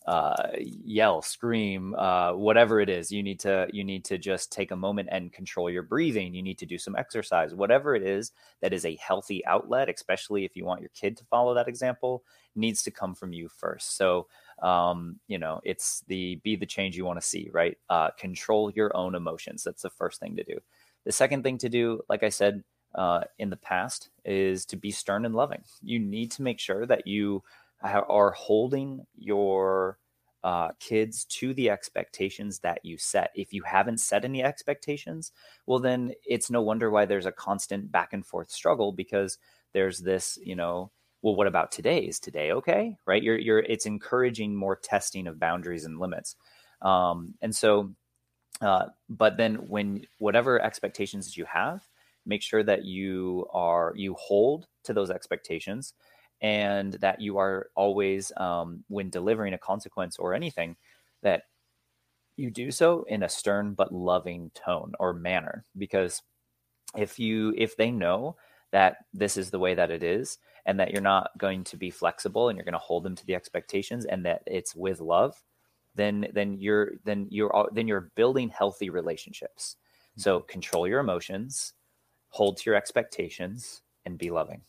uh, 0.08 0.50
yell, 0.60 1.22
scream, 1.22 1.96
uh, 1.96 2.32
whatever 2.34 2.80
it 2.80 2.90
is. 2.90 3.12
You 3.12 3.24
need 3.24 3.40
to 3.40 3.68
you 3.74 3.84
need 3.84 4.06
to 4.06 4.20
just 4.20 4.52
take 4.52 4.70
a 4.70 4.76
moment 4.76 5.10
and 5.12 5.34
control 5.34 5.70
your 5.70 5.82
breathing. 5.82 6.34
You 6.36 6.44
need 6.44 6.60
to 6.60 6.66
do 6.68 6.78
some 6.78 6.96
exercise, 6.96 7.56
whatever 7.56 7.96
it 7.96 8.04
is 8.04 8.32
that 8.62 8.72
is 8.72 8.86
a 8.86 8.98
healthy 8.98 9.44
outlet, 9.48 9.90
especially 9.90 10.46
if 10.46 10.56
you 10.56 10.64
want 10.64 10.82
your 10.82 10.92
kid 10.94 11.18
to 11.18 11.26
follow 11.26 11.56
that 11.56 11.68
example, 11.68 12.24
needs 12.56 12.84
to 12.84 12.92
come 12.92 13.16
from 13.16 13.34
you 13.34 13.50
first. 13.50 13.98
So 13.98 14.28
um, 14.62 15.20
you 15.28 15.40
know, 15.40 15.60
it's 15.64 16.04
the 16.08 16.36
be 16.44 16.56
the 16.56 16.66
change 16.68 16.96
you 16.96 17.06
want 17.06 17.20
to 17.20 17.28
see, 17.28 17.50
right? 17.52 17.78
Uh, 17.90 18.12
control 18.12 18.72
your 18.72 18.96
own 18.96 19.16
emotions. 19.16 19.64
That's 19.64 19.82
the 19.82 19.90
first 19.90 20.20
thing 20.20 20.36
to 20.36 20.44
do. 20.44 20.60
The 21.06 21.12
second 21.12 21.44
thing 21.44 21.58
to 21.60 21.70
do, 21.70 22.02
like 22.10 22.24
I 22.24 22.30
said 22.30 22.64
uh, 22.96 23.22
in 23.38 23.50
the 23.50 23.58
past, 23.58 24.10
is 24.24 24.66
to 24.68 24.78
be 24.78 24.92
stern 24.92 25.26
and 25.26 25.36
loving. 25.36 25.64
You 25.82 26.00
need 26.00 26.32
to 26.32 26.42
make 26.42 26.60
sure 26.60 26.86
that 26.86 27.08
you 27.08 27.44
are 27.84 28.32
holding 28.32 29.06
your 29.16 30.00
uh, 30.44 30.70
kids 30.80 31.26
to 31.26 31.54
the 31.54 31.70
expectations 31.70 32.60
that 32.60 32.80
you 32.84 32.98
set. 32.98 33.32
If 33.36 33.52
you 33.54 33.64
haven't 33.64 34.00
set 34.00 34.26
any 34.26 34.44
expectations, 34.44 35.32
well, 35.66 35.80
then 35.80 36.14
it's 36.24 36.52
no 36.52 36.62
wonder 36.62 36.90
why 36.90 37.06
there's 37.06 37.26
a 37.26 37.32
constant 37.32 37.92
back 37.92 38.14
and 38.14 38.26
forth 38.26 38.52
struggle 38.52 38.92
because 38.92 39.38
there's 39.74 40.00
this, 40.00 40.38
you 40.44 40.56
know, 40.56 40.92
well, 41.22 41.36
what 41.36 41.48
about 41.48 41.72
today? 41.72 42.00
Is 42.00 42.20
today 42.20 42.52
okay? 42.52 42.96
Right? 43.08 43.24
You're, 43.24 43.40
you're, 43.40 43.60
it's 43.60 43.88
encouraging 43.88 44.56
more 44.56 44.76
testing 44.76 45.26
of 45.26 45.40
boundaries 45.40 45.86
and 45.86 46.00
limits. 46.00 46.36
Um, 46.82 47.34
and 47.42 47.56
so, 47.56 47.94
uh, 48.62 48.88
but 49.10 49.38
then 49.38 49.56
when 49.68 50.06
whatever 50.20 50.62
expectations 50.62 51.36
you 51.36 51.46
have, 51.46 51.88
make 52.26 52.42
sure 52.42 52.64
that 52.64 52.86
you 52.86 53.48
are, 53.54 53.94
you 53.96 54.16
hold 54.16 54.68
to 54.84 54.94
those 54.94 55.10
expectations 55.10 55.94
and 56.42 56.94
that 56.94 57.22
you 57.22 57.38
are 57.38 57.70
always 57.76 58.32
um, 58.38 58.84
when 58.88 59.10
delivering 59.10 59.54
a 59.54 59.58
consequence 59.58 60.18
or 60.18 60.34
anything 60.34 60.76
that 61.22 61.44
you 62.38 62.52
do 62.52 62.72
so 62.72 63.04
in 63.08 63.24
a 63.24 63.30
stern 63.30 63.74
but 63.74 63.94
loving 63.94 64.52
tone 64.54 64.94
or 65.00 65.14
manner. 65.14 65.64
Because 65.78 66.22
if 66.98 67.20
you 67.20 67.54
if 67.58 67.78
they 67.78 67.92
know 67.92 68.36
that 68.72 68.98
this 69.14 69.38
is 69.38 69.52
the 69.52 69.60
way 69.60 69.74
that 69.76 69.92
it 69.92 70.04
is 70.04 70.38
and 70.66 70.80
that 70.80 70.92
you're 70.92 71.02
not 71.02 71.30
going 71.38 71.64
to 71.64 71.78
be 71.78 71.90
flexible 71.90 72.50
and 72.50 72.58
you're 72.58 72.66
going 72.66 72.74
to 72.74 72.80
hold 72.80 73.04
them 73.04 73.16
to 73.16 73.26
the 73.26 73.36
expectations 73.36 74.06
and 74.06 74.26
that 74.26 74.42
it's 74.48 74.76
with 74.76 75.00
love 75.00 75.42
then 75.96 76.28
then 76.34 76.58
you're 76.60 76.92
then 77.04 77.28
you're 77.30 77.70
then 77.74 77.88
you're 77.88 78.12
building 78.16 78.50
healthy 78.50 78.90
relationships 78.90 79.78
so 80.18 80.40
mm-hmm. 80.40 80.48
control 80.48 80.88
your 80.88 81.00
emotions 81.00 81.74
hold 82.30 82.58
to 82.58 82.64
your 82.70 82.76
expectations 82.76 83.82
and 84.06 84.18
be 84.18 84.30
loving 84.30 84.62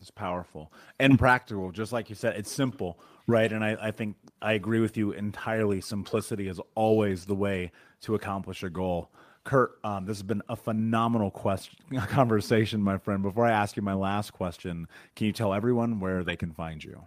it's 0.00 0.10
powerful 0.10 0.72
and 1.00 1.18
practical, 1.18 1.72
just 1.72 1.92
like 1.92 2.08
you 2.08 2.14
said. 2.14 2.36
It's 2.36 2.52
simple, 2.52 3.00
right? 3.26 3.52
And 3.52 3.64
I, 3.64 3.76
I 3.80 3.90
think 3.90 4.16
I 4.40 4.52
agree 4.52 4.80
with 4.80 4.96
you 4.96 5.12
entirely. 5.12 5.80
Simplicity 5.80 6.48
is 6.48 6.60
always 6.76 7.24
the 7.24 7.34
way 7.34 7.72
to 8.02 8.14
accomplish 8.14 8.62
a 8.62 8.70
goal. 8.70 9.10
Curt, 9.42 9.78
um, 9.82 10.04
this 10.04 10.18
has 10.18 10.22
been 10.22 10.42
a 10.48 10.56
phenomenal 10.56 11.30
question, 11.30 11.78
conversation, 12.06 12.80
my 12.80 12.98
friend. 12.98 13.22
Before 13.22 13.46
I 13.46 13.50
ask 13.50 13.76
you 13.76 13.82
my 13.82 13.94
last 13.94 14.32
question, 14.32 14.86
can 15.16 15.26
you 15.26 15.32
tell 15.32 15.52
everyone 15.52 16.00
where 16.00 16.22
they 16.22 16.36
can 16.36 16.52
find 16.52 16.82
you? 16.84 17.02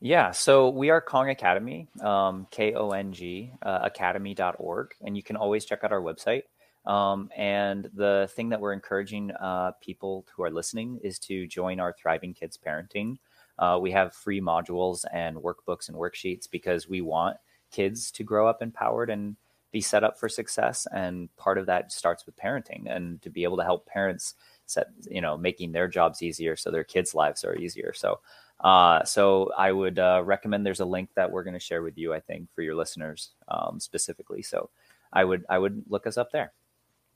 Yeah, 0.00 0.30
so 0.30 0.70
we 0.70 0.88
are 0.88 1.00
Kong 1.02 1.28
Academy, 1.28 1.86
um, 2.00 2.46
K 2.50 2.72
O 2.72 2.90
N 2.92 3.12
G, 3.12 3.52
uh, 3.62 3.80
academy.org. 3.82 4.94
And 5.02 5.14
you 5.14 5.22
can 5.22 5.36
always 5.36 5.66
check 5.66 5.84
out 5.84 5.92
our 5.92 6.00
website. 6.00 6.44
Um, 6.86 7.28
and 7.36 7.90
the 7.92 8.30
thing 8.34 8.48
that 8.48 8.60
we're 8.60 8.72
encouraging 8.72 9.30
uh, 9.32 9.72
people 9.82 10.24
who 10.34 10.42
are 10.42 10.50
listening 10.50 10.98
is 11.04 11.18
to 11.20 11.46
join 11.46 11.80
our 11.80 11.92
Thriving 11.92 12.32
Kids 12.32 12.58
Parenting. 12.58 13.18
Uh, 13.58 13.78
we 13.80 13.90
have 13.90 14.14
free 14.14 14.40
modules 14.40 15.04
and 15.12 15.36
workbooks 15.36 15.88
and 15.88 15.96
worksheets 15.98 16.50
because 16.50 16.88
we 16.88 17.02
want 17.02 17.36
kids 17.70 18.10
to 18.12 18.24
grow 18.24 18.48
up 18.48 18.62
empowered 18.62 19.10
and 19.10 19.36
be 19.70 19.82
set 19.82 20.02
up 20.02 20.18
for 20.18 20.30
success. 20.30 20.86
And 20.92 21.34
part 21.36 21.58
of 21.58 21.66
that 21.66 21.92
starts 21.92 22.24
with 22.24 22.36
parenting 22.36 22.84
and 22.86 23.20
to 23.20 23.28
be 23.28 23.44
able 23.44 23.58
to 23.58 23.64
help 23.64 23.86
parents 23.86 24.34
set, 24.64 24.86
you 25.10 25.20
know, 25.20 25.36
making 25.36 25.72
their 25.72 25.88
jobs 25.88 26.22
easier 26.22 26.56
so 26.56 26.70
their 26.70 26.84
kids' 26.84 27.14
lives 27.14 27.44
are 27.44 27.54
easier. 27.54 27.92
So, 27.92 28.20
uh, 28.62 29.02
so 29.04 29.50
I 29.56 29.72
would 29.72 29.98
uh, 29.98 30.20
recommend 30.24 30.66
there's 30.66 30.80
a 30.80 30.84
link 30.84 31.08
that 31.16 31.30
we're 31.30 31.44
going 31.44 31.54
to 31.54 31.60
share 31.60 31.80
with 31.82 31.96
you, 31.96 32.12
I 32.12 32.20
think, 32.20 32.48
for 32.54 32.60
your 32.62 32.74
listeners 32.74 33.30
um, 33.48 33.80
specifically. 33.80 34.42
So 34.42 34.68
I 35.12 35.24
would 35.24 35.44
I 35.48 35.58
would 35.58 35.82
look 35.88 36.06
us 36.06 36.18
up 36.18 36.30
there. 36.30 36.52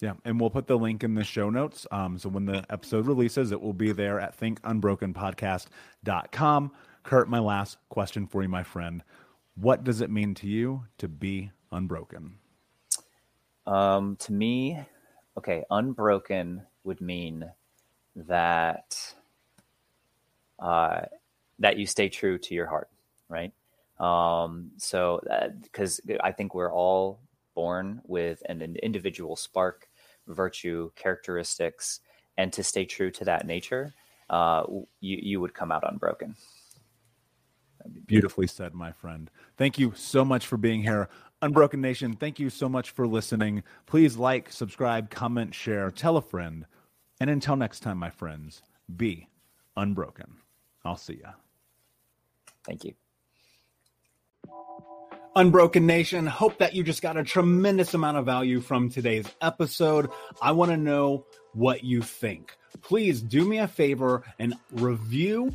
Yeah, 0.00 0.14
and 0.24 0.40
we'll 0.40 0.50
put 0.50 0.66
the 0.66 0.76
link 0.76 1.04
in 1.04 1.14
the 1.14 1.22
show 1.22 1.50
notes. 1.50 1.86
Um, 1.92 2.18
so 2.18 2.28
when 2.28 2.46
the 2.46 2.66
episode 2.68 3.06
releases, 3.06 3.52
it 3.52 3.60
will 3.60 3.72
be 3.72 3.92
there 3.92 4.18
at 4.18 4.36
thinkunbrokenpodcast.com. 4.38 6.72
Curt, 7.04 7.28
my 7.28 7.38
last 7.38 7.78
question 7.90 8.26
for 8.26 8.42
you, 8.42 8.48
my 8.48 8.64
friend. 8.64 9.04
What 9.54 9.84
does 9.84 10.00
it 10.00 10.10
mean 10.10 10.34
to 10.36 10.46
you 10.48 10.84
to 10.98 11.06
be 11.06 11.52
unbroken? 11.70 12.38
Um, 13.66 14.16
to 14.16 14.32
me, 14.32 14.80
okay, 15.38 15.62
unbroken 15.70 16.62
would 16.82 17.00
mean 17.00 17.48
that 18.16 19.14
uh, 20.58 21.02
that 21.58 21.78
you 21.78 21.86
stay 21.86 22.08
true 22.08 22.38
to 22.38 22.54
your 22.54 22.66
heart, 22.66 22.88
right? 23.28 23.52
Um, 24.00 24.70
so 24.76 25.20
because 25.62 26.00
I 26.22 26.32
think 26.32 26.54
we're 26.54 26.72
all 26.72 27.20
born 27.54 28.00
with 28.04 28.42
an, 28.48 28.62
an 28.62 28.76
individual 28.76 29.36
spark, 29.36 29.88
virtue, 30.26 30.90
characteristics, 30.96 32.00
and 32.36 32.52
to 32.52 32.62
stay 32.62 32.84
true 32.84 33.10
to 33.12 33.24
that 33.24 33.46
nature, 33.46 33.94
uh, 34.30 34.64
you, 35.00 35.18
you 35.22 35.40
would 35.40 35.54
come 35.54 35.70
out 35.70 35.84
unbroken. 35.88 36.34
Beautifully 38.06 38.46
said, 38.46 38.74
my 38.74 38.90
friend. 38.90 39.30
Thank 39.56 39.78
you 39.78 39.92
so 39.94 40.24
much 40.24 40.46
for 40.46 40.56
being 40.56 40.82
here. 40.82 41.08
Unbroken 41.42 41.80
Nation, 41.80 42.14
thank 42.14 42.40
you 42.40 42.48
so 42.48 42.68
much 42.68 42.90
for 42.90 43.06
listening. 43.06 43.62
Please 43.86 44.16
like, 44.16 44.50
subscribe, 44.50 45.10
comment, 45.10 45.54
share, 45.54 45.90
tell 45.90 46.16
a 46.16 46.22
friend. 46.22 46.64
And 47.20 47.28
until 47.28 47.56
next 47.56 47.80
time, 47.80 47.98
my 47.98 48.10
friends, 48.10 48.62
be 48.96 49.28
unbroken. 49.76 50.36
I'll 50.84 50.96
see 50.96 51.20
ya. 51.22 51.32
Thank 52.64 52.84
you. 52.84 52.94
Unbroken 55.36 55.84
Nation, 55.84 56.26
hope 56.26 56.58
that 56.58 56.74
you 56.74 56.84
just 56.84 57.02
got 57.02 57.16
a 57.16 57.24
tremendous 57.24 57.92
amount 57.92 58.16
of 58.16 58.24
value 58.24 58.60
from 58.60 58.88
today's 58.88 59.26
episode. 59.40 60.10
I 60.40 60.52
want 60.52 60.70
to 60.70 60.76
know 60.76 61.26
what 61.52 61.82
you 61.82 62.02
think. 62.02 62.56
Please 62.82 63.20
do 63.20 63.44
me 63.44 63.58
a 63.58 63.66
favor 63.66 64.22
and 64.38 64.54
review 64.70 65.54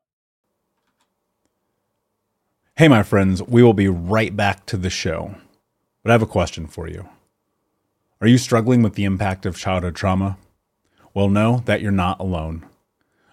Hey, 2.75 2.87
my 2.87 3.03
friends, 3.03 3.43
we 3.43 3.61
will 3.63 3.73
be 3.73 3.87
right 3.87 4.35
back 4.35 4.65
to 4.67 4.77
the 4.77 4.89
show. 4.89 5.35
But 6.03 6.11
I 6.11 6.13
have 6.13 6.21
a 6.21 6.27
question 6.27 6.67
for 6.67 6.87
you. 6.87 7.09
Are 8.21 8.27
you 8.27 8.37
struggling 8.37 8.81
with 8.81 8.93
the 8.95 9.03
impact 9.03 9.45
of 9.45 9.57
childhood 9.57 9.95
trauma? 9.95 10.37
Well, 11.13 11.29
know 11.29 11.63
that 11.65 11.81
you're 11.81 11.91
not 11.91 12.19
alone. 12.19 12.65